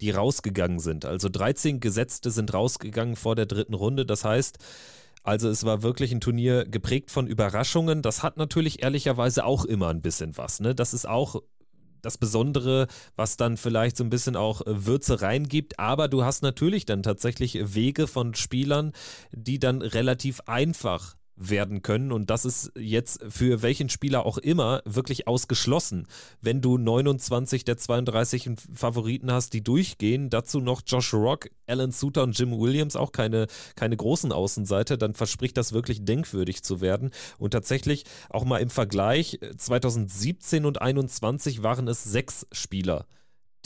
die 0.00 0.10
rausgegangen 0.10 0.78
sind. 0.78 1.04
Also 1.04 1.28
13 1.28 1.80
Gesetzte 1.80 2.30
sind 2.30 2.54
rausgegangen 2.54 3.16
vor 3.16 3.34
der 3.34 3.46
dritten 3.46 3.74
Runde. 3.74 4.06
Das 4.06 4.24
heißt, 4.24 4.58
also 5.24 5.48
es 5.48 5.64
war 5.64 5.82
wirklich 5.82 6.12
ein 6.12 6.20
Turnier 6.20 6.64
geprägt 6.64 7.10
von 7.10 7.26
Überraschungen. 7.26 8.00
Das 8.00 8.22
hat 8.22 8.36
natürlich 8.36 8.82
ehrlicherweise 8.82 9.44
auch 9.44 9.64
immer 9.64 9.88
ein 9.88 10.00
bisschen 10.00 10.36
was. 10.36 10.60
Ne? 10.60 10.74
Das 10.74 10.94
ist 10.94 11.08
auch 11.08 11.42
das 12.02 12.18
Besondere, 12.18 12.86
was 13.16 13.36
dann 13.36 13.56
vielleicht 13.56 13.96
so 13.96 14.04
ein 14.04 14.10
bisschen 14.10 14.36
auch 14.36 14.62
äh, 14.62 14.86
Würze 14.86 15.20
reingibt. 15.20 15.78
Aber 15.78 16.08
du 16.08 16.24
hast 16.24 16.42
natürlich 16.42 16.86
dann 16.86 17.02
tatsächlich 17.02 17.74
Wege 17.74 18.06
von 18.06 18.34
Spielern, 18.34 18.92
die 19.32 19.58
dann 19.58 19.82
relativ 19.82 20.40
einfach 20.46 21.17
werden 21.38 21.82
können. 21.82 22.12
Und 22.12 22.30
das 22.30 22.44
ist 22.44 22.72
jetzt 22.76 23.20
für 23.28 23.62
welchen 23.62 23.88
Spieler 23.88 24.26
auch 24.26 24.38
immer 24.38 24.82
wirklich 24.84 25.28
ausgeschlossen. 25.28 26.06
Wenn 26.40 26.60
du 26.60 26.78
29 26.78 27.64
der 27.64 27.76
32 27.76 28.50
Favoriten 28.72 29.32
hast, 29.32 29.52
die 29.52 29.62
durchgehen, 29.62 30.30
dazu 30.30 30.60
noch 30.60 30.82
Josh 30.86 31.14
Rock, 31.14 31.48
Alan 31.66 31.92
Suter 31.92 32.22
und 32.22 32.38
Jim 32.38 32.58
Williams, 32.58 32.96
auch 32.96 33.12
keine, 33.12 33.46
keine 33.76 33.96
großen 33.96 34.32
Außenseiter, 34.32 34.96
dann 34.96 35.14
verspricht 35.14 35.56
das 35.56 35.72
wirklich 35.72 36.04
denkwürdig 36.04 36.62
zu 36.62 36.80
werden. 36.80 37.10
Und 37.38 37.52
tatsächlich 37.52 38.04
auch 38.30 38.44
mal 38.44 38.58
im 38.58 38.70
Vergleich, 38.70 39.38
2017 39.56 40.64
und 40.64 40.78
2021 40.78 41.62
waren 41.62 41.88
es 41.88 42.04
sechs 42.04 42.46
Spieler, 42.52 43.06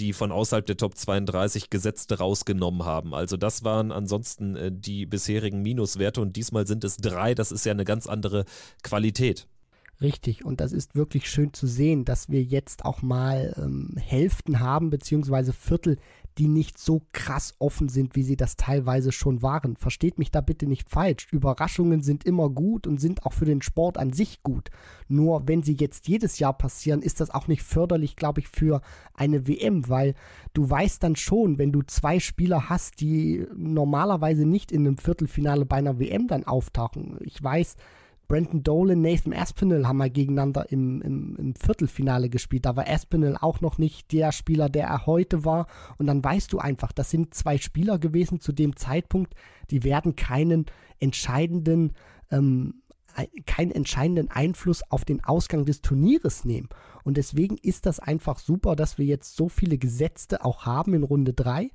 die 0.02 0.12
von 0.12 0.32
außerhalb 0.32 0.66
der 0.66 0.76
Top 0.76 0.96
32 0.96 1.70
Gesetzte 1.70 2.18
rausgenommen 2.18 2.84
haben. 2.84 3.14
Also 3.14 3.36
das 3.36 3.62
waren 3.62 3.92
ansonsten 3.92 4.56
äh, 4.56 4.72
die 4.72 5.06
bisherigen 5.06 5.62
Minuswerte 5.62 6.20
und 6.20 6.34
diesmal 6.34 6.66
sind 6.66 6.82
es 6.82 6.96
drei. 6.96 7.34
Das 7.34 7.52
ist 7.52 7.64
ja 7.64 7.70
eine 7.70 7.84
ganz 7.84 8.08
andere 8.08 8.44
Qualität. 8.82 9.46
Richtig, 10.02 10.44
und 10.44 10.60
das 10.60 10.72
ist 10.72 10.96
wirklich 10.96 11.30
schön 11.30 11.52
zu 11.52 11.68
sehen, 11.68 12.04
dass 12.04 12.28
wir 12.28 12.42
jetzt 12.42 12.84
auch 12.84 13.02
mal 13.02 13.54
ähm, 13.56 13.94
Hälften 13.96 14.58
haben, 14.58 14.90
beziehungsweise 14.90 15.52
Viertel, 15.52 15.96
die 16.38 16.48
nicht 16.48 16.76
so 16.78 17.02
krass 17.12 17.54
offen 17.60 17.88
sind, 17.88 18.16
wie 18.16 18.24
sie 18.24 18.36
das 18.36 18.56
teilweise 18.56 19.12
schon 19.12 19.42
waren. 19.42 19.76
Versteht 19.76 20.18
mich 20.18 20.32
da 20.32 20.40
bitte 20.40 20.66
nicht 20.66 20.90
falsch. 20.90 21.28
Überraschungen 21.30 22.02
sind 22.02 22.24
immer 22.24 22.50
gut 22.50 22.88
und 22.88 23.00
sind 23.00 23.24
auch 23.24 23.32
für 23.32 23.44
den 23.44 23.62
Sport 23.62 23.96
an 23.96 24.12
sich 24.12 24.42
gut. 24.42 24.70
Nur 25.06 25.46
wenn 25.46 25.62
sie 25.62 25.76
jetzt 25.78 26.08
jedes 26.08 26.40
Jahr 26.40 26.56
passieren, 26.56 27.02
ist 27.02 27.20
das 27.20 27.30
auch 27.30 27.46
nicht 27.46 27.62
förderlich, 27.62 28.16
glaube 28.16 28.40
ich, 28.40 28.48
für 28.48 28.80
eine 29.14 29.46
WM, 29.46 29.88
weil 29.88 30.14
du 30.52 30.68
weißt 30.68 31.00
dann 31.02 31.14
schon, 31.14 31.58
wenn 31.58 31.70
du 31.70 31.82
zwei 31.82 32.18
Spieler 32.18 32.68
hast, 32.68 33.00
die 33.00 33.46
normalerweise 33.54 34.46
nicht 34.46 34.72
in 34.72 34.84
einem 34.84 34.98
Viertelfinale 34.98 35.64
bei 35.64 35.76
einer 35.76 36.00
WM 36.00 36.26
dann 36.26 36.44
auftauchen. 36.44 37.18
Ich 37.20 37.40
weiß, 37.40 37.76
Brandon 38.32 38.62
Dolan, 38.62 39.02
Nathan 39.02 39.34
Aspinall 39.34 39.86
haben 39.86 39.98
mal 39.98 40.08
gegeneinander 40.08 40.72
im, 40.72 41.02
im, 41.02 41.36
im, 41.36 41.54
Viertelfinale 41.54 42.30
gespielt. 42.30 42.64
Da 42.64 42.76
war 42.76 42.88
Aspinall 42.88 43.36
auch 43.38 43.60
noch 43.60 43.76
nicht 43.76 44.10
der 44.10 44.32
Spieler, 44.32 44.70
der 44.70 44.86
er 44.86 45.04
heute 45.04 45.44
war. 45.44 45.66
Und 45.98 46.06
dann 46.06 46.24
weißt 46.24 46.50
du 46.50 46.58
einfach, 46.58 46.92
das 46.92 47.10
sind 47.10 47.34
zwei 47.34 47.58
Spieler 47.58 47.98
gewesen 47.98 48.40
zu 48.40 48.52
dem 48.52 48.74
Zeitpunkt, 48.74 49.34
die 49.70 49.84
werden 49.84 50.16
keinen 50.16 50.64
entscheidenden, 50.98 51.92
ähm, 52.30 52.80
keinen 53.44 53.70
entscheidenden 53.70 54.30
Einfluss 54.30 54.82
auf 54.90 55.04
den 55.04 55.22
Ausgang 55.22 55.66
des 55.66 55.82
Turnieres 55.82 56.46
nehmen. 56.46 56.70
Und 57.04 57.18
deswegen 57.18 57.58
ist 57.58 57.84
das 57.84 58.00
einfach 58.00 58.38
super, 58.38 58.76
dass 58.76 58.96
wir 58.96 59.04
jetzt 59.04 59.36
so 59.36 59.50
viele 59.50 59.76
Gesetzte 59.76 60.42
auch 60.42 60.64
haben 60.64 60.94
in 60.94 61.02
Runde 61.02 61.34
3 61.34 61.70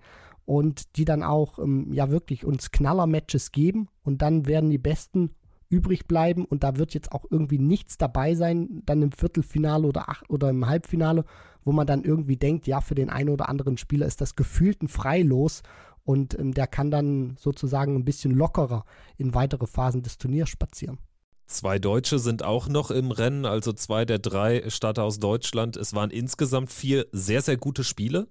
und 0.45 0.97
die 0.97 1.05
dann 1.05 1.21
auch 1.21 1.59
ähm, 1.59 1.93
ja 1.93 2.09
wirklich 2.09 2.45
uns 2.45 2.71
Knaller-Matches 2.71 3.51
geben 3.51 3.89
und 4.01 4.23
dann 4.23 4.47
werden 4.47 4.71
die 4.71 4.79
besten 4.79 5.35
übrig 5.69 6.07
bleiben 6.07 6.45
und 6.45 6.63
da 6.63 6.77
wird 6.77 6.93
jetzt 6.93 7.11
auch 7.11 7.25
irgendwie 7.29 7.59
nichts 7.59 7.97
dabei 7.97 8.35
sein, 8.35 8.81
dann 8.85 9.01
im 9.01 9.11
Viertelfinale 9.11 9.87
oder, 9.87 10.05
ach, 10.07 10.23
oder 10.29 10.49
im 10.49 10.67
Halbfinale, 10.67 11.25
wo 11.63 11.71
man 11.71 11.87
dann 11.87 12.03
irgendwie 12.03 12.37
denkt, 12.37 12.67
ja, 12.67 12.81
für 12.81 12.95
den 12.95 13.09
einen 13.09 13.29
oder 13.29 13.49
anderen 13.49 13.77
Spieler 13.77 14.05
ist 14.05 14.21
das 14.21 14.35
gefühlt 14.35 14.81
ein 14.81 14.87
Freilos 14.87 15.63
und 16.03 16.39
ähm, 16.39 16.53
der 16.53 16.67
kann 16.67 16.89
dann 16.89 17.35
sozusagen 17.37 17.95
ein 17.95 18.05
bisschen 18.05 18.31
lockerer 18.31 18.85
in 19.17 19.33
weitere 19.33 19.67
Phasen 19.67 20.03
des 20.03 20.17
Turniers 20.17 20.49
spazieren. 20.49 20.99
Zwei 21.45 21.79
Deutsche 21.79 22.19
sind 22.19 22.43
auch 22.43 22.67
noch 22.67 22.91
im 22.91 23.11
Rennen, 23.11 23.45
also 23.45 23.71
zwei 23.71 24.05
der 24.05 24.19
drei 24.19 24.69
Starter 24.69 25.03
aus 25.03 25.19
Deutschland. 25.19 25.77
Es 25.77 25.93
waren 25.93 26.09
insgesamt 26.09 26.71
vier 26.71 27.07
sehr, 27.11 27.41
sehr 27.41 27.57
gute 27.57 27.85
Spiele. 27.85 28.27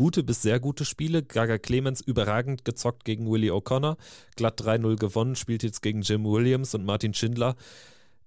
Gute 0.00 0.22
bis 0.22 0.40
sehr 0.40 0.60
gute 0.60 0.86
Spiele. 0.86 1.22
Gaga 1.22 1.58
Clemens 1.58 2.00
überragend 2.00 2.64
gezockt 2.64 3.04
gegen 3.04 3.30
Willie 3.30 3.52
O'Connor. 3.52 3.98
Glatt 4.34 4.58
3-0 4.58 4.96
gewonnen, 4.96 5.36
spielt 5.36 5.62
jetzt 5.62 5.82
gegen 5.82 6.00
Jim 6.00 6.24
Williams 6.24 6.74
und 6.74 6.86
Martin 6.86 7.12
Schindler 7.12 7.54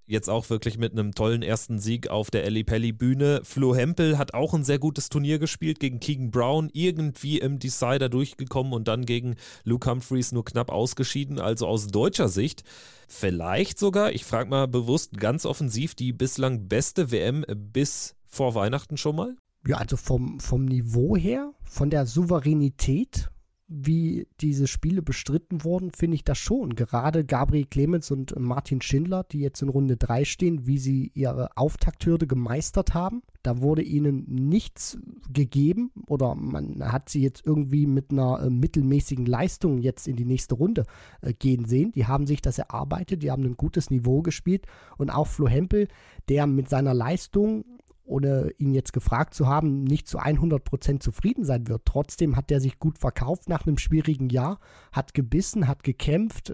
jetzt 0.05 0.29
auch 0.29 0.51
wirklich 0.51 0.77
mit 0.77 0.91
einem 0.91 1.15
tollen 1.15 1.41
ersten 1.41 1.79
Sieg 1.79 2.09
auf 2.09 2.29
der 2.29 2.43
Ellie 2.43 2.63
Pelli 2.63 2.91
Bühne. 2.91 3.41
Flo 3.43 3.75
Hempel 3.75 4.19
hat 4.19 4.35
auch 4.35 4.53
ein 4.53 4.63
sehr 4.63 4.77
gutes 4.77 5.09
Turnier 5.09 5.39
gespielt 5.39 5.79
gegen 5.79 5.99
Keegan 5.99 6.29
Brown, 6.29 6.69
irgendwie 6.73 7.39
im 7.39 7.57
Decider 7.57 8.07
durchgekommen 8.07 8.73
und 8.73 8.87
dann 8.87 9.03
gegen 9.03 9.35
Luke 9.63 9.89
Humphreys 9.89 10.31
nur 10.31 10.45
knapp 10.45 10.69
ausgeschieden. 10.69 11.39
Also 11.39 11.65
aus 11.65 11.87
deutscher 11.87 12.29
Sicht 12.29 12.61
vielleicht 13.07 13.79
sogar, 13.79 14.11
ich 14.11 14.25
frage 14.25 14.51
mal 14.51 14.67
bewusst 14.67 15.17
ganz 15.17 15.43
offensiv, 15.43 15.95
die 15.95 16.13
bislang 16.13 16.67
beste 16.67 17.09
WM 17.09 17.43
bis 17.73 18.13
vor 18.27 18.53
Weihnachten 18.53 18.97
schon 18.97 19.15
mal? 19.15 19.35
Ja, 19.65 19.77
also 19.77 19.95
vom, 19.95 20.39
vom 20.39 20.65
Niveau 20.65 21.15
her, 21.15 21.53
von 21.63 21.89
der 21.89 22.05
Souveränität 22.05 23.29
wie 23.75 24.27
diese 24.39 24.67
Spiele 24.67 25.01
bestritten 25.01 25.63
wurden, 25.63 25.91
finde 25.91 26.15
ich 26.15 26.23
das 26.23 26.37
schon. 26.37 26.75
Gerade 26.75 27.25
Gabriel 27.25 27.65
Clemens 27.65 28.11
und 28.11 28.37
Martin 28.37 28.81
Schindler, 28.81 29.23
die 29.23 29.39
jetzt 29.39 29.61
in 29.61 29.69
Runde 29.69 29.97
3 29.97 30.25
stehen, 30.25 30.67
wie 30.67 30.77
sie 30.77 31.11
ihre 31.15 31.57
Auftakthürde 31.57 32.27
gemeistert 32.27 32.93
haben. 32.93 33.23
Da 33.41 33.61
wurde 33.61 33.81
ihnen 33.81 34.25
nichts 34.27 34.97
gegeben 35.31 35.91
oder 36.07 36.35
man 36.35 36.91
hat 36.91 37.09
sie 37.09 37.21
jetzt 37.21 37.45
irgendwie 37.45 37.87
mit 37.87 38.11
einer 38.11 38.43
äh, 38.43 38.49
mittelmäßigen 38.49 39.25
Leistung 39.25 39.79
jetzt 39.79 40.07
in 40.07 40.17
die 40.17 40.25
nächste 40.25 40.55
Runde 40.55 40.85
äh, 41.21 41.33
gehen 41.33 41.65
sehen. 41.65 41.91
Die 41.93 42.05
haben 42.05 42.27
sich 42.27 42.41
das 42.41 42.59
erarbeitet, 42.59 43.23
die 43.23 43.31
haben 43.31 43.43
ein 43.43 43.57
gutes 43.57 43.89
Niveau 43.89 44.21
gespielt 44.21 44.67
und 44.97 45.09
auch 45.09 45.27
Flo 45.27 45.47
Hempel, 45.47 45.87
der 46.29 46.47
mit 46.47 46.69
seiner 46.69 46.93
Leistung 46.93 47.65
ohne 48.05 48.51
ihn 48.57 48.73
jetzt 48.73 48.93
gefragt 48.93 49.33
zu 49.33 49.47
haben, 49.47 49.83
nicht 49.83 50.07
zu 50.07 50.19
100% 50.19 50.99
zufrieden 50.99 51.45
sein 51.45 51.67
wird. 51.67 51.83
Trotzdem 51.85 52.35
hat 52.35 52.51
er 52.51 52.59
sich 52.59 52.79
gut 52.79 52.97
verkauft 52.97 53.47
nach 53.47 53.65
einem 53.65 53.77
schwierigen 53.77 54.29
Jahr, 54.29 54.59
hat 54.91 55.13
gebissen, 55.13 55.67
hat 55.67 55.83
gekämpft, 55.83 56.53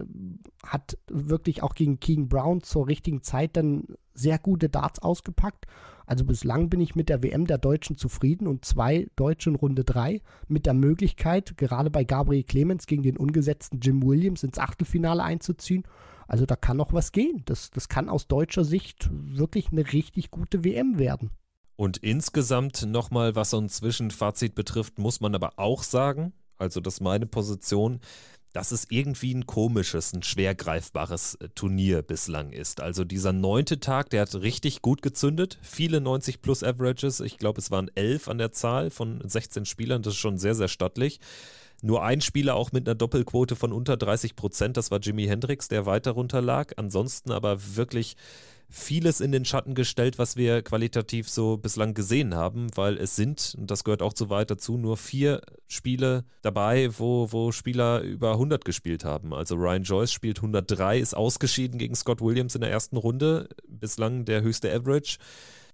hat 0.64 0.98
wirklich 1.08 1.62
auch 1.62 1.74
gegen 1.74 1.98
King 1.98 2.28
Brown 2.28 2.62
zur 2.62 2.86
richtigen 2.86 3.22
Zeit 3.22 3.56
dann 3.56 3.84
sehr 4.14 4.38
gute 4.38 4.68
Darts 4.68 5.00
ausgepackt. 5.00 5.66
Also 6.06 6.24
bislang 6.24 6.68
bin 6.68 6.80
ich 6.80 6.96
mit 6.96 7.08
der 7.08 7.22
WM 7.22 7.46
der 7.46 7.58
Deutschen 7.58 7.96
zufrieden 7.96 8.46
und 8.46 8.64
zwei 8.64 9.08
Deutsche 9.16 9.50
in 9.50 9.56
Runde 9.56 9.84
3 9.84 10.20
mit 10.48 10.66
der 10.66 10.74
Möglichkeit, 10.74 11.56
gerade 11.56 11.90
bei 11.90 12.04
Gabriel 12.04 12.42
Clemens 12.42 12.86
gegen 12.86 13.02
den 13.02 13.16
ungesetzten 13.16 13.80
Jim 13.80 14.02
Williams 14.02 14.42
ins 14.42 14.58
Achtelfinale 14.58 15.22
einzuziehen. 15.22 15.84
Also 16.30 16.46
da 16.46 16.54
kann 16.54 16.76
noch 16.76 16.92
was 16.92 17.10
gehen. 17.10 17.42
Das, 17.46 17.72
das 17.72 17.88
kann 17.88 18.08
aus 18.08 18.28
deutscher 18.28 18.64
Sicht 18.64 19.10
wirklich 19.10 19.72
eine 19.72 19.92
richtig 19.92 20.30
gute 20.30 20.62
WM 20.62 20.96
werden. 20.96 21.30
Und 21.74 21.96
insgesamt 21.96 22.86
nochmal, 22.86 23.34
was 23.34 23.50
so 23.50 23.58
ein 23.58 23.68
Zwischenfazit 23.68 24.54
betrifft, 24.54 25.00
muss 25.00 25.20
man 25.20 25.34
aber 25.34 25.54
auch 25.56 25.82
sagen, 25.82 26.32
also 26.56 26.78
das 26.78 26.94
ist 26.94 27.00
meine 27.00 27.26
Position, 27.26 27.98
dass 28.52 28.70
es 28.70 28.86
irgendwie 28.90 29.34
ein 29.34 29.46
komisches, 29.46 30.12
ein 30.12 30.22
schwer 30.22 30.54
greifbares 30.54 31.34
äh, 31.34 31.48
Turnier 31.48 32.02
bislang 32.02 32.52
ist. 32.52 32.80
Also 32.80 33.02
dieser 33.02 33.32
neunte 33.32 33.80
Tag, 33.80 34.10
der 34.10 34.22
hat 34.22 34.34
richtig 34.36 34.82
gut 34.82 35.02
gezündet. 35.02 35.58
Viele 35.62 36.00
90 36.00 36.42
plus 36.42 36.62
Averages. 36.62 37.18
Ich 37.18 37.38
glaube, 37.38 37.60
es 37.60 37.72
waren 37.72 37.90
elf 37.96 38.28
an 38.28 38.38
der 38.38 38.52
Zahl 38.52 38.90
von 38.90 39.20
16 39.28 39.64
Spielern. 39.64 40.02
Das 40.02 40.14
ist 40.14 40.20
schon 40.20 40.38
sehr, 40.38 40.54
sehr 40.54 40.68
stattlich. 40.68 41.18
Nur 41.82 42.02
ein 42.02 42.20
Spieler 42.20 42.54
auch 42.54 42.72
mit 42.72 42.86
einer 42.86 42.94
Doppelquote 42.94 43.56
von 43.56 43.72
unter 43.72 43.96
30 43.96 44.36
Prozent. 44.36 44.76
Das 44.76 44.90
war 44.90 45.00
Jimi 45.00 45.26
Hendrix, 45.26 45.68
der 45.68 45.86
weiter 45.86 46.12
runter 46.12 46.42
lag. 46.42 46.72
Ansonsten 46.76 47.32
aber 47.32 47.76
wirklich 47.76 48.16
vieles 48.70 49.20
in 49.20 49.32
den 49.32 49.44
Schatten 49.44 49.74
gestellt, 49.74 50.18
was 50.18 50.36
wir 50.36 50.62
qualitativ 50.62 51.28
so 51.28 51.56
bislang 51.56 51.92
gesehen 51.92 52.36
haben, 52.36 52.68
weil 52.76 52.96
es 52.98 53.16
sind, 53.16 53.56
und 53.58 53.70
das 53.70 53.82
gehört 53.82 54.00
auch 54.00 54.12
zu 54.12 54.30
weit 54.30 54.50
dazu, 54.50 54.78
nur 54.78 54.96
vier 54.96 55.42
Spiele 55.66 56.24
dabei, 56.42 56.88
wo, 56.96 57.32
wo 57.32 57.50
Spieler 57.50 58.00
über 58.02 58.32
100 58.32 58.64
gespielt 58.64 59.04
haben. 59.04 59.34
Also 59.34 59.56
Ryan 59.56 59.82
Joyce 59.82 60.12
spielt 60.12 60.38
103, 60.38 61.00
ist 61.00 61.16
ausgeschieden 61.16 61.78
gegen 61.78 61.96
Scott 61.96 62.20
Williams 62.20 62.54
in 62.54 62.60
der 62.60 62.70
ersten 62.70 62.96
Runde, 62.96 63.48
bislang 63.66 64.24
der 64.24 64.42
höchste 64.42 64.72
Average 64.72 65.18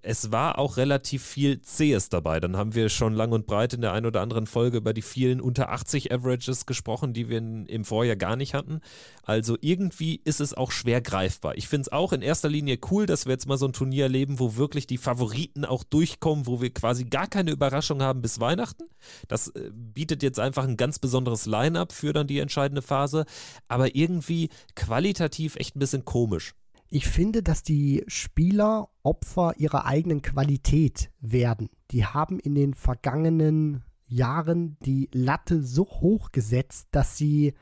es 0.02 0.32
war 0.32 0.58
auch 0.58 0.76
relativ 0.76 1.24
viel 1.24 1.60
Zähes 1.62 2.08
dabei. 2.08 2.40
Dann 2.40 2.56
haben 2.56 2.74
wir 2.74 2.88
schon 2.88 3.14
lang 3.14 3.32
und 3.32 3.46
breit 3.46 3.74
in 3.74 3.80
der 3.80 3.92
einen 3.92 4.06
oder 4.06 4.20
anderen 4.20 4.46
Folge 4.46 4.78
über 4.78 4.92
die 4.92 5.02
vielen 5.02 5.40
unter 5.40 5.70
80 5.70 6.12
Averages 6.12 6.66
gesprochen, 6.66 7.12
die 7.12 7.28
wir 7.28 7.38
im 7.38 7.84
Vorjahr 7.84 8.16
gar 8.16 8.36
nicht 8.36 8.54
hatten. 8.54 8.80
Also 9.22 9.56
irgendwie 9.60 10.20
ist 10.24 10.40
es 10.40 10.54
auch 10.54 10.70
schwer 10.70 11.00
greifbar. 11.00 11.56
Ich 11.56 11.68
finde 11.68 11.82
es 11.82 11.92
auch 11.92 12.12
in 12.12 12.22
erster 12.22 12.48
Linie 12.48 12.78
cool, 12.90 13.06
dass 13.06 13.26
wir 13.26 13.32
jetzt 13.32 13.48
mal 13.48 13.58
so 13.58 13.66
ein 13.66 13.72
Turnier 13.72 14.04
erleben, 14.04 14.38
wo 14.38 14.56
wirklich 14.56 14.86
die 14.86 14.98
Favoriten 14.98 15.64
auch 15.64 15.84
durchkommen, 15.84 16.46
wo 16.46 16.60
wir 16.60 16.72
quasi 16.72 17.04
gar 17.04 17.26
keine 17.26 17.50
Überraschung 17.50 18.02
haben 18.02 18.22
bis 18.22 18.40
Weihnachten. 18.40 18.84
Das 19.28 19.48
äh, 19.48 19.70
bietet 19.72 20.22
jetzt 20.22 20.38
einfach 20.38 20.64
ein 20.64 20.76
ganz 20.76 20.98
besonderes 20.98 21.46
Line-up 21.46 21.92
für 21.92 22.12
dann 22.12 22.26
die 22.26 22.38
entscheidende 22.38 22.82
Phase, 22.82 23.24
aber 23.68 23.94
irgendwie 23.94 24.50
qualitativ 24.74 25.56
echt 25.56 25.76
ein 25.76 25.80
bisschen 25.80 26.04
komisch. 26.04 26.54
Ich 26.88 27.06
finde, 27.06 27.42
dass 27.42 27.62
die 27.62 28.04
Spieler 28.06 28.88
Opfer 29.02 29.54
ihrer 29.58 29.86
eigenen 29.86 30.22
Qualität 30.22 31.10
werden. 31.20 31.68
Die 31.90 32.04
haben 32.04 32.38
in 32.38 32.54
den 32.54 32.74
vergangenen 32.74 33.82
Jahren 34.06 34.76
die 34.84 35.08
Latte 35.12 35.62
so 35.62 35.84
hoch 35.84 36.30
gesetzt, 36.30 36.88
dass 36.92 37.16
sie 37.16 37.54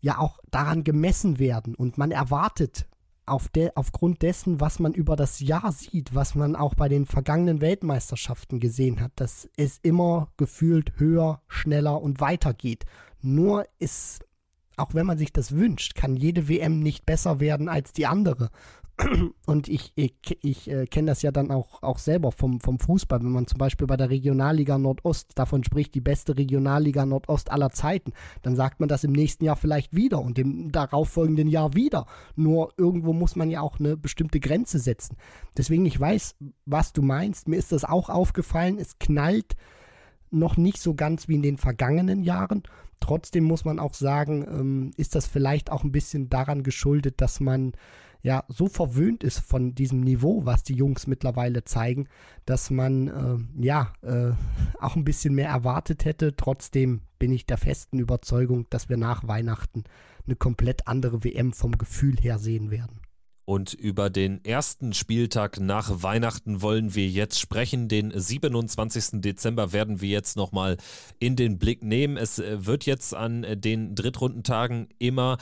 ja 0.00 0.18
auch 0.18 0.38
daran 0.50 0.84
gemessen 0.84 1.38
werden 1.38 1.74
und 1.74 1.98
man 1.98 2.10
erwartet 2.10 2.86
auf 3.26 3.48
de, 3.48 3.70
aufgrund 3.74 4.22
dessen, 4.22 4.60
was 4.60 4.78
man 4.78 4.94
über 4.94 5.14
das 5.14 5.40
Jahr 5.40 5.70
sieht, 5.72 6.14
was 6.14 6.34
man 6.34 6.56
auch 6.56 6.74
bei 6.74 6.88
den 6.88 7.04
vergangenen 7.04 7.60
Weltmeisterschaften 7.60 8.58
gesehen 8.58 9.00
hat, 9.00 9.12
dass 9.16 9.48
es 9.56 9.78
immer 9.82 10.32
gefühlt 10.38 10.98
höher, 10.98 11.42
schneller 11.48 12.00
und 12.00 12.20
weiter 12.20 12.54
geht. 12.54 12.84
Nur 13.20 13.66
ist 13.78 14.24
auch 14.78 14.94
wenn 14.94 15.06
man 15.06 15.18
sich 15.18 15.32
das 15.32 15.52
wünscht, 15.52 15.94
kann 15.94 16.16
jede 16.16 16.48
WM 16.48 16.80
nicht 16.80 17.06
besser 17.06 17.40
werden 17.40 17.68
als 17.68 17.92
die 17.92 18.06
andere. 18.06 18.50
Und 19.46 19.68
ich, 19.68 19.92
ich, 19.94 20.14
ich 20.42 20.70
äh, 20.70 20.86
kenne 20.86 21.06
das 21.06 21.22
ja 21.22 21.30
dann 21.30 21.50
auch, 21.50 21.82
auch 21.82 21.98
selber 21.98 22.32
vom, 22.32 22.60
vom 22.60 22.78
Fußball, 22.78 23.20
wenn 23.20 23.30
man 23.30 23.46
zum 23.46 23.58
Beispiel 23.58 23.86
bei 23.86 23.96
der 23.96 24.10
Regionalliga 24.10 24.76
Nordost 24.76 25.32
davon 25.36 25.62
spricht, 25.62 25.94
die 25.94 26.00
beste 26.00 26.36
Regionalliga 26.36 27.06
Nordost 27.06 27.50
aller 27.50 27.70
Zeiten, 27.70 28.12
dann 28.42 28.56
sagt 28.56 28.80
man 28.80 28.88
das 28.88 29.04
im 29.04 29.12
nächsten 29.12 29.44
Jahr 29.44 29.56
vielleicht 29.56 29.94
wieder 29.94 30.20
und 30.20 30.38
im 30.38 30.72
darauffolgenden 30.72 31.48
Jahr 31.48 31.74
wieder. 31.74 32.06
Nur 32.34 32.72
irgendwo 32.76 33.12
muss 33.12 33.36
man 33.36 33.50
ja 33.50 33.60
auch 33.60 33.78
eine 33.78 33.96
bestimmte 33.96 34.40
Grenze 34.40 34.78
setzen. 34.78 35.16
Deswegen, 35.56 35.86
ich 35.86 35.98
weiß, 35.98 36.36
was 36.66 36.92
du 36.92 37.02
meinst. 37.02 37.46
Mir 37.48 37.56
ist 37.56 37.72
das 37.72 37.84
auch 37.84 38.08
aufgefallen. 38.08 38.78
Es 38.78 38.98
knallt 38.98 39.54
noch 40.30 40.56
nicht 40.56 40.80
so 40.80 40.94
ganz 40.94 41.28
wie 41.28 41.34
in 41.34 41.42
den 41.42 41.58
vergangenen 41.58 42.22
Jahren. 42.22 42.62
Trotzdem 43.00 43.44
muss 43.44 43.64
man 43.64 43.78
auch 43.78 43.94
sagen, 43.94 44.46
ähm, 44.48 44.90
ist 44.96 45.14
das 45.14 45.26
vielleicht 45.26 45.70
auch 45.70 45.84
ein 45.84 45.92
bisschen 45.92 46.28
daran 46.28 46.62
geschuldet, 46.62 47.20
dass 47.20 47.40
man 47.40 47.72
ja 48.22 48.44
so 48.48 48.68
verwöhnt 48.68 49.22
ist 49.22 49.38
von 49.38 49.74
diesem 49.74 50.00
Niveau, 50.00 50.44
was 50.44 50.64
die 50.64 50.74
Jungs 50.74 51.06
mittlerweile 51.06 51.64
zeigen, 51.64 52.08
dass 52.46 52.70
man 52.70 53.08
äh, 53.08 53.64
ja 53.64 53.92
äh, 54.02 54.32
auch 54.80 54.96
ein 54.96 55.04
bisschen 55.04 55.34
mehr 55.34 55.48
erwartet 55.48 56.04
hätte. 56.04 56.34
Trotzdem 56.36 57.02
bin 57.18 57.32
ich 57.32 57.46
der 57.46 57.58
festen 57.58 57.98
Überzeugung, 57.98 58.66
dass 58.70 58.88
wir 58.88 58.96
nach 58.96 59.26
Weihnachten 59.26 59.84
eine 60.26 60.36
komplett 60.36 60.88
andere 60.88 61.24
WM 61.24 61.52
vom 61.52 61.78
Gefühl 61.78 62.16
her 62.20 62.38
sehen 62.38 62.70
werden. 62.70 63.00
Und 63.48 63.72
über 63.72 64.10
den 64.10 64.44
ersten 64.44 64.92
Spieltag 64.92 65.58
nach 65.58 66.02
Weihnachten 66.02 66.60
wollen 66.60 66.94
wir 66.94 67.08
jetzt 67.08 67.40
sprechen. 67.40 67.88
Den 67.88 68.12
27. 68.14 69.22
Dezember 69.22 69.72
werden 69.72 70.02
wir 70.02 70.10
jetzt 70.10 70.36
nochmal 70.36 70.76
in 71.18 71.34
den 71.34 71.58
Blick 71.58 71.82
nehmen. 71.82 72.18
Es 72.18 72.38
äh, 72.38 72.66
wird 72.66 72.84
jetzt 72.84 73.14
an 73.14 73.44
äh, 73.44 73.56
den 73.56 73.94
Drittrundentagen 73.94 74.88
immer 74.98 75.38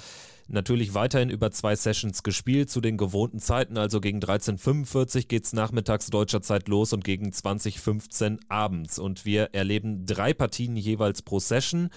natürlich 0.46 0.94
weiterhin 0.94 1.30
über 1.30 1.50
zwei 1.50 1.74
Sessions 1.74 2.22
gespielt 2.22 2.70
zu 2.70 2.80
den 2.80 2.96
gewohnten 2.96 3.40
Zeiten. 3.40 3.76
Also 3.76 4.00
gegen 4.00 4.20
13.45 4.20 5.26
geht 5.26 5.44
es 5.44 5.52
nachmittags 5.52 6.07
deutscher 6.07 6.42
Zeit 6.42 6.68
los 6.68 6.92
und 6.92 7.02
gegen 7.02 7.30
20.15 7.30 8.38
abends. 8.48 9.00
Und 9.00 9.24
wir 9.24 9.52
erleben 9.52 10.07
drei 10.07 10.32
Partien 10.32 10.76
jeweils 10.76 11.22
pro 11.22 11.40
Session. 11.40 11.90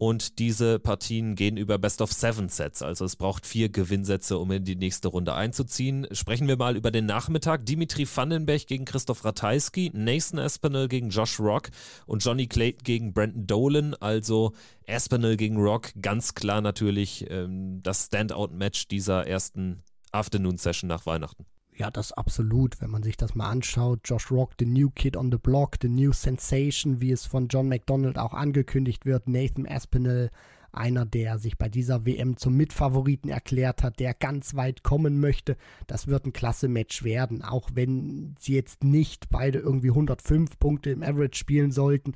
Und 0.00 0.38
diese 0.38 0.78
Partien 0.78 1.34
gehen 1.34 1.58
über 1.58 1.76
Best 1.76 2.00
of 2.00 2.10
Seven 2.10 2.48
Sets. 2.48 2.80
Also 2.80 3.04
es 3.04 3.16
braucht 3.16 3.44
vier 3.44 3.68
Gewinnsätze, 3.68 4.38
um 4.38 4.50
in 4.50 4.64
die 4.64 4.74
nächste 4.74 5.08
Runde 5.08 5.34
einzuziehen. 5.34 6.06
Sprechen 6.12 6.48
wir 6.48 6.56
mal 6.56 6.74
über 6.74 6.90
den 6.90 7.04
Nachmittag. 7.04 7.66
Dimitri 7.66 8.08
Vandenberg 8.08 8.66
gegen 8.66 8.86
Christoph 8.86 9.26
Ratajski, 9.26 9.90
Nathan 9.92 10.38
Aspinall 10.38 10.88
gegen 10.88 11.10
Josh 11.10 11.38
Rock 11.38 11.68
und 12.06 12.24
Johnny 12.24 12.46
Clayton 12.46 12.82
gegen 12.82 13.12
Brandon 13.12 13.46
Dolan. 13.46 13.94
Also 14.00 14.54
Aspinall 14.88 15.36
gegen 15.36 15.58
Rock, 15.58 15.90
ganz 16.00 16.34
klar 16.34 16.62
natürlich 16.62 17.26
ähm, 17.28 17.82
das 17.82 18.06
Standout-Match 18.06 18.88
dieser 18.88 19.26
ersten 19.26 19.82
Afternoon-Session 20.12 20.88
nach 20.88 21.04
Weihnachten. 21.04 21.44
Ja, 21.80 21.90
das 21.90 22.12
absolut. 22.12 22.82
Wenn 22.82 22.90
man 22.90 23.02
sich 23.02 23.16
das 23.16 23.34
mal 23.34 23.48
anschaut, 23.48 24.00
Josh 24.04 24.30
Rock, 24.30 24.52
the 24.58 24.66
new 24.66 24.90
kid 24.90 25.16
on 25.16 25.32
the 25.32 25.38
block, 25.38 25.78
the 25.80 25.88
new 25.88 26.12
sensation, 26.12 27.00
wie 27.00 27.10
es 27.10 27.24
von 27.24 27.48
John 27.48 27.70
McDonald 27.70 28.18
auch 28.18 28.34
angekündigt 28.34 29.06
wird, 29.06 29.30
Nathan 29.30 29.66
Aspinall, 29.66 30.30
einer, 30.72 31.06
der 31.06 31.38
sich 31.38 31.56
bei 31.56 31.70
dieser 31.70 32.04
WM 32.04 32.36
zum 32.36 32.54
Mitfavoriten 32.58 33.30
erklärt 33.30 33.82
hat, 33.82 33.98
der 33.98 34.12
ganz 34.12 34.54
weit 34.56 34.82
kommen 34.82 35.20
möchte. 35.20 35.56
Das 35.86 36.06
wird 36.06 36.26
ein 36.26 36.34
klasse 36.34 36.68
Match 36.68 37.02
werden, 37.02 37.40
auch 37.40 37.70
wenn 37.72 38.36
sie 38.38 38.56
jetzt 38.56 38.84
nicht 38.84 39.30
beide 39.30 39.58
irgendwie 39.58 39.88
105 39.88 40.58
Punkte 40.58 40.90
im 40.90 41.02
Average 41.02 41.38
spielen 41.38 41.70
sollten 41.70 42.12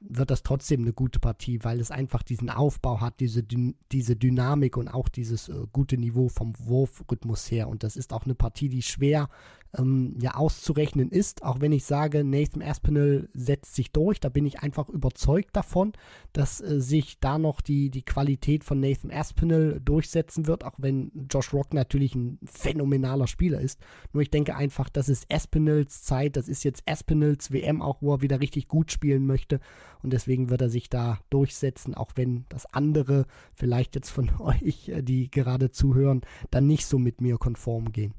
wird 0.00 0.30
das 0.30 0.42
trotzdem 0.42 0.82
eine 0.82 0.92
gute 0.92 1.18
Partie, 1.18 1.64
weil 1.64 1.80
es 1.80 1.90
einfach 1.90 2.22
diesen 2.22 2.50
Aufbau 2.50 3.00
hat, 3.00 3.20
diese, 3.20 3.42
diese 3.42 4.16
Dynamik 4.16 4.76
und 4.76 4.88
auch 4.88 5.08
dieses 5.08 5.48
äh, 5.48 5.66
gute 5.72 5.96
Niveau 5.96 6.28
vom 6.28 6.54
Wurfrhythmus 6.58 7.50
her. 7.50 7.68
Und 7.68 7.82
das 7.82 7.96
ist 7.96 8.12
auch 8.12 8.24
eine 8.24 8.34
Partie, 8.34 8.68
die 8.68 8.82
schwer 8.82 9.28
ähm, 9.76 10.16
ja 10.20 10.34
auszurechnen 10.34 11.10
ist, 11.10 11.42
auch 11.42 11.60
wenn 11.60 11.72
ich 11.72 11.84
sage, 11.84 12.24
Nathan 12.24 12.62
Aspinall 12.62 13.28
setzt 13.34 13.74
sich 13.74 13.92
durch, 13.92 14.20
da 14.20 14.28
bin 14.28 14.46
ich 14.46 14.60
einfach 14.60 14.88
überzeugt 14.88 15.54
davon, 15.54 15.92
dass 16.32 16.60
äh, 16.60 16.80
sich 16.80 17.18
da 17.20 17.38
noch 17.38 17.60
die, 17.60 17.90
die 17.90 18.04
Qualität 18.04 18.64
von 18.64 18.80
Nathan 18.80 19.10
Aspinall 19.10 19.80
durchsetzen 19.84 20.46
wird, 20.46 20.64
auch 20.64 20.74
wenn 20.78 21.26
Josh 21.30 21.52
Rock 21.52 21.74
natürlich 21.74 22.14
ein 22.14 22.38
phänomenaler 22.44 23.26
Spieler 23.26 23.60
ist. 23.60 23.80
Nur 24.12 24.22
ich 24.22 24.30
denke 24.30 24.56
einfach, 24.56 24.88
das 24.88 25.08
ist 25.08 25.26
Aspinalls 25.32 26.02
Zeit, 26.02 26.36
das 26.36 26.48
ist 26.48 26.64
jetzt 26.64 26.82
Aspinalls 26.86 27.52
WM 27.52 27.82
auch, 27.82 28.00
wo 28.00 28.14
er 28.14 28.22
wieder 28.22 28.40
richtig 28.40 28.68
gut 28.68 28.92
spielen 28.92 29.26
möchte 29.26 29.60
und 30.02 30.12
deswegen 30.12 30.50
wird 30.50 30.60
er 30.60 30.70
sich 30.70 30.88
da 30.88 31.18
durchsetzen, 31.30 31.94
auch 31.94 32.12
wenn 32.14 32.46
das 32.48 32.66
andere 32.72 33.26
vielleicht 33.54 33.94
jetzt 33.94 34.10
von 34.10 34.30
euch, 34.40 34.88
äh, 34.88 35.02
die 35.02 35.30
gerade 35.30 35.70
zuhören, 35.70 36.22
dann 36.50 36.66
nicht 36.66 36.86
so 36.86 36.98
mit 36.98 37.20
mir 37.20 37.38
konform 37.38 37.92
gehen. 37.92 38.14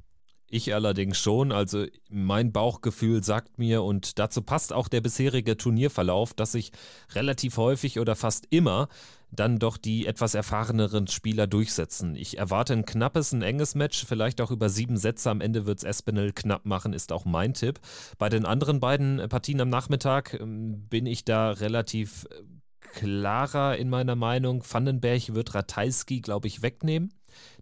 Ich 0.49 0.73
allerdings 0.73 1.17
schon. 1.17 1.51
Also 1.51 1.85
mein 2.09 2.51
Bauchgefühl 2.51 3.23
sagt 3.23 3.59
mir, 3.59 3.83
und 3.83 4.17
dazu 4.17 4.41
passt 4.41 4.73
auch 4.73 4.87
der 4.87 5.01
bisherige 5.01 5.57
Turnierverlauf, 5.57 6.33
dass 6.33 6.53
sich 6.53 6.71
relativ 7.13 7.57
häufig 7.57 7.99
oder 7.99 8.15
fast 8.15 8.47
immer 8.49 8.87
dann 9.31 9.59
doch 9.59 9.77
die 9.77 10.07
etwas 10.07 10.33
erfahreneren 10.33 11.07
Spieler 11.07 11.45
durchsetzen. 11.45 12.15
Ich 12.15 12.39
erwarte 12.39 12.73
ein 12.73 12.85
knappes, 12.85 13.31
ein 13.31 13.43
enges 13.43 13.75
Match, 13.75 14.05
vielleicht 14.05 14.41
auch 14.41 14.49
über 14.49 14.69
sieben 14.69 14.97
Sätze. 14.97 15.29
Am 15.29 15.41
Ende 15.41 15.67
wird 15.67 15.77
es 15.79 15.83
Espinel 15.83 16.33
knapp 16.33 16.65
machen, 16.65 16.93
ist 16.93 17.11
auch 17.11 17.25
mein 17.25 17.53
Tipp. 17.53 17.79
Bei 18.17 18.29
den 18.29 18.45
anderen 18.45 18.79
beiden 18.79 19.29
Partien 19.29 19.61
am 19.61 19.69
Nachmittag 19.69 20.33
ähm, 20.33 20.87
bin 20.89 21.05
ich 21.05 21.25
da 21.25 21.51
relativ 21.51 22.25
äh, 22.31 22.41
klarer 22.93 23.77
in 23.77 23.89
meiner 23.89 24.15
Meinung. 24.15 24.63
Vandenberg 24.67 25.35
wird 25.35 25.53
Ratajski, 25.53 26.21
glaube 26.21 26.47
ich, 26.47 26.63
wegnehmen. 26.63 27.13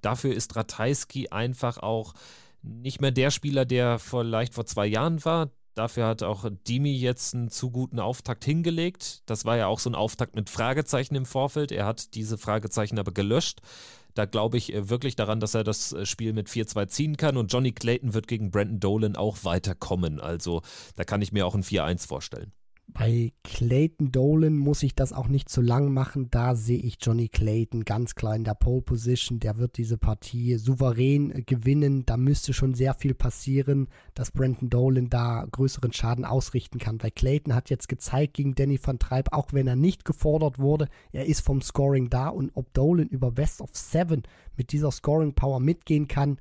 Dafür 0.02 0.34
ist 0.34 0.56
Ratajski 0.56 1.30
einfach 1.30 1.80
auch 1.80 2.14
nicht 2.62 3.02
mehr 3.02 3.12
der 3.12 3.32
Spieler, 3.32 3.66
der 3.66 4.00
vielleicht 4.00 4.54
vor 4.54 4.66
zwei 4.66 4.88
Jahren 4.88 5.24
war. 5.26 5.52
Dafür 5.76 6.08
hat 6.08 6.24
auch 6.24 6.50
Dimi 6.68 6.96
jetzt 6.96 7.36
einen 7.36 7.50
zu 7.50 7.70
guten 7.70 8.00
Auftakt 8.00 8.44
hingelegt. 8.44 9.22
Das 9.28 9.46
war 9.46 9.58
ja 9.58 9.68
auch 9.68 9.80
so 9.80 9.92
ein 9.92 9.96
Auftakt 9.96 10.36
mit 10.36 10.50
Fragezeichen 10.50 11.14
im 11.14 11.28
Vorfeld. 11.28 11.72
Er 11.72 11.86
hat 11.86 12.16
diese 12.16 12.40
Fragezeichen 12.40 12.98
aber 12.98 13.12
gelöscht. 13.12 13.62
Da 14.16 14.26
glaube 14.26 14.58
ich 14.58 14.74
äh, 14.74 14.90
wirklich 14.90 15.16
daran, 15.16 15.40
dass 15.40 15.54
er 15.54 15.64
das 15.64 15.94
äh, 15.94 16.08
Spiel 16.08 16.34
mit 16.34 16.50
4-2 16.50 16.88
ziehen 16.88 17.18
kann. 17.18 17.38
Und 17.38 17.54
Johnny 17.54 17.72
Clayton 17.72 18.16
wird 18.16 18.28
gegen 18.28 18.50
Brandon 18.50 18.80
Dolan 18.80 19.16
auch 19.16 19.44
weiterkommen. 19.44 20.20
Also 20.20 20.64
da 20.96 21.04
kann 21.04 21.22
ich 21.22 21.32
mir 21.32 21.46
auch 21.46 21.54
ein 21.54 21.64
4-1 21.64 22.08
vorstellen. 22.08 22.52
Bei 22.94 23.34
Clayton 23.44 24.12
Dolan 24.12 24.58
muss 24.58 24.82
ich 24.82 24.96
das 24.96 25.12
auch 25.12 25.28
nicht 25.28 25.50
zu 25.50 25.62
lang 25.62 25.94
machen. 25.94 26.32
Da 26.32 26.56
sehe 26.56 26.80
ich 26.80 26.98
Johnny 27.02 27.28
Clayton 27.28 27.84
ganz 27.84 28.16
klar 28.16 28.36
in 28.36 28.46
der 28.46 28.54
Pole 28.54 28.82
Position. 28.82 29.40
Der 29.40 29.58
wird 29.58 29.78
diese 29.78 29.98
Partie 29.98 30.56
souverän 30.58 31.44
gewinnen. 31.46 32.06
Da 32.06 32.16
müsste 32.16 32.54
schon 32.54 32.74
sehr 32.74 32.94
viel 32.94 33.14
passieren, 33.14 33.88
dass 34.14 34.32
Brandon 34.32 34.70
Dolan 34.70 35.10
da 35.10 35.46
größeren 35.52 35.92
Schaden 35.92 36.24
ausrichten 36.24 36.80
kann. 36.80 37.02
Weil 37.04 37.12
Clayton 37.12 37.54
hat 37.54 37.70
jetzt 37.70 37.90
gezeigt 37.90 38.36
gegen 38.36 38.56
Danny 38.56 38.80
van 38.82 39.00
Treib, 39.00 39.34
auch 39.34 39.52
wenn 39.52 39.68
er 39.68 39.76
nicht 39.76 40.06
gefordert 40.06 40.58
wurde, 40.58 40.88
er 41.12 41.26
ist 41.26 41.42
vom 41.42 41.62
Scoring 41.62 42.10
da. 42.10 42.30
Und 42.30 42.52
ob 42.56 42.74
Dolan 42.74 43.10
über 43.10 43.32
Best 43.32 43.62
of 43.62 43.72
Seven 43.74 44.24
mit 44.56 44.72
dieser 44.72 44.92
Scoring 44.92 45.34
Power 45.34 45.60
mitgehen 45.60 46.08
kann, 46.08 46.40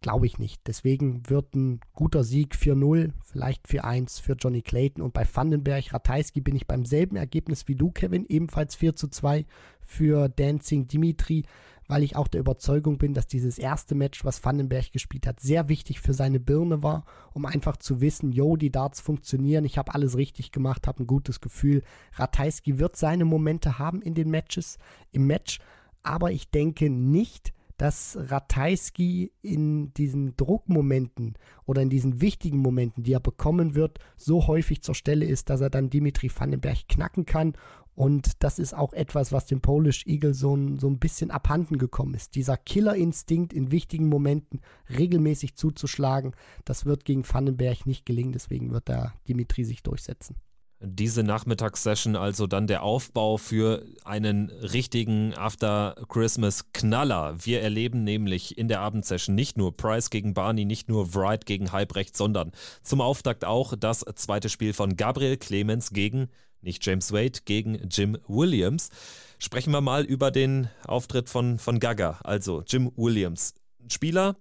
Glaube 0.00 0.26
ich 0.26 0.38
nicht. 0.38 0.60
Deswegen 0.66 1.28
wird 1.28 1.56
ein 1.56 1.80
guter 1.92 2.22
Sieg 2.22 2.54
4-0, 2.54 3.12
vielleicht 3.24 3.66
4-1 3.66 4.22
für 4.22 4.34
Johnny 4.34 4.62
Clayton. 4.62 5.02
Und 5.02 5.12
bei 5.12 5.26
Vandenberg, 5.30 5.92
Ratajski 5.92 6.40
bin 6.40 6.54
ich 6.54 6.68
beim 6.68 6.84
selben 6.84 7.16
Ergebnis 7.16 7.66
wie 7.66 7.74
du, 7.74 7.90
Kevin, 7.90 8.24
ebenfalls 8.28 8.78
4-2 8.78 9.44
für 9.80 10.28
Dancing 10.28 10.86
Dimitri, 10.86 11.46
weil 11.88 12.04
ich 12.04 12.14
auch 12.14 12.28
der 12.28 12.40
Überzeugung 12.40 12.98
bin, 12.98 13.12
dass 13.12 13.26
dieses 13.26 13.58
erste 13.58 13.96
Match, 13.96 14.24
was 14.24 14.44
Vandenberg 14.44 14.92
gespielt 14.92 15.26
hat, 15.26 15.40
sehr 15.40 15.68
wichtig 15.68 16.00
für 16.00 16.12
seine 16.12 16.38
Birne 16.38 16.82
war, 16.82 17.04
um 17.32 17.44
einfach 17.46 17.78
zu 17.78 18.00
wissen, 18.00 18.30
yo, 18.30 18.56
die 18.56 18.70
Darts 18.70 19.00
funktionieren, 19.00 19.64
ich 19.64 19.78
habe 19.78 19.94
alles 19.94 20.16
richtig 20.16 20.52
gemacht, 20.52 20.86
habe 20.86 21.02
ein 21.02 21.06
gutes 21.08 21.40
Gefühl. 21.40 21.82
Ratajski 22.12 22.78
wird 22.78 22.94
seine 22.94 23.24
Momente 23.24 23.80
haben 23.80 24.02
in 24.02 24.14
den 24.14 24.30
Matches, 24.30 24.78
im 25.10 25.26
Match, 25.26 25.58
aber 26.02 26.30
ich 26.30 26.50
denke 26.50 26.88
nicht, 26.88 27.52
dass 27.78 28.18
Ratajski 28.20 29.32
in 29.40 29.94
diesen 29.94 30.36
Druckmomenten 30.36 31.34
oder 31.64 31.80
in 31.80 31.90
diesen 31.90 32.20
wichtigen 32.20 32.58
Momenten, 32.58 33.04
die 33.04 33.12
er 33.12 33.20
bekommen 33.20 33.74
wird, 33.74 34.00
so 34.16 34.48
häufig 34.48 34.82
zur 34.82 34.96
Stelle 34.96 35.24
ist, 35.24 35.48
dass 35.48 35.60
er 35.60 35.70
dann 35.70 35.88
Dimitri 35.88 36.28
Vandenberg 36.28 36.88
knacken 36.88 37.24
kann. 37.24 37.54
Und 37.94 38.44
das 38.44 38.58
ist 38.58 38.74
auch 38.74 38.92
etwas, 38.92 39.32
was 39.32 39.46
dem 39.46 39.60
Polish 39.60 40.06
Eagle 40.06 40.34
so 40.34 40.56
ein, 40.56 40.78
so 40.78 40.88
ein 40.88 40.98
bisschen 40.98 41.30
abhanden 41.30 41.78
gekommen 41.78 42.14
ist. 42.14 42.34
Dieser 42.34 42.56
Killerinstinkt 42.56 43.52
in 43.52 43.70
wichtigen 43.70 44.08
Momenten 44.08 44.60
regelmäßig 44.90 45.54
zuzuschlagen, 45.54 46.32
das 46.64 46.84
wird 46.84 47.04
gegen 47.04 47.24
Vandenberg 47.28 47.86
nicht 47.86 48.06
gelingen. 48.06 48.32
Deswegen 48.32 48.72
wird 48.72 48.88
da 48.88 49.14
Dimitri 49.26 49.64
sich 49.64 49.82
durchsetzen 49.82 50.36
diese 50.80 51.24
Nachmittagssession 51.24 52.14
also 52.14 52.46
dann 52.46 52.66
der 52.66 52.82
Aufbau 52.82 53.36
für 53.36 53.84
einen 54.04 54.50
richtigen 54.50 55.34
After 55.34 55.96
Christmas 56.08 56.72
Knaller. 56.72 57.34
Wir 57.44 57.62
erleben 57.62 58.04
nämlich 58.04 58.56
in 58.56 58.68
der 58.68 58.80
Abendsession 58.80 59.34
nicht 59.34 59.56
nur 59.56 59.76
Price 59.76 60.10
gegen 60.10 60.34
Barney, 60.34 60.64
nicht 60.64 60.88
nur 60.88 61.14
Wright 61.14 61.46
gegen 61.46 61.72
Halbrecht, 61.72 62.16
sondern 62.16 62.52
zum 62.82 63.00
Auftakt 63.00 63.44
auch 63.44 63.74
das 63.78 64.04
zweite 64.14 64.48
Spiel 64.48 64.72
von 64.72 64.96
Gabriel 64.96 65.36
Clemens 65.36 65.90
gegen 65.90 66.28
nicht 66.60 66.84
James 66.84 67.12
Wade 67.12 67.40
gegen 67.44 67.88
Jim 67.88 68.18
Williams. 68.26 68.90
Sprechen 69.38 69.72
wir 69.72 69.80
mal 69.80 70.04
über 70.04 70.30
den 70.30 70.68
Auftritt 70.84 71.28
von, 71.28 71.58
von 71.58 71.78
Gaga, 71.78 72.18
also 72.24 72.62
Jim 72.66 72.90
Williams. 72.96 73.54
Spieler, 73.88 74.36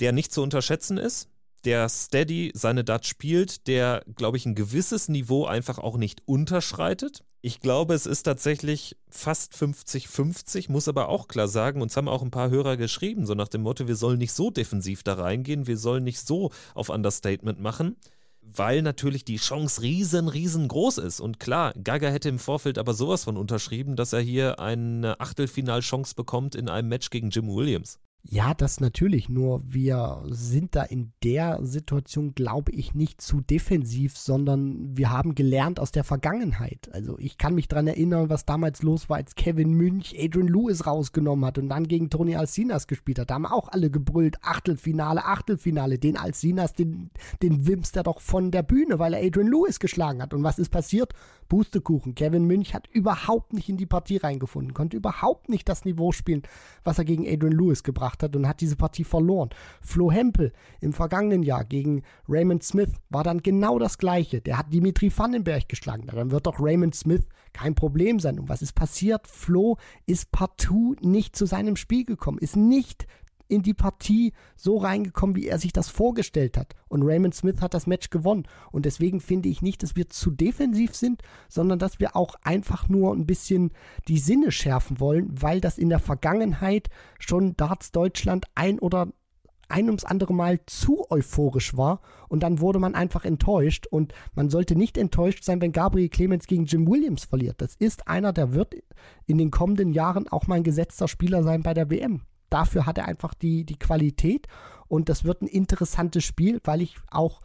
der 0.00 0.12
nicht 0.12 0.32
zu 0.32 0.42
unterschätzen 0.42 0.98
ist, 0.98 1.28
der 1.64 1.88
steady 1.88 2.52
seine 2.54 2.84
Dutch 2.84 3.08
spielt, 3.08 3.66
der, 3.66 4.04
glaube 4.14 4.36
ich, 4.36 4.46
ein 4.46 4.54
gewisses 4.54 5.08
Niveau 5.08 5.46
einfach 5.46 5.78
auch 5.78 5.96
nicht 5.96 6.22
unterschreitet. 6.26 7.24
Ich 7.42 7.60
glaube, 7.60 7.94
es 7.94 8.06
ist 8.06 8.24
tatsächlich 8.24 8.96
fast 9.08 9.54
50-50, 9.54 10.70
muss 10.70 10.88
aber 10.88 11.08
auch 11.08 11.28
klar 11.28 11.48
sagen, 11.48 11.80
uns 11.80 11.96
haben 11.96 12.08
auch 12.08 12.22
ein 12.22 12.30
paar 12.30 12.50
Hörer 12.50 12.76
geschrieben, 12.76 13.24
so 13.24 13.34
nach 13.34 13.48
dem 13.48 13.62
Motto, 13.62 13.86
wir 13.86 13.96
sollen 13.96 14.18
nicht 14.18 14.32
so 14.32 14.50
defensiv 14.50 15.02
da 15.02 15.14
reingehen, 15.14 15.66
wir 15.66 15.76
sollen 15.76 16.02
nicht 16.02 16.20
so 16.20 16.50
auf 16.74 16.88
Understatement 16.88 17.60
machen, 17.60 17.96
weil 18.40 18.82
natürlich 18.82 19.24
die 19.24 19.36
Chance 19.36 19.82
riesen, 19.82 20.28
riesengroß 20.28 20.98
ist. 20.98 21.20
Und 21.20 21.38
klar, 21.38 21.72
Gaga 21.74 22.08
hätte 22.08 22.28
im 22.28 22.38
Vorfeld 22.38 22.78
aber 22.78 22.94
sowas 22.94 23.24
von 23.24 23.36
unterschrieben, 23.36 23.96
dass 23.96 24.12
er 24.12 24.20
hier 24.20 24.60
eine 24.60 25.20
Achtelfinalchance 25.20 26.14
bekommt 26.14 26.54
in 26.54 26.68
einem 26.68 26.88
Match 26.88 27.10
gegen 27.10 27.30
Jim 27.30 27.48
Williams. 27.48 27.98
Ja, 28.28 28.54
das 28.54 28.80
natürlich. 28.80 29.28
Nur 29.28 29.62
wir 29.64 30.22
sind 30.28 30.74
da 30.74 30.82
in 30.82 31.12
der 31.22 31.60
Situation, 31.62 32.34
glaube 32.34 32.72
ich, 32.72 32.92
nicht 32.94 33.20
zu 33.20 33.40
defensiv, 33.40 34.18
sondern 34.18 34.96
wir 34.96 35.10
haben 35.10 35.36
gelernt 35.36 35.78
aus 35.78 35.92
der 35.92 36.02
Vergangenheit. 36.02 36.88
Also 36.92 37.18
ich 37.18 37.38
kann 37.38 37.54
mich 37.54 37.68
daran 37.68 37.86
erinnern, 37.86 38.28
was 38.28 38.44
damals 38.44 38.82
los 38.82 39.08
war, 39.08 39.18
als 39.18 39.36
Kevin 39.36 39.74
Münch 39.74 40.16
Adrian 40.18 40.48
Lewis 40.48 40.86
rausgenommen 40.86 41.44
hat 41.44 41.58
und 41.58 41.68
dann 41.68 41.86
gegen 41.86 42.10
Tony 42.10 42.34
Alcinas 42.34 42.88
gespielt 42.88 43.20
hat. 43.20 43.30
Da 43.30 43.34
haben 43.34 43.46
auch 43.46 43.68
alle 43.68 43.90
gebrüllt, 43.90 44.38
Achtelfinale, 44.42 45.24
Achtelfinale. 45.24 45.98
Den 45.98 46.16
Alcinas, 46.16 46.72
den, 46.72 47.10
den 47.42 47.66
wimst 47.66 47.96
er 47.96 48.02
doch 48.02 48.20
von 48.20 48.50
der 48.50 48.64
Bühne, 48.64 48.98
weil 48.98 49.14
er 49.14 49.24
Adrian 49.24 49.48
Lewis 49.48 49.78
geschlagen 49.78 50.20
hat. 50.20 50.34
Und 50.34 50.42
was 50.42 50.58
ist 50.58 50.70
passiert? 50.70 51.12
Pustekuchen. 51.48 52.14
Kevin 52.14 52.44
Münch 52.44 52.74
hat 52.74 52.88
überhaupt 52.88 53.52
nicht 53.52 53.68
in 53.68 53.76
die 53.76 53.86
Partie 53.86 54.16
reingefunden, 54.16 54.74
konnte 54.74 54.96
überhaupt 54.96 55.48
nicht 55.48 55.68
das 55.68 55.84
Niveau 55.84 56.10
spielen, 56.10 56.42
was 56.82 56.98
er 56.98 57.04
gegen 57.04 57.26
Adrian 57.26 57.52
Lewis 57.52 57.84
gebracht 57.84 58.15
hat 58.22 58.36
und 58.36 58.48
hat 58.48 58.60
diese 58.60 58.76
Partie 58.76 59.04
verloren. 59.04 59.50
Flo 59.80 60.10
Hempel 60.10 60.52
im 60.80 60.92
vergangenen 60.92 61.42
Jahr 61.42 61.64
gegen 61.64 62.02
Raymond 62.28 62.62
Smith 62.62 62.90
war 63.10 63.24
dann 63.24 63.42
genau 63.42 63.78
das 63.78 63.98
Gleiche. 63.98 64.40
Der 64.40 64.58
hat 64.58 64.72
Dimitri 64.72 65.10
Vandenberg 65.16 65.68
geschlagen. 65.68 66.06
Dann 66.06 66.30
wird 66.30 66.46
doch 66.46 66.60
Raymond 66.60 66.94
Smith 66.94 67.26
kein 67.52 67.74
Problem 67.74 68.20
sein. 68.20 68.38
Und 68.38 68.48
was 68.48 68.62
ist 68.62 68.74
passiert? 68.74 69.26
Flo 69.26 69.78
ist 70.06 70.30
partout 70.30 70.96
nicht 71.00 71.36
zu 71.36 71.46
seinem 71.46 71.76
Spiel 71.76 72.04
gekommen, 72.04 72.38
ist 72.38 72.56
nicht 72.56 73.06
in 73.48 73.62
die 73.62 73.74
Partie 73.74 74.32
so 74.56 74.76
reingekommen, 74.76 75.36
wie 75.36 75.48
er 75.48 75.58
sich 75.58 75.72
das 75.72 75.88
vorgestellt 75.88 76.56
hat. 76.56 76.74
Und 76.88 77.02
Raymond 77.02 77.34
Smith 77.34 77.60
hat 77.60 77.74
das 77.74 77.86
Match 77.86 78.10
gewonnen. 78.10 78.46
Und 78.72 78.86
deswegen 78.86 79.20
finde 79.20 79.48
ich 79.48 79.62
nicht, 79.62 79.82
dass 79.82 79.96
wir 79.96 80.08
zu 80.08 80.30
defensiv 80.30 80.94
sind, 80.94 81.22
sondern 81.48 81.78
dass 81.78 82.00
wir 82.00 82.16
auch 82.16 82.34
einfach 82.42 82.88
nur 82.88 83.14
ein 83.14 83.26
bisschen 83.26 83.72
die 84.08 84.18
Sinne 84.18 84.52
schärfen 84.52 85.00
wollen, 85.00 85.28
weil 85.30 85.60
das 85.60 85.78
in 85.78 85.88
der 85.88 86.00
Vergangenheit 86.00 86.88
schon 87.18 87.56
Darts 87.56 87.92
Deutschland 87.92 88.46
ein 88.54 88.78
oder 88.78 89.08
ein 89.68 89.86
ums 89.86 90.04
andere 90.04 90.32
Mal 90.32 90.60
zu 90.66 91.10
euphorisch 91.10 91.76
war 91.76 92.00
und 92.28 92.42
dann 92.42 92.60
wurde 92.60 92.78
man 92.78 92.94
einfach 92.94 93.24
enttäuscht 93.24 93.86
und 93.86 94.12
man 94.34 94.48
sollte 94.48 94.76
nicht 94.76 94.96
enttäuscht 94.96 95.44
sein, 95.44 95.60
wenn 95.60 95.72
Gabriel 95.72 96.08
Clemens 96.08 96.46
gegen 96.46 96.66
Jim 96.66 96.86
Williams 96.86 97.24
verliert. 97.24 97.60
Das 97.60 97.74
ist 97.74 98.08
einer, 98.08 98.32
der 98.32 98.52
wird 98.54 98.74
in 99.26 99.38
den 99.38 99.50
kommenden 99.50 99.92
Jahren 99.92 100.28
auch 100.28 100.46
mal 100.46 100.56
ein 100.56 100.64
gesetzter 100.64 101.08
Spieler 101.08 101.42
sein 101.42 101.62
bei 101.62 101.74
der 101.74 101.90
WM. 101.90 102.22
Dafür 102.50 102.86
hat 102.86 102.98
er 102.98 103.06
einfach 103.06 103.34
die, 103.34 103.64
die 103.64 103.78
Qualität 103.78 104.46
und 104.88 105.08
das 105.08 105.24
wird 105.24 105.42
ein 105.42 105.48
interessantes 105.48 106.24
Spiel, 106.24 106.60
weil 106.64 106.82
ich 106.82 106.96
auch 107.10 107.42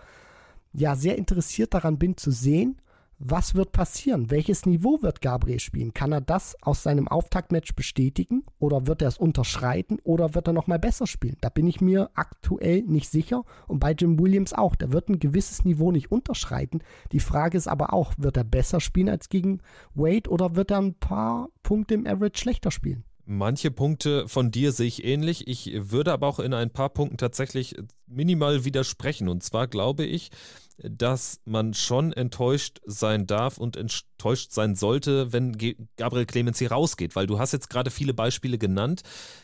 ja 0.74 0.95
sehr 0.95 1.18
interessiert 1.18 1.74
daran 1.74 1.97
bin 1.97 2.18
zu 2.18 2.32
sehen, 2.32 2.82
was 3.24 3.54
wird 3.54 3.72
passieren? 3.72 4.32
Welches 4.32 4.66
Niveau 4.66 5.04
wird 5.04 5.22
Gabriel 5.22 5.60
spielen? 5.60 5.93
Kann 5.93 6.12
er 6.12 6.22
das 6.22 6.56
aus 6.64 6.82
seinem 6.82 7.08
Auftaktmatch 7.08 7.76
bestätigen 7.76 8.43
oder 8.58 8.88
wird 8.88 9.04
er 9.04 9.10
es 9.10 9.20
unterschreiten 9.20 9.99
oder 10.04 10.34
wird 10.34 10.47
er 10.47 10.54
nochmal 10.54 10.80
besser 10.80 11.06
spielen? 11.06 11.38
Da 11.39 11.49
bin 11.49 11.68
ich 11.68 11.82
mir 11.82 12.10
aktuell 12.16 12.82
nicht 12.82 13.12
sicher 13.12 13.43
und 13.68 13.80
bei 13.80 13.91
Jim 13.91 14.20
Williams 14.20 14.54
auch. 14.54 14.76
Der 14.76 14.91
wird 14.91 15.10
ein 15.10 15.20
gewisses 15.20 15.66
Niveau 15.66 15.91
nicht 15.91 16.12
unterschreiten. 16.12 16.80
Die 17.12 17.20
Frage 17.20 17.60
ist 17.60 17.68
aber 17.68 17.93
auch, 17.93 18.14
wird 18.18 18.38
er 18.38 18.43
besser 18.43 18.80
spielen 18.80 19.10
als 19.10 19.30
gegen 19.30 19.60
Wade 19.93 20.28
oder 20.28 20.56
wird 20.56 20.72
er 20.72 20.80
ein 20.80 20.95
paar 20.95 21.49
Punkte 21.62 21.93
im 21.93 22.08
Average 22.08 22.39
schlechter 22.39 22.72
spielen? 22.72 23.04
Manche 23.34 23.72
Punkte 23.72 24.28
von 24.28 24.52
dir 24.52 24.74
sehe 24.74 24.88
ich 24.88 25.06
ähnlich. 25.06 25.48
Ich 25.48 25.72
würde 25.74 26.12
aber 26.12 26.28
auch 26.28 26.40
in 26.40 26.54
ein 26.54 26.70
paar 26.70 26.90
Punkten 26.90 27.16
tatsächlich 27.16 27.78
minimal 28.06 28.66
widersprechen. 28.66 29.30
Und 29.30 29.42
zwar 29.42 29.68
glaube 29.68 30.04
ich, 30.04 30.32
dass 30.78 31.40
man 31.46 31.74
schon 31.74 32.12
enttäuscht 32.12 32.82
sein 32.84 33.28
darf 33.28 33.58
und 33.58 33.78
enttäuscht 33.78 34.52
sein 34.52 34.76
sollte, 34.76 35.32
wenn 35.32 35.56
Gabriel 35.96 36.26
Clemens 36.26 36.60
hier 36.60 36.74
rausgeht, 36.74 37.16
weil 37.16 37.26
du 37.26 37.40
hast 37.40 37.54
jetzt 37.54 37.70
gerade 37.70 37.90
viele 37.90 38.14
Beispiele 38.14 38.58
genannt. 38.58 39.04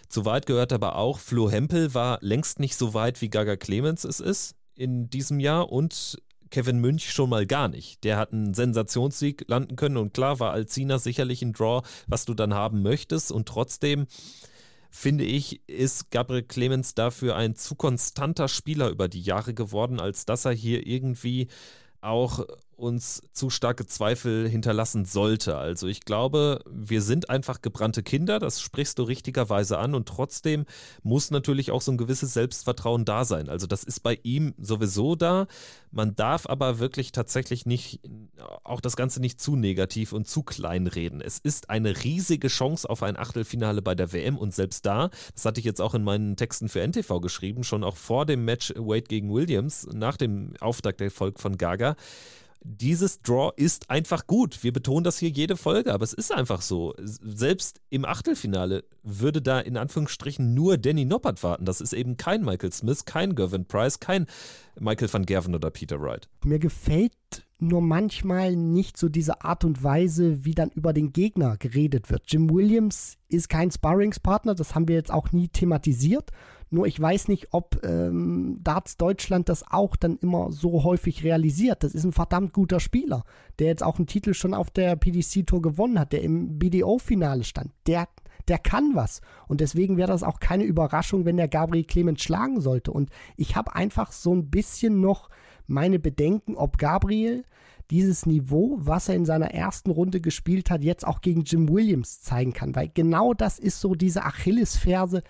Zu 0.09 0.25
weit 0.25 0.47
gehört 0.47 0.73
aber 0.73 0.97
auch, 0.97 1.19
Flo 1.19 1.49
Hempel 1.49 1.93
war 1.93 2.17
längst 2.19 2.59
nicht 2.59 2.75
so 2.75 2.93
weit, 2.93 3.21
wie 3.21 3.29
Gaga 3.29 3.55
Clemens 3.55 4.03
es 4.03 4.19
ist 4.19 4.57
in 4.75 5.09
diesem 5.09 5.39
Jahr 5.39 5.71
und 5.71 6.17
Kevin 6.49 6.79
Münch 6.79 7.11
schon 7.11 7.29
mal 7.29 7.45
gar 7.45 7.67
nicht. 7.67 8.03
Der 8.03 8.17
hat 8.17 8.33
einen 8.33 8.53
Sensationssieg 8.53 9.45
landen 9.47 9.75
können 9.75 9.97
und 9.97 10.13
klar 10.13 10.39
war 10.39 10.51
Alcina 10.51 10.99
sicherlich 10.99 11.41
ein 11.41 11.53
Draw, 11.53 11.81
was 12.07 12.25
du 12.25 12.33
dann 12.33 12.53
haben 12.53 12.81
möchtest 12.81 13.31
und 13.31 13.47
trotzdem 13.47 14.07
finde 14.89 15.25
ich, 15.25 15.61
ist 15.67 16.11
Gabriel 16.11 16.43
Clemens 16.43 16.95
dafür 16.95 17.35
ein 17.35 17.55
zu 17.55 17.75
konstanter 17.75 18.47
Spieler 18.47 18.89
über 18.89 19.07
die 19.07 19.21
Jahre 19.21 19.53
geworden, 19.53 19.99
als 19.99 20.25
dass 20.25 20.45
er 20.45 20.53
hier 20.53 20.87
irgendwie 20.87 21.47
auch 22.01 22.45
uns 22.77 23.23
zu 23.33 23.49
starke 23.49 23.87
Zweifel 23.87 24.47
hinterlassen 24.47 25.05
sollte. 25.05 25.57
Also 25.57 25.87
ich 25.87 26.01
glaube, 26.01 26.61
wir 26.69 27.01
sind 27.01 27.29
einfach 27.29 27.61
gebrannte 27.61 28.03
Kinder, 28.03 28.39
das 28.39 28.61
sprichst 28.61 28.99
du 28.99 29.03
richtigerweise 29.03 29.79
an 29.79 29.95
und 29.95 30.07
trotzdem 30.07 30.65
muss 31.01 31.31
natürlich 31.31 31.71
auch 31.71 31.81
so 31.81 31.91
ein 31.91 31.97
gewisses 31.97 32.33
Selbstvertrauen 32.33 33.03
da 33.03 33.25
sein. 33.25 33.49
Also 33.49 33.65
das 33.65 33.83
ist 33.83 34.01
bei 34.01 34.19
ihm 34.21 34.53
sowieso 34.59 35.15
da. 35.15 35.47
Man 35.91 36.15
darf 36.15 36.47
aber 36.47 36.77
wirklich 36.77 37.11
tatsächlich 37.11 37.65
nicht, 37.65 37.99
auch 38.63 38.79
das 38.79 38.95
Ganze 38.95 39.19
nicht 39.21 39.41
zu 39.41 39.55
negativ 39.55 40.13
und 40.13 40.27
zu 40.27 40.43
klein 40.43 40.85
reden. 40.85 41.19
Es 41.19 41.39
ist 41.39 41.71
eine 41.71 42.03
riesige 42.03 42.47
Chance 42.47 42.87
auf 42.87 43.01
ein 43.01 43.17
Achtelfinale 43.17 43.81
bei 43.81 43.95
der 43.95 44.13
WM 44.13 44.37
und 44.37 44.53
selbst 44.53 44.85
da, 44.85 45.09
das 45.33 45.45
hatte 45.45 45.59
ich 45.59 45.65
jetzt 45.65 45.81
auch 45.81 45.95
in 45.95 46.03
meinen 46.03 46.35
Texten 46.35 46.69
für 46.69 46.85
NTV 46.85 47.21
geschrieben, 47.21 47.63
schon 47.63 47.83
auch 47.83 47.97
vor 47.97 48.27
dem 48.27 48.45
Match 48.45 48.71
Wade 48.75 49.01
gegen 49.07 49.33
Williams, 49.33 49.87
nach 49.91 50.17
dem 50.17 50.53
Auftakterfolg 50.59 51.39
von 51.39 51.57
Gaga, 51.57 51.95
dieses 52.63 53.21
Draw 53.21 53.51
ist 53.55 53.89
einfach 53.89 54.27
gut. 54.27 54.63
Wir 54.63 54.73
betonen 54.73 55.03
das 55.03 55.17
hier 55.19 55.29
jede 55.29 55.57
Folge, 55.57 55.93
aber 55.93 56.03
es 56.03 56.13
ist 56.13 56.33
einfach 56.33 56.61
so. 56.61 56.93
Selbst 56.99 57.79
im 57.89 58.05
Achtelfinale 58.05 58.83
würde 59.03 59.41
da 59.41 59.59
in 59.59 59.77
Anführungsstrichen 59.77 60.53
nur 60.53 60.77
Danny 60.77 61.05
Noppert 61.05 61.43
warten. 61.43 61.65
Das 61.65 61.81
ist 61.81 61.93
eben 61.93 62.17
kein 62.17 62.43
Michael 62.43 62.73
Smith, 62.73 63.05
kein 63.05 63.35
Gervin 63.35 63.65
Price, 63.65 63.99
kein 63.99 64.25
Michael 64.79 65.11
van 65.11 65.25
Gerven 65.25 65.55
oder 65.55 65.71
Peter 65.71 66.01
Wright. 66.01 66.27
Mir 66.43 66.59
gefällt 66.59 67.13
nur 67.59 67.81
manchmal 67.81 68.55
nicht 68.55 68.97
so 68.97 69.09
diese 69.09 69.41
Art 69.41 69.63
und 69.63 69.83
Weise, 69.83 70.45
wie 70.45 70.53
dann 70.53 70.69
über 70.69 70.93
den 70.93 71.11
Gegner 71.13 71.57
geredet 71.57 72.09
wird. 72.09 72.23
Jim 72.27 72.49
Williams 72.49 73.17
ist 73.29 73.49
kein 73.49 73.71
Sparringspartner, 73.71 74.53
das 74.53 74.75
haben 74.75 74.87
wir 74.87 74.95
jetzt 74.95 75.11
auch 75.11 75.31
nie 75.31 75.47
thematisiert. 75.47 76.31
Nur 76.69 76.85
ich 76.85 76.99
weiß 76.99 77.29
nicht, 77.29 77.47
ob 77.51 77.83
ähm, 77.83 78.59
Darts 78.61 78.97
Deutschland 78.97 79.47
das 79.49 79.63
auch 79.69 79.95
dann 79.95 80.17
immer 80.17 80.51
so 80.51 80.83
häufig 80.83 81.23
realisiert. 81.23 81.83
Das 81.83 81.95
ist 81.95 82.03
ein 82.03 82.11
verdammt 82.11 82.53
guter 82.53 82.79
Spieler, 82.79 83.23
der 83.59 83.67
jetzt 83.67 83.83
auch 83.83 83.97
einen 83.97 84.07
Titel 84.07 84.33
schon 84.33 84.53
auf 84.53 84.69
der 84.69 84.95
PDC-Tour 84.95 85.61
gewonnen 85.61 85.99
hat, 85.99 86.11
der 86.11 86.23
im 86.23 86.59
BDO-Finale 86.59 87.45
stand. 87.45 87.71
Der, 87.87 88.07
der 88.47 88.57
kann 88.57 88.91
was. 88.95 89.21
Und 89.47 89.61
deswegen 89.61 89.97
wäre 89.97 90.11
das 90.11 90.23
auch 90.23 90.39
keine 90.39 90.65
Überraschung, 90.65 91.25
wenn 91.25 91.37
der 91.37 91.47
Gabriel 91.47 91.85
Clemens 91.85 92.21
schlagen 92.21 92.59
sollte. 92.59 92.91
Und 92.91 93.09
ich 93.37 93.55
habe 93.55 93.73
einfach 93.73 94.11
so 94.11 94.35
ein 94.35 94.49
bisschen 94.49 94.99
noch 94.99 95.29
meine 95.67 95.99
Bedenken, 95.99 96.55
ob 96.55 96.77
Gabriel 96.77 97.43
dieses 97.91 98.25
Niveau, 98.25 98.77
was 98.81 99.07
er 99.07 99.15
in 99.15 99.25
seiner 99.25 99.51
ersten 99.51 99.91
Runde 99.91 100.19
gespielt 100.19 100.69
hat, 100.69 100.83
jetzt 100.83 101.07
auch 101.07 101.21
gegen 101.21 101.43
Jim 101.43 101.69
Williams 101.69 102.21
zeigen 102.21 102.53
kann. 102.53 102.75
Weil 102.75 102.89
genau 102.93 103.33
das 103.33 103.59
ist 103.59 103.79
so 103.79 103.95
diese 103.95 104.25
Achillesferse, 104.25 105.23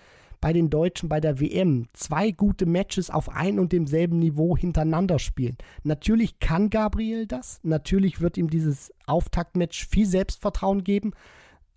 bei 0.48 0.54
den 0.54 0.70
Deutschen 0.70 1.10
bei 1.10 1.20
der 1.20 1.40
WM 1.40 1.88
zwei 1.92 2.30
gute 2.30 2.64
Matches 2.64 3.10
auf 3.10 3.28
ein 3.28 3.58
und 3.58 3.70
demselben 3.70 4.18
Niveau 4.18 4.56
hintereinander 4.56 5.18
spielen. 5.18 5.58
Natürlich 5.82 6.38
kann 6.38 6.70
Gabriel 6.70 7.26
das, 7.26 7.60
natürlich 7.64 8.22
wird 8.22 8.38
ihm 8.38 8.48
dieses 8.48 8.90
Auftaktmatch 9.04 9.86
viel 9.86 10.06
Selbstvertrauen 10.06 10.84
geben, 10.84 11.12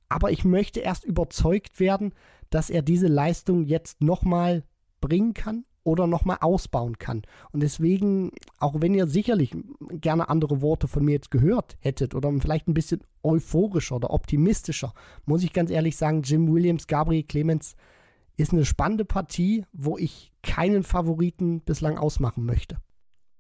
aber 0.08 0.32
ich 0.32 0.46
möchte 0.46 0.80
erst 0.80 1.04
überzeugt 1.04 1.82
werden, 1.82 2.14
dass 2.50 2.70
er 2.70 2.82
diese 2.82 3.08
Leistung 3.08 3.66
jetzt 3.66 4.02
nochmal 4.02 4.64
bringen 5.02 5.34
kann 5.34 5.66
oder 5.84 6.08
nochmal 6.08 6.38
ausbauen 6.40 6.98
kann. 6.98 7.24
Und 7.52 7.64
deswegen, 7.64 8.32
auch 8.58 8.76
wenn 8.80 8.94
ihr 8.94 9.06
sicherlich 9.06 9.54
gerne 9.90 10.30
andere 10.30 10.62
Worte 10.62 10.88
von 10.88 11.04
mir 11.04 11.12
jetzt 11.12 11.30
gehört 11.30 11.76
hättet 11.82 12.16
oder 12.16 12.32
vielleicht 12.40 12.70
ein 12.70 12.74
bisschen 12.74 13.02
euphorischer 13.22 13.98
oder 13.98 14.12
optimistischer, 14.12 14.94
muss 15.26 15.44
ich 15.44 15.52
ganz 15.52 15.72
ehrlich 15.72 15.98
sagen, 15.98 16.22
Jim 16.22 16.50
Williams, 16.50 16.88
Gabriel 16.88 17.24
Clemens, 17.24 17.76
ist 18.38 18.54
eine 18.54 18.66
spannende 18.66 19.06
Partie, 19.06 19.66
wo 19.72 19.98
ich 19.98 20.32
keinen 20.44 20.84
Favoriten 20.84 21.62
bislang 21.62 21.98
ausmachen 21.98 22.46
möchte. 22.46 22.78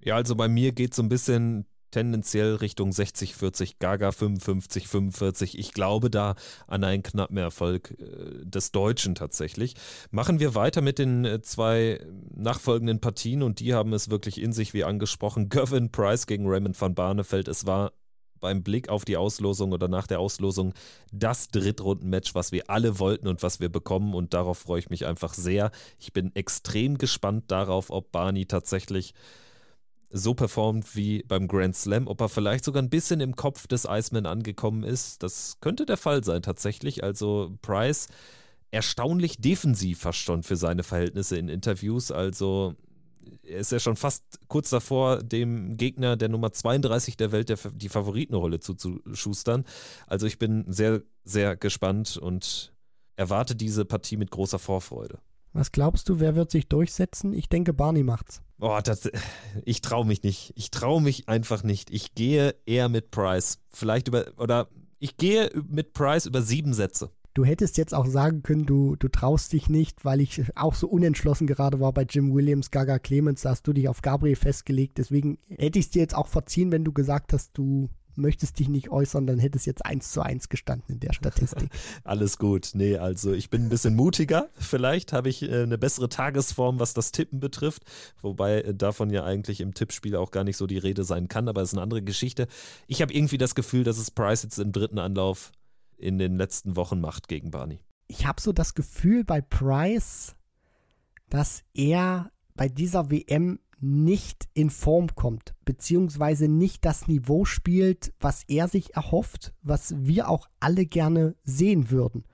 Ja, 0.04 0.16
also 0.16 0.36
bei 0.36 0.48
mir 0.48 0.72
geht 0.72 0.92
es 0.92 0.98
so 0.98 1.04
ein 1.04 1.10
bisschen 1.10 1.66
tendenziell 1.92 2.56
Richtung 2.56 2.92
60, 2.92 3.36
40, 3.36 3.80
Gaga 3.80 4.12
55, 4.12 4.88
45. 4.88 5.60
Ich 5.60 5.74
glaube 5.74 6.10
da 6.10 6.36
an 6.68 6.84
einen 6.84 7.04
knappen 7.04 7.38
Erfolg 7.38 7.92
äh, 8.00 8.46
des 8.46 8.72
Deutschen 8.72 9.14
tatsächlich. 9.14 9.76
Machen 10.10 10.40
wir 10.40 10.56
weiter 10.56 10.82
mit 10.82 10.98
den 11.00 11.26
äh, 11.26 11.42
zwei 11.42 12.00
nachfolgenden 12.34 13.00
Partien 13.00 13.44
und 13.44 13.60
die 13.60 13.74
haben 13.74 13.94
es 13.94 14.10
wirklich 14.10 14.42
in 14.42 14.54
sich, 14.54 14.74
wie 14.74 14.84
angesprochen. 14.84 15.50
Gervin 15.50 15.92
Price 15.92 16.26
gegen 16.26 16.48
Raymond 16.48 16.80
van 16.80 16.96
Barneveld. 16.96 17.48
Es 17.48 17.68
war 17.68 17.92
beim 18.42 18.64
Blick 18.64 18.90
auf 18.90 19.06
die 19.06 19.18
Auslosung 19.18 19.72
oder 19.72 19.88
nach 19.88 20.08
der 20.08 20.20
Auslosung 20.20 20.74
das 21.12 21.48
Drittrundenmatch, 21.48 22.36
was 22.36 22.52
wir 22.52 22.70
alle 22.70 23.00
wollten 23.00 23.28
und 23.28 23.44
was 23.44 23.60
wir 23.60 23.70
bekommen. 23.70 24.14
Und 24.14 24.34
darauf 24.34 24.58
freue 24.58 24.80
ich 24.80 24.90
mich 24.90 25.06
einfach 25.06 25.34
sehr. 25.34 25.72
Ich 26.00 26.12
bin 26.12 26.36
extrem 26.36 26.98
gespannt 26.98 27.46
darauf, 27.48 27.90
ob 27.90 28.12
Barney 28.12 28.46
tatsächlich 28.46 29.14
so 30.14 30.34
performt 30.34 30.96
wie 30.96 31.24
beim 31.24 31.48
Grand 31.48 31.76
Slam, 31.76 32.08
ob 32.08 32.20
er 32.20 32.30
vielleicht 32.30 32.66
sogar 32.66 32.84
ein 32.84 32.90
bisschen 32.90 33.22
im 33.22 33.36
Kopf 33.36 33.68
des 33.68 33.86
Iceman 33.90 34.26
angekommen 34.26 34.84
ist. 34.84 35.24
Das 35.24 35.60
könnte 35.62 35.86
der 35.86 35.98
Fall 35.98 36.24
sein 36.24 36.42
tatsächlich. 36.42 37.04
Also 37.04 37.58
Price 37.62 38.08
erstaunlich 38.72 39.38
defensiv 39.40 40.00
fast 40.00 40.20
schon 40.20 40.44
für 40.44 40.56
seine 40.56 40.84
Verhältnisse 40.84 41.38
in 41.38 41.50
Interviews. 41.50 42.12
Also 42.12 42.76
er 43.44 43.60
ist 43.60 43.72
ja 43.72 43.80
schon 43.80 43.96
fast 43.96 44.24
kurz 44.48 44.70
davor, 44.70 45.24
dem 45.24 45.78
Gegner 45.78 46.18
der 46.18 46.30
Nummer 46.30 46.52
32 46.52 47.18
der 47.18 47.32
Welt 47.32 47.50
der, 47.50 47.58
die 47.74 47.90
Favoritenrolle 47.90 48.60
zuzuschustern. 48.60 49.66
Also 50.08 50.28
ich 50.28 50.40
bin 50.40 50.66
sehr, 50.68 51.02
sehr 51.24 51.56
gespannt 51.56 52.18
und 52.18 52.74
erwarte 53.16 53.56
diese 53.56 53.86
Partie 53.86 54.18
mit 54.18 54.32
großer 54.32 54.60
Vorfreude. 54.60 55.20
Was 55.54 55.72
glaubst 55.72 56.08
du, 56.08 56.20
wer 56.20 56.36
wird 56.36 56.50
sich 56.50 56.70
durchsetzen? 56.70 57.34
Ich 57.34 57.50
denke, 57.50 57.74
Barney 57.74 58.04
macht's. 58.04 58.42
Oh, 58.60 58.80
das, 58.82 59.10
ich 59.66 59.82
traue 59.82 60.06
mich 60.06 60.24
nicht. 60.24 60.54
Ich 60.56 60.72
traue 60.72 61.02
mich 61.02 61.28
einfach 61.28 61.64
nicht. 61.64 61.92
Ich 61.92 62.16
gehe 62.16 62.56
eher 62.66 62.88
mit 62.88 63.12
Price. 63.12 63.60
Vielleicht 63.70 64.08
über, 64.08 64.26
oder 64.38 64.70
ich 65.00 65.18
gehe 65.18 65.52
mit 65.68 65.94
Price 65.94 66.26
über 66.26 66.42
sieben 66.42 66.74
Sätze. 66.74 67.12
Du 67.34 67.46
hättest 67.46 67.78
jetzt 67.78 67.94
auch 67.94 68.06
sagen 68.06 68.44
können, 68.44 68.66
du, 68.66 68.96
du 68.98 69.08
traust 69.08 69.54
dich 69.54 69.70
nicht, 69.70 70.04
weil 70.04 70.20
ich 70.20 70.44
auch 70.56 70.76
so 70.76 70.88
unentschlossen 70.88 71.48
gerade 71.48 71.80
war 71.80 71.94
bei 71.94 72.04
Jim 72.04 72.34
Williams, 72.34 72.72
Gaga 72.72 73.00
Clemens, 73.00 73.42
da 73.42 73.52
hast 73.52 73.66
du 73.68 73.74
dich 73.74 73.88
auf 73.88 74.02
Gabriel 74.02 74.36
festgelegt. 74.36 74.98
Deswegen 74.98 75.38
hätte 75.48 75.80
ich 75.80 75.86
es 75.86 75.92
dir 75.92 76.02
jetzt 76.02 76.16
auch 76.16 76.28
verziehen, 76.28 76.72
wenn 76.72 76.84
du 76.84 76.92
gesagt 76.92 77.32
hast, 77.34 77.58
du 77.58 77.90
möchtest 78.16 78.60
dich 78.60 78.70
nicht 78.70 78.90
äußern, 78.90 79.28
dann 79.28 79.40
hätte 79.40 79.58
es 79.58 79.66
jetzt 79.66 79.86
eins 79.86 80.12
zu 80.12 80.22
eins 80.22 80.50
gestanden 80.50 80.96
in 80.96 81.00
der 81.00 81.14
Statistik. 81.14 81.70
Alles 82.04 82.38
gut. 82.38 82.72
Nee, 82.74 82.98
also 82.98 83.34
ich 83.34 83.50
bin 83.50 83.64
ein 83.64 83.70
bisschen 83.70 83.96
mutiger. 83.96 84.50
Vielleicht 84.56 85.14
habe 85.14 85.30
ich 85.30 85.44
äh, 85.44 85.64
eine 85.64 85.78
bessere 85.78 86.10
Tagesform, 86.10 86.80
was 86.80 86.94
das 86.94 87.12
Tippen 87.12 87.40
betrifft. 87.40 87.84
Wobei 88.22 88.62
äh, 88.62 88.76
davon 88.76 89.10
ja 89.10 89.24
eigentlich 89.24 89.62
im 89.62 89.74
Tippspiel 89.74 90.16
auch 90.16 90.32
gar 90.32 90.44
nicht 90.44 90.58
so 90.58 90.68
die 90.68 90.78
Rede 90.78 91.04
sein 91.04 91.28
kann, 91.28 91.48
aber 91.48 91.62
es 91.62 91.70
ist 91.70 91.76
eine 91.76 91.84
andere 91.84 92.02
Geschichte. 92.02 92.48
Ich 92.88 93.02
habe 93.02 93.14
irgendwie 93.14 93.38
das 93.38 93.56
Gefühl, 93.56 93.84
dass 93.84 93.98
es 93.98 94.12
Price 94.12 94.44
jetzt 94.44 94.60
im 94.60 94.72
dritten 94.72 95.00
Anlauf 95.00 95.52
in 96.02 96.18
den 96.18 96.38
letzten 96.38 96.76
Wochen 96.76 97.00
macht 97.00 97.28
gegen 97.28 97.52
Barney. 97.52 97.80
Ich 98.08 98.26
habe 98.26 98.42
so 98.42 98.52
das 98.52 98.74
Gefühl 98.74 99.24
bei 99.24 99.42
Price, 99.42 100.36
dass 101.30 101.64
er 101.74 102.32
bei 102.56 102.68
dieser 102.68 103.10
WM 103.10 103.60
nicht 103.80 104.48
in 104.54 104.70
Form 104.70 105.16
kommt, 105.16 105.56
beziehungsweise 105.66 106.48
nicht 106.48 106.86
das 106.86 107.08
Niveau 107.08 107.46
spielt, 107.46 108.14
was 108.20 108.44
er 108.48 108.68
sich 108.68 108.96
erhofft, 108.96 109.54
was 109.64 109.96
wir 109.98 110.30
auch 110.30 110.48
alle 110.60 110.86
gerne 110.86 111.36
sehen 111.44 111.90
würden. 111.90 112.26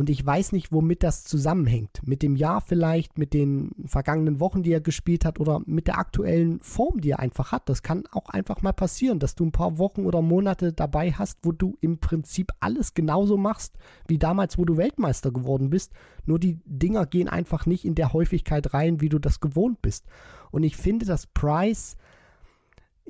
Und 0.00 0.08
ich 0.08 0.24
weiß 0.24 0.52
nicht, 0.52 0.72
womit 0.72 1.02
das 1.02 1.24
zusammenhängt. 1.24 2.00
Mit 2.06 2.22
dem 2.22 2.34
Jahr 2.34 2.62
vielleicht, 2.62 3.18
mit 3.18 3.34
den 3.34 3.72
vergangenen 3.84 4.40
Wochen, 4.40 4.62
die 4.62 4.72
er 4.72 4.80
gespielt 4.80 5.26
hat 5.26 5.38
oder 5.38 5.60
mit 5.66 5.88
der 5.88 5.98
aktuellen 5.98 6.58
Form, 6.62 7.02
die 7.02 7.10
er 7.10 7.18
einfach 7.18 7.52
hat. 7.52 7.68
Das 7.68 7.82
kann 7.82 8.04
auch 8.10 8.30
einfach 8.30 8.62
mal 8.62 8.72
passieren, 8.72 9.18
dass 9.18 9.34
du 9.34 9.44
ein 9.44 9.52
paar 9.52 9.76
Wochen 9.76 10.06
oder 10.06 10.22
Monate 10.22 10.72
dabei 10.72 11.12
hast, 11.12 11.40
wo 11.42 11.52
du 11.52 11.76
im 11.82 11.98
Prinzip 11.98 12.50
alles 12.60 12.94
genauso 12.94 13.36
machst 13.36 13.76
wie 14.08 14.16
damals, 14.16 14.56
wo 14.56 14.64
du 14.64 14.78
Weltmeister 14.78 15.32
geworden 15.32 15.68
bist. 15.68 15.92
Nur 16.24 16.38
die 16.38 16.58
Dinger 16.64 17.04
gehen 17.04 17.28
einfach 17.28 17.66
nicht 17.66 17.84
in 17.84 17.94
der 17.94 18.14
Häufigkeit 18.14 18.72
rein, 18.72 19.02
wie 19.02 19.10
du 19.10 19.18
das 19.18 19.40
gewohnt 19.40 19.82
bist. 19.82 20.06
Und 20.50 20.62
ich 20.62 20.78
finde, 20.78 21.04
dass 21.04 21.26
Price 21.26 21.98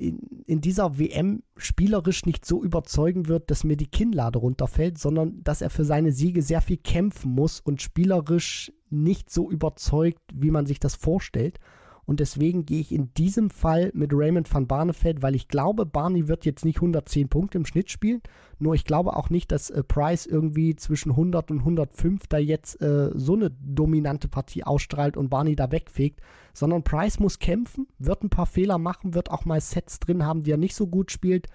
in, 0.01 0.43
in, 0.47 0.61
dieser 0.61 0.97
WM 0.97 1.43
spielerisch 1.55 2.25
nicht 2.25 2.43
so 2.43 2.63
überzeugen 2.63 3.27
wird, 3.27 3.51
dass 3.51 3.63
mir 3.63 3.77
die 3.77 3.89
Kinnlade 3.89 4.39
runterfällt, 4.39 4.97
sondern 4.97 5.43
dass 5.43 5.61
er 5.61 5.69
für 5.69 5.85
seine 5.85 6.11
Siege 6.11 6.41
sehr 6.41 6.61
viel 6.61 6.77
kämpfen 6.77 7.31
muss 7.31 7.59
und 7.59 7.81
spielerisch 7.81 8.71
nicht 8.89 9.29
so 9.29 9.49
überzeugt, 9.49 10.21
wie 10.33 10.51
man 10.51 10.65
sich 10.65 10.79
das 10.79 10.95
vorstellt. 10.95 11.59
Und 12.05 12.19
deswegen 12.19 12.65
gehe 12.65 12.81
ich 12.81 12.91
in 12.91 13.13
diesem 13.13 13.49
Fall 13.49 13.91
mit 13.93 14.11
Raymond 14.13 14.51
van 14.53 14.67
Barneveld, 14.67 15.21
weil 15.21 15.35
ich 15.35 15.47
glaube, 15.47 15.85
Barney 15.85 16.27
wird 16.27 16.45
jetzt 16.45 16.65
nicht 16.65 16.77
110 16.77 17.29
Punkte 17.29 17.57
im 17.57 17.65
Schnitt 17.65 17.91
spielen. 17.91 18.21
Nur 18.59 18.73
ich 18.73 18.85
glaube 18.85 19.15
auch 19.15 19.29
nicht, 19.29 19.51
dass 19.51 19.69
äh, 19.69 19.83
Price 19.83 20.25
irgendwie 20.25 20.75
zwischen 20.75 21.11
100 21.11 21.51
und 21.51 21.59
105 21.59 22.27
da 22.27 22.37
jetzt 22.37 22.81
äh, 22.81 23.11
so 23.13 23.33
eine 23.33 23.51
dominante 23.51 24.27
Partie 24.27 24.63
ausstrahlt 24.63 25.17
und 25.17 25.29
Barney 25.29 25.55
da 25.55 25.71
wegfegt. 25.71 26.21
Sondern 26.53 26.83
Price 26.83 27.19
muss 27.19 27.39
kämpfen, 27.39 27.87
wird 27.97 28.23
ein 28.23 28.29
paar 28.29 28.45
Fehler 28.45 28.77
machen, 28.77 29.13
wird 29.13 29.31
auch 29.31 29.45
mal 29.45 29.61
Sets 29.61 29.99
drin 29.99 30.25
haben, 30.25 30.43
die 30.43 30.51
er 30.51 30.57
nicht 30.57 30.75
so 30.75 30.87
gut 30.87 31.11
spielt. 31.11 31.47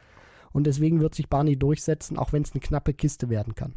Und 0.53 0.67
deswegen 0.67 1.01
wird 1.01 1.15
sich 1.15 1.29
Barney 1.29 1.59
durchsetzen, 1.59 2.17
auch 2.17 2.33
wenn 2.33 2.43
es 2.43 2.53
eine 2.53 2.61
knappe 2.61 2.95
Kiste 2.95 3.29
werden 3.29 3.55
kann. 3.55 3.75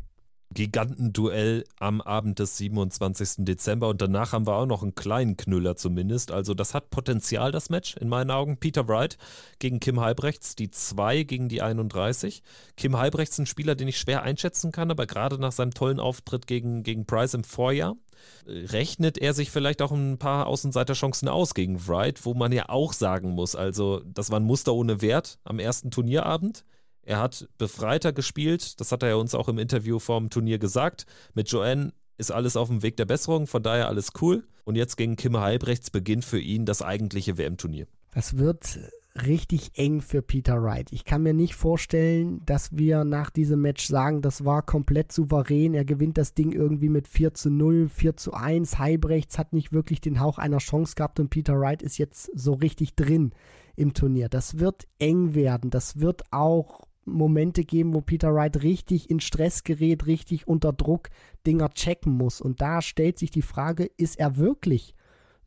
Gigantenduell 0.52 1.64
am 1.80 2.02
Abend 2.02 2.40
des 2.40 2.58
27. 2.58 3.46
Dezember 3.46 3.88
und 3.88 4.02
danach 4.02 4.34
haben 4.34 4.48
wir 4.48 4.56
auch 4.56 4.66
noch 4.66 4.82
einen 4.82 4.96
kleinen 4.96 5.38
Knüller 5.38 5.76
zumindest. 5.76 6.32
Also 6.32 6.56
das 6.56 6.74
hat 6.74 6.90
Potenzial, 6.90 7.52
das 7.52 7.70
Match 7.70 7.96
in 7.98 8.10
meinen 8.10 8.32
Augen. 8.32 8.58
Peter 8.58 8.88
Wright 8.88 9.18
gegen 9.60 9.80
Kim 9.80 10.00
Halbrechts, 10.00 10.56
die 10.56 10.72
2 10.72 11.24
gegen 11.24 11.50
die 11.50 11.62
31. 11.62 12.42
Kim 12.78 12.98
Halbrechts 12.98 13.38
ein 13.38 13.46
Spieler, 13.46 13.76
den 13.76 13.88
ich 13.88 14.00
schwer 14.00 14.24
einschätzen 14.24 14.72
kann, 14.72 14.90
aber 14.90 15.06
gerade 15.06 15.38
nach 15.38 15.52
seinem 15.52 15.74
tollen 15.74 16.00
Auftritt 16.00 16.48
gegen, 16.48 16.82
gegen 16.82 17.06
Price 17.06 17.36
im 17.36 17.44
Vorjahr 17.44 17.96
rechnet 18.46 19.18
er 19.18 19.34
sich 19.34 19.52
vielleicht 19.52 19.82
auch 19.82 19.92
ein 19.92 20.18
paar 20.18 20.48
Außenseiterchancen 20.48 21.28
aus 21.28 21.54
gegen 21.54 21.88
Wright, 21.88 22.26
wo 22.26 22.34
man 22.34 22.52
ja 22.52 22.70
auch 22.70 22.94
sagen 22.94 23.32
muss, 23.32 23.56
also 23.56 24.02
das 24.06 24.32
war 24.32 24.40
ein 24.40 24.46
Muster 24.46 24.74
ohne 24.74 25.02
Wert 25.02 25.40
am 25.44 25.60
ersten 25.60 25.92
Turnierabend. 25.92 26.66
Er 27.10 27.20
hat 27.20 27.50
befreiter 27.58 28.14
gespielt, 28.14 28.80
das 28.80 28.92
hat 28.92 29.02
er 29.02 29.18
uns 29.18 29.34
auch 29.34 29.50
im 29.50 29.58
Interview 29.58 29.98
vorm 29.98 30.30
Turnier 30.30 30.60
gesagt. 30.60 31.08
Mit 31.34 31.50
Joanne 31.50 31.92
ist 32.20 32.32
alles 32.32 32.56
auf 32.56 32.68
dem 32.68 32.84
Weg 32.84 32.98
der 32.98 33.06
Besserung, 33.06 33.48
von 33.48 33.64
daher 33.64 33.88
alles 33.88 34.12
cool. 34.22 34.44
Und 34.64 34.76
jetzt 34.76 34.96
gegen 34.96 35.16
Kim 35.16 35.36
Halbrechts 35.36 35.90
beginnt 35.90 36.24
für 36.24 36.40
ihn 36.40 36.68
das 36.68 36.84
eigentliche 36.84 37.40
WM-Turnier. 37.40 37.88
Das 38.12 38.38
wird 38.38 38.78
richtig 39.26 39.72
eng 39.74 40.02
für 40.02 40.22
Peter 40.22 40.62
Wright. 40.62 40.92
Ich 40.92 41.04
kann 41.04 41.24
mir 41.24 41.34
nicht 41.34 41.56
vorstellen, 41.56 42.46
dass 42.46 42.78
wir 42.78 43.04
nach 43.06 43.32
diesem 43.32 43.60
Match 43.60 43.88
sagen, 43.88 44.22
das 44.22 44.46
war 44.46 44.62
komplett 44.62 45.12
souverän. 45.12 45.74
Er 45.74 45.86
gewinnt 45.86 46.20
das 46.20 46.36
Ding 46.36 46.52
irgendwie 46.52 46.90
mit 46.90 47.08
4 47.08 47.34
zu 47.34 47.50
0, 47.50 47.90
4 47.90 48.18
zu 48.18 48.34
1. 48.34 48.78
Halbrechts 48.78 49.40
hat 49.40 49.52
nicht 49.52 49.74
wirklich 49.74 50.00
den 50.00 50.20
Hauch 50.20 50.38
einer 50.38 50.60
Chance 50.60 50.94
gehabt 50.94 51.20
und 51.20 51.32
Peter 51.32 51.60
Wright 51.60 51.82
ist 51.82 51.98
jetzt 51.98 52.30
so 52.36 52.54
richtig 52.54 52.94
drin 52.94 53.32
im 53.76 53.96
Turnier. 53.96 54.30
Das 54.30 54.60
wird 54.60 54.88
eng 55.00 55.34
werden. 55.34 55.72
Das 55.72 56.00
wird 56.00 56.22
auch 56.30 56.88
Momente 57.12 57.64
geben, 57.64 57.94
wo 57.94 58.02
Peter 58.02 58.34
Wright 58.34 58.62
richtig 58.64 59.10
in 59.10 59.20
Stress 59.20 59.64
gerät, 59.64 60.06
richtig 60.06 60.48
unter 60.48 60.74
Druck 60.74 61.10
Dinger 61.46 61.70
checken 61.70 62.14
muss. 62.14 62.42
Und 62.42 62.62
da 62.62 62.82
stellt 62.82 63.20
sich 63.20 63.32
die 63.32 63.42
Frage, 63.42 63.90
ist 63.98 64.20
er 64.20 64.38
wirklich 64.38 64.96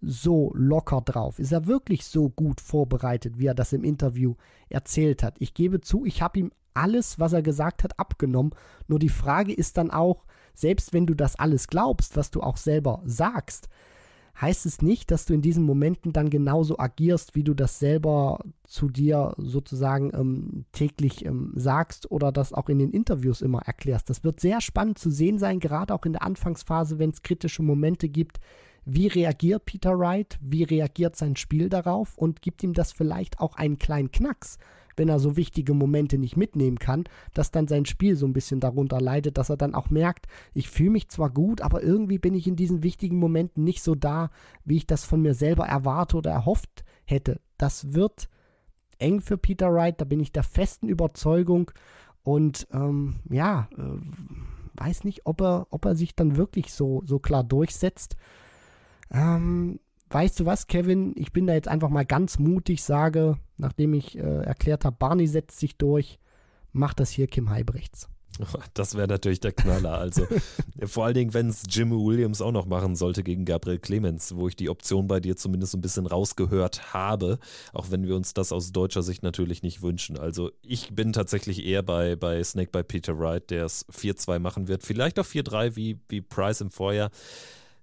so 0.00 0.52
locker 0.54 1.00
drauf? 1.00 1.38
Ist 1.38 1.52
er 1.52 1.66
wirklich 1.66 2.04
so 2.04 2.28
gut 2.28 2.60
vorbereitet, 2.60 3.38
wie 3.38 3.46
er 3.46 3.54
das 3.54 3.72
im 3.72 3.84
Interview 3.84 4.34
erzählt 4.68 5.22
hat? 5.22 5.36
Ich 5.38 5.54
gebe 5.54 5.80
zu, 5.80 6.04
ich 6.04 6.20
habe 6.20 6.40
ihm 6.40 6.52
alles, 6.74 7.18
was 7.18 7.32
er 7.32 7.42
gesagt 7.42 7.84
hat, 7.84 7.98
abgenommen. 7.98 8.54
Nur 8.88 8.98
die 8.98 9.08
Frage 9.08 9.52
ist 9.52 9.76
dann 9.76 9.90
auch, 9.90 10.24
selbst 10.54 10.92
wenn 10.92 11.06
du 11.06 11.14
das 11.14 11.36
alles 11.36 11.68
glaubst, 11.68 12.16
was 12.16 12.30
du 12.30 12.40
auch 12.40 12.56
selber 12.56 13.02
sagst, 13.04 13.68
heißt 14.40 14.66
es 14.66 14.82
nicht, 14.82 15.10
dass 15.10 15.26
du 15.26 15.34
in 15.34 15.42
diesen 15.42 15.64
Momenten 15.64 16.12
dann 16.12 16.30
genauso 16.30 16.78
agierst, 16.78 17.34
wie 17.34 17.44
du 17.44 17.54
das 17.54 17.78
selber 17.78 18.40
zu 18.64 18.88
dir 18.88 19.34
sozusagen 19.36 20.10
ähm, 20.14 20.64
täglich 20.72 21.24
ähm, 21.24 21.52
sagst 21.54 22.10
oder 22.10 22.32
das 22.32 22.52
auch 22.52 22.68
in 22.68 22.78
den 22.78 22.90
Interviews 22.90 23.42
immer 23.42 23.62
erklärst. 23.62 24.10
Das 24.10 24.24
wird 24.24 24.40
sehr 24.40 24.60
spannend 24.60 24.98
zu 24.98 25.10
sehen 25.10 25.38
sein, 25.38 25.60
gerade 25.60 25.94
auch 25.94 26.04
in 26.04 26.12
der 26.12 26.22
Anfangsphase, 26.22 26.98
wenn 26.98 27.10
es 27.10 27.22
kritische 27.22 27.62
Momente 27.62 28.08
gibt. 28.08 28.40
Wie 28.84 29.06
reagiert 29.06 29.64
Peter 29.64 29.96
Wright? 29.98 30.38
Wie 30.40 30.64
reagiert 30.64 31.14
sein 31.14 31.36
Spiel 31.36 31.68
darauf? 31.68 32.18
Und 32.18 32.42
gibt 32.42 32.62
ihm 32.64 32.72
das 32.72 32.92
vielleicht 32.92 33.38
auch 33.38 33.54
einen 33.56 33.78
kleinen 33.78 34.10
Knacks? 34.10 34.58
Wenn 34.96 35.08
er 35.08 35.18
so 35.18 35.36
wichtige 35.36 35.74
Momente 35.74 36.18
nicht 36.18 36.36
mitnehmen 36.36 36.78
kann, 36.78 37.04
dass 37.34 37.50
dann 37.50 37.68
sein 37.68 37.84
Spiel 37.84 38.16
so 38.16 38.26
ein 38.26 38.32
bisschen 38.32 38.60
darunter 38.60 39.00
leidet, 39.00 39.38
dass 39.38 39.50
er 39.50 39.56
dann 39.56 39.74
auch 39.74 39.90
merkt, 39.90 40.26
ich 40.54 40.68
fühle 40.68 40.90
mich 40.90 41.08
zwar 41.08 41.30
gut, 41.30 41.60
aber 41.60 41.82
irgendwie 41.82 42.18
bin 42.18 42.34
ich 42.34 42.46
in 42.46 42.56
diesen 42.56 42.82
wichtigen 42.82 43.18
Momenten 43.18 43.64
nicht 43.64 43.82
so 43.82 43.94
da, 43.94 44.30
wie 44.64 44.76
ich 44.76 44.86
das 44.86 45.04
von 45.04 45.22
mir 45.22 45.34
selber 45.34 45.66
erwarte 45.66 46.16
oder 46.16 46.30
erhofft 46.30 46.84
hätte. 47.04 47.40
Das 47.58 47.94
wird 47.94 48.28
eng 48.98 49.20
für 49.20 49.36
Peter 49.36 49.72
Wright, 49.72 50.00
da 50.00 50.04
bin 50.04 50.20
ich 50.20 50.32
der 50.32 50.44
festen 50.44 50.88
Überzeugung 50.88 51.70
und 52.22 52.68
ähm, 52.72 53.16
ja, 53.28 53.68
äh, 53.76 54.80
weiß 54.80 55.04
nicht, 55.04 55.26
ob 55.26 55.40
er, 55.40 55.66
ob 55.70 55.84
er 55.84 55.94
sich 55.94 56.14
dann 56.14 56.36
wirklich 56.36 56.72
so, 56.72 57.02
so 57.04 57.18
klar 57.18 57.44
durchsetzt. 57.44 58.16
Ähm, 59.10 59.80
weißt 60.12 60.40
du 60.40 60.46
was, 60.46 60.66
Kevin, 60.66 61.14
ich 61.16 61.32
bin 61.32 61.46
da 61.46 61.54
jetzt 61.54 61.68
einfach 61.68 61.88
mal 61.88 62.04
ganz 62.04 62.38
mutig, 62.38 62.82
sage, 62.82 63.38
nachdem 63.56 63.94
ich 63.94 64.18
äh, 64.18 64.42
erklärt 64.42 64.84
habe, 64.84 64.96
Barney 64.98 65.26
setzt 65.26 65.58
sich 65.58 65.76
durch, 65.76 66.18
macht 66.72 67.00
das 67.00 67.10
hier 67.10 67.26
Kim 67.26 67.50
Heibrechts. 67.50 68.08
Das 68.74 68.96
wäre 68.96 69.08
natürlich 69.08 69.40
der 69.40 69.52
Knaller. 69.52 69.98
Also 69.98 70.26
vor 70.86 71.04
allen 71.04 71.14
Dingen, 71.14 71.34
wenn 71.34 71.48
es 71.48 71.64
Jimmy 71.68 71.94
Williams 71.94 72.40
auch 72.40 72.52
noch 72.52 72.66
machen 72.66 72.96
sollte 72.96 73.22
gegen 73.22 73.44
Gabriel 73.44 73.78
Clemens, 73.78 74.34
wo 74.34 74.48
ich 74.48 74.56
die 74.56 74.70
Option 74.70 75.06
bei 75.06 75.20
dir 75.20 75.36
zumindest 75.36 75.74
ein 75.74 75.80
bisschen 75.80 76.06
rausgehört 76.06 76.94
habe, 76.94 77.38
auch 77.72 77.90
wenn 77.90 78.06
wir 78.06 78.16
uns 78.16 78.32
das 78.32 78.50
aus 78.50 78.72
deutscher 78.72 79.02
Sicht 79.02 79.22
natürlich 79.22 79.62
nicht 79.62 79.82
wünschen. 79.82 80.18
Also 80.18 80.50
ich 80.62 80.94
bin 80.94 81.12
tatsächlich 81.12 81.64
eher 81.64 81.82
bei, 81.82 82.16
bei 82.16 82.42
Snake 82.42 82.70
bei 82.72 82.82
Peter 82.82 83.18
Wright, 83.18 83.50
der 83.50 83.66
es 83.66 83.86
4-2 83.88 84.38
machen 84.38 84.68
wird. 84.68 84.82
Vielleicht 84.82 85.18
auch 85.18 85.26
4-3 85.26 85.76
wie, 85.76 86.00
wie 86.08 86.22
Price 86.22 86.60
im 86.60 86.70
Vorjahr 86.70 87.10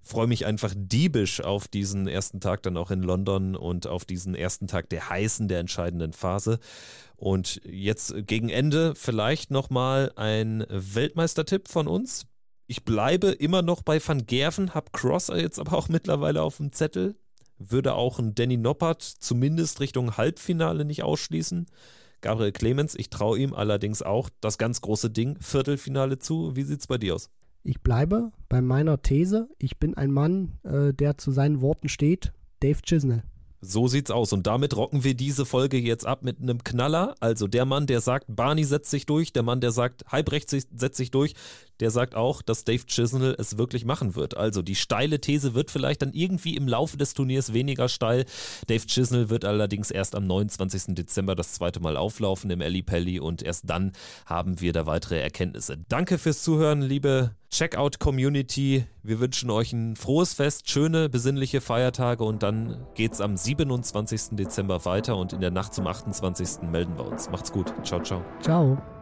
freue 0.02 0.28
mich 0.28 0.46
einfach 0.46 0.74
diebisch 0.76 1.42
auf 1.42 1.68
diesen 1.68 2.08
ersten 2.08 2.40
Tag 2.40 2.64
dann 2.64 2.78
auch 2.78 2.92
in 2.92 3.04
London 3.04 3.56
und 3.56 3.88
auf 3.88 4.06
diesen 4.06 4.36
ersten 4.36 4.68
Tag 4.68 4.90
der 4.90 5.10
heißen, 5.10 5.48
der 5.48 5.60
entscheidenden 5.60 6.14
Phase. 6.14 6.60
Und 7.16 7.62
jetzt 7.66 8.14
gegen 8.28 8.50
Ende 8.50 8.96
vielleicht 8.96 9.52
nochmal 9.52 10.12
ein 10.16 10.66
Weltmeistertipp 10.70 11.68
von 11.68 11.88
uns. 11.88 12.26
Ich 12.68 12.86
bleibe 12.86 13.30
immer 13.30 13.62
noch 13.62 13.82
bei 13.82 14.00
Van 14.06 14.26
Gerven, 14.26 14.74
hab 14.74 14.94
Crosser 14.94 15.40
jetzt 15.40 15.60
aber 15.60 15.78
auch 15.78 15.90
mittlerweile 15.90 16.42
auf 16.42 16.58
dem 16.58 16.72
Zettel. 16.72 17.16
Würde 17.58 17.94
auch 17.94 18.20
ein 18.20 18.36
Danny 18.36 18.58
Noppert 18.58 19.02
zumindest 19.02 19.82
Richtung 19.82 20.16
Halbfinale 20.18 20.86
nicht 20.86 21.04
ausschließen. 21.04 21.66
Gabriel 22.22 22.52
Clemens, 22.52 22.96
ich 22.96 23.10
traue 23.10 23.40
ihm 23.40 23.54
allerdings 23.54 24.02
auch 24.02 24.30
das 24.42 24.58
ganz 24.58 24.82
große 24.82 25.10
Ding, 25.10 25.38
Viertelfinale 25.42 26.20
zu. 26.20 26.56
Wie 26.56 26.64
sieht 26.64 26.82
es 26.82 26.88
bei 26.88 26.98
dir 26.98 27.16
aus? 27.16 27.30
Ich 27.64 27.82
bleibe 27.82 28.32
bei 28.48 28.62
meiner 28.62 29.02
These. 29.02 29.50
Ich 29.58 29.78
bin 29.78 29.96
ein 29.96 30.12
Mann, 30.12 30.60
äh, 30.64 30.94
der 30.94 31.18
zu 31.18 31.32
seinen 31.32 31.62
Worten 31.62 31.90
steht. 31.90 32.34
Dave 32.62 32.82
Chisnell. 32.82 33.24
So 33.62 33.88
sieht's 33.88 34.12
aus. 34.12 34.32
Und 34.32 34.48
damit 34.48 34.76
rocken 34.76 35.04
wir 35.04 35.16
diese 35.16 35.46
Folge 35.46 35.78
jetzt 35.78 36.06
ab 36.06 36.24
mit 36.24 36.42
einem 36.42 36.64
Knaller. 36.64 37.16
Also 37.20 37.48
der 37.48 37.66
Mann, 37.66 37.88
der 37.88 38.00
sagt, 38.00 38.26
Barney 38.30 38.64
setzt 38.64 38.90
sich 38.90 39.06
durch, 39.06 39.34
der 39.34 39.44
Mann, 39.44 39.60
der 39.60 39.72
sagt, 39.72 40.06
Halbrecht 40.08 40.50
setzt 40.50 40.96
sich 40.96 41.12
durch, 41.12 41.36
der 41.80 41.92
sagt 41.92 42.16
auch, 42.16 42.42
dass 42.42 42.64
Dave 42.64 42.86
Chisnell 42.86 43.36
es 43.38 43.58
wirklich 43.58 43.86
machen 43.86 44.16
wird. 44.16 44.36
Also 44.38 44.62
die 44.62 44.76
steile 44.76 45.20
These 45.20 45.54
wird 45.54 45.72
vielleicht 45.72 46.02
dann 46.02 46.14
irgendwie 46.14 46.56
im 46.56 46.68
Laufe 46.68 46.98
des 46.98 47.14
Turniers 47.14 47.54
weniger 47.54 47.90
steil. 47.90 48.26
Dave 48.68 48.86
Chisnell 48.86 49.30
wird 49.30 49.46
allerdings 49.46 49.92
erst 49.92 50.16
am 50.16 50.28
29. 50.28 50.96
Dezember 50.96 51.36
das 51.36 51.54
zweite 51.54 51.80
Mal 51.80 51.98
auflaufen 51.98 52.50
im 52.52 52.62
Eli 52.62 52.82
Pelli 52.82 53.20
und 53.20 53.42
erst 53.42 53.70
dann 53.70 53.94
haben 54.26 54.60
wir 54.62 54.74
da 54.74 54.86
weitere 54.86 55.20
Erkenntnisse. 55.20 55.78
Danke 55.88 56.18
fürs 56.18 56.44
Zuhören, 56.44 56.82
liebe 56.82 57.36
Checkout-Community. 57.50 58.86
Wir 59.02 59.20
wünschen 59.20 59.50
euch 59.50 59.74
ein 59.74 59.96
frohes 59.96 60.34
Fest, 60.34 60.70
schöne, 60.70 61.10
besinnliche 61.10 61.62
Feiertage 61.62 62.24
und 62.24 62.44
dann 62.44 62.86
geht's 62.96 63.22
am 63.22 63.38
27. 63.38 64.38
Dezember 64.38 64.86
weiter 64.86 65.18
und 65.18 65.34
in 65.34 65.42
der 65.42 65.52
Nacht 65.52 65.74
zum 65.74 65.88
28. 65.88 66.64
melden 66.70 66.98
wir 66.98 67.06
uns. 67.06 67.30
Macht's 67.30 67.52
gut. 67.52 67.74
Ciao, 67.84 68.02
ciao. 68.02 68.24
Ciao. 68.42 68.99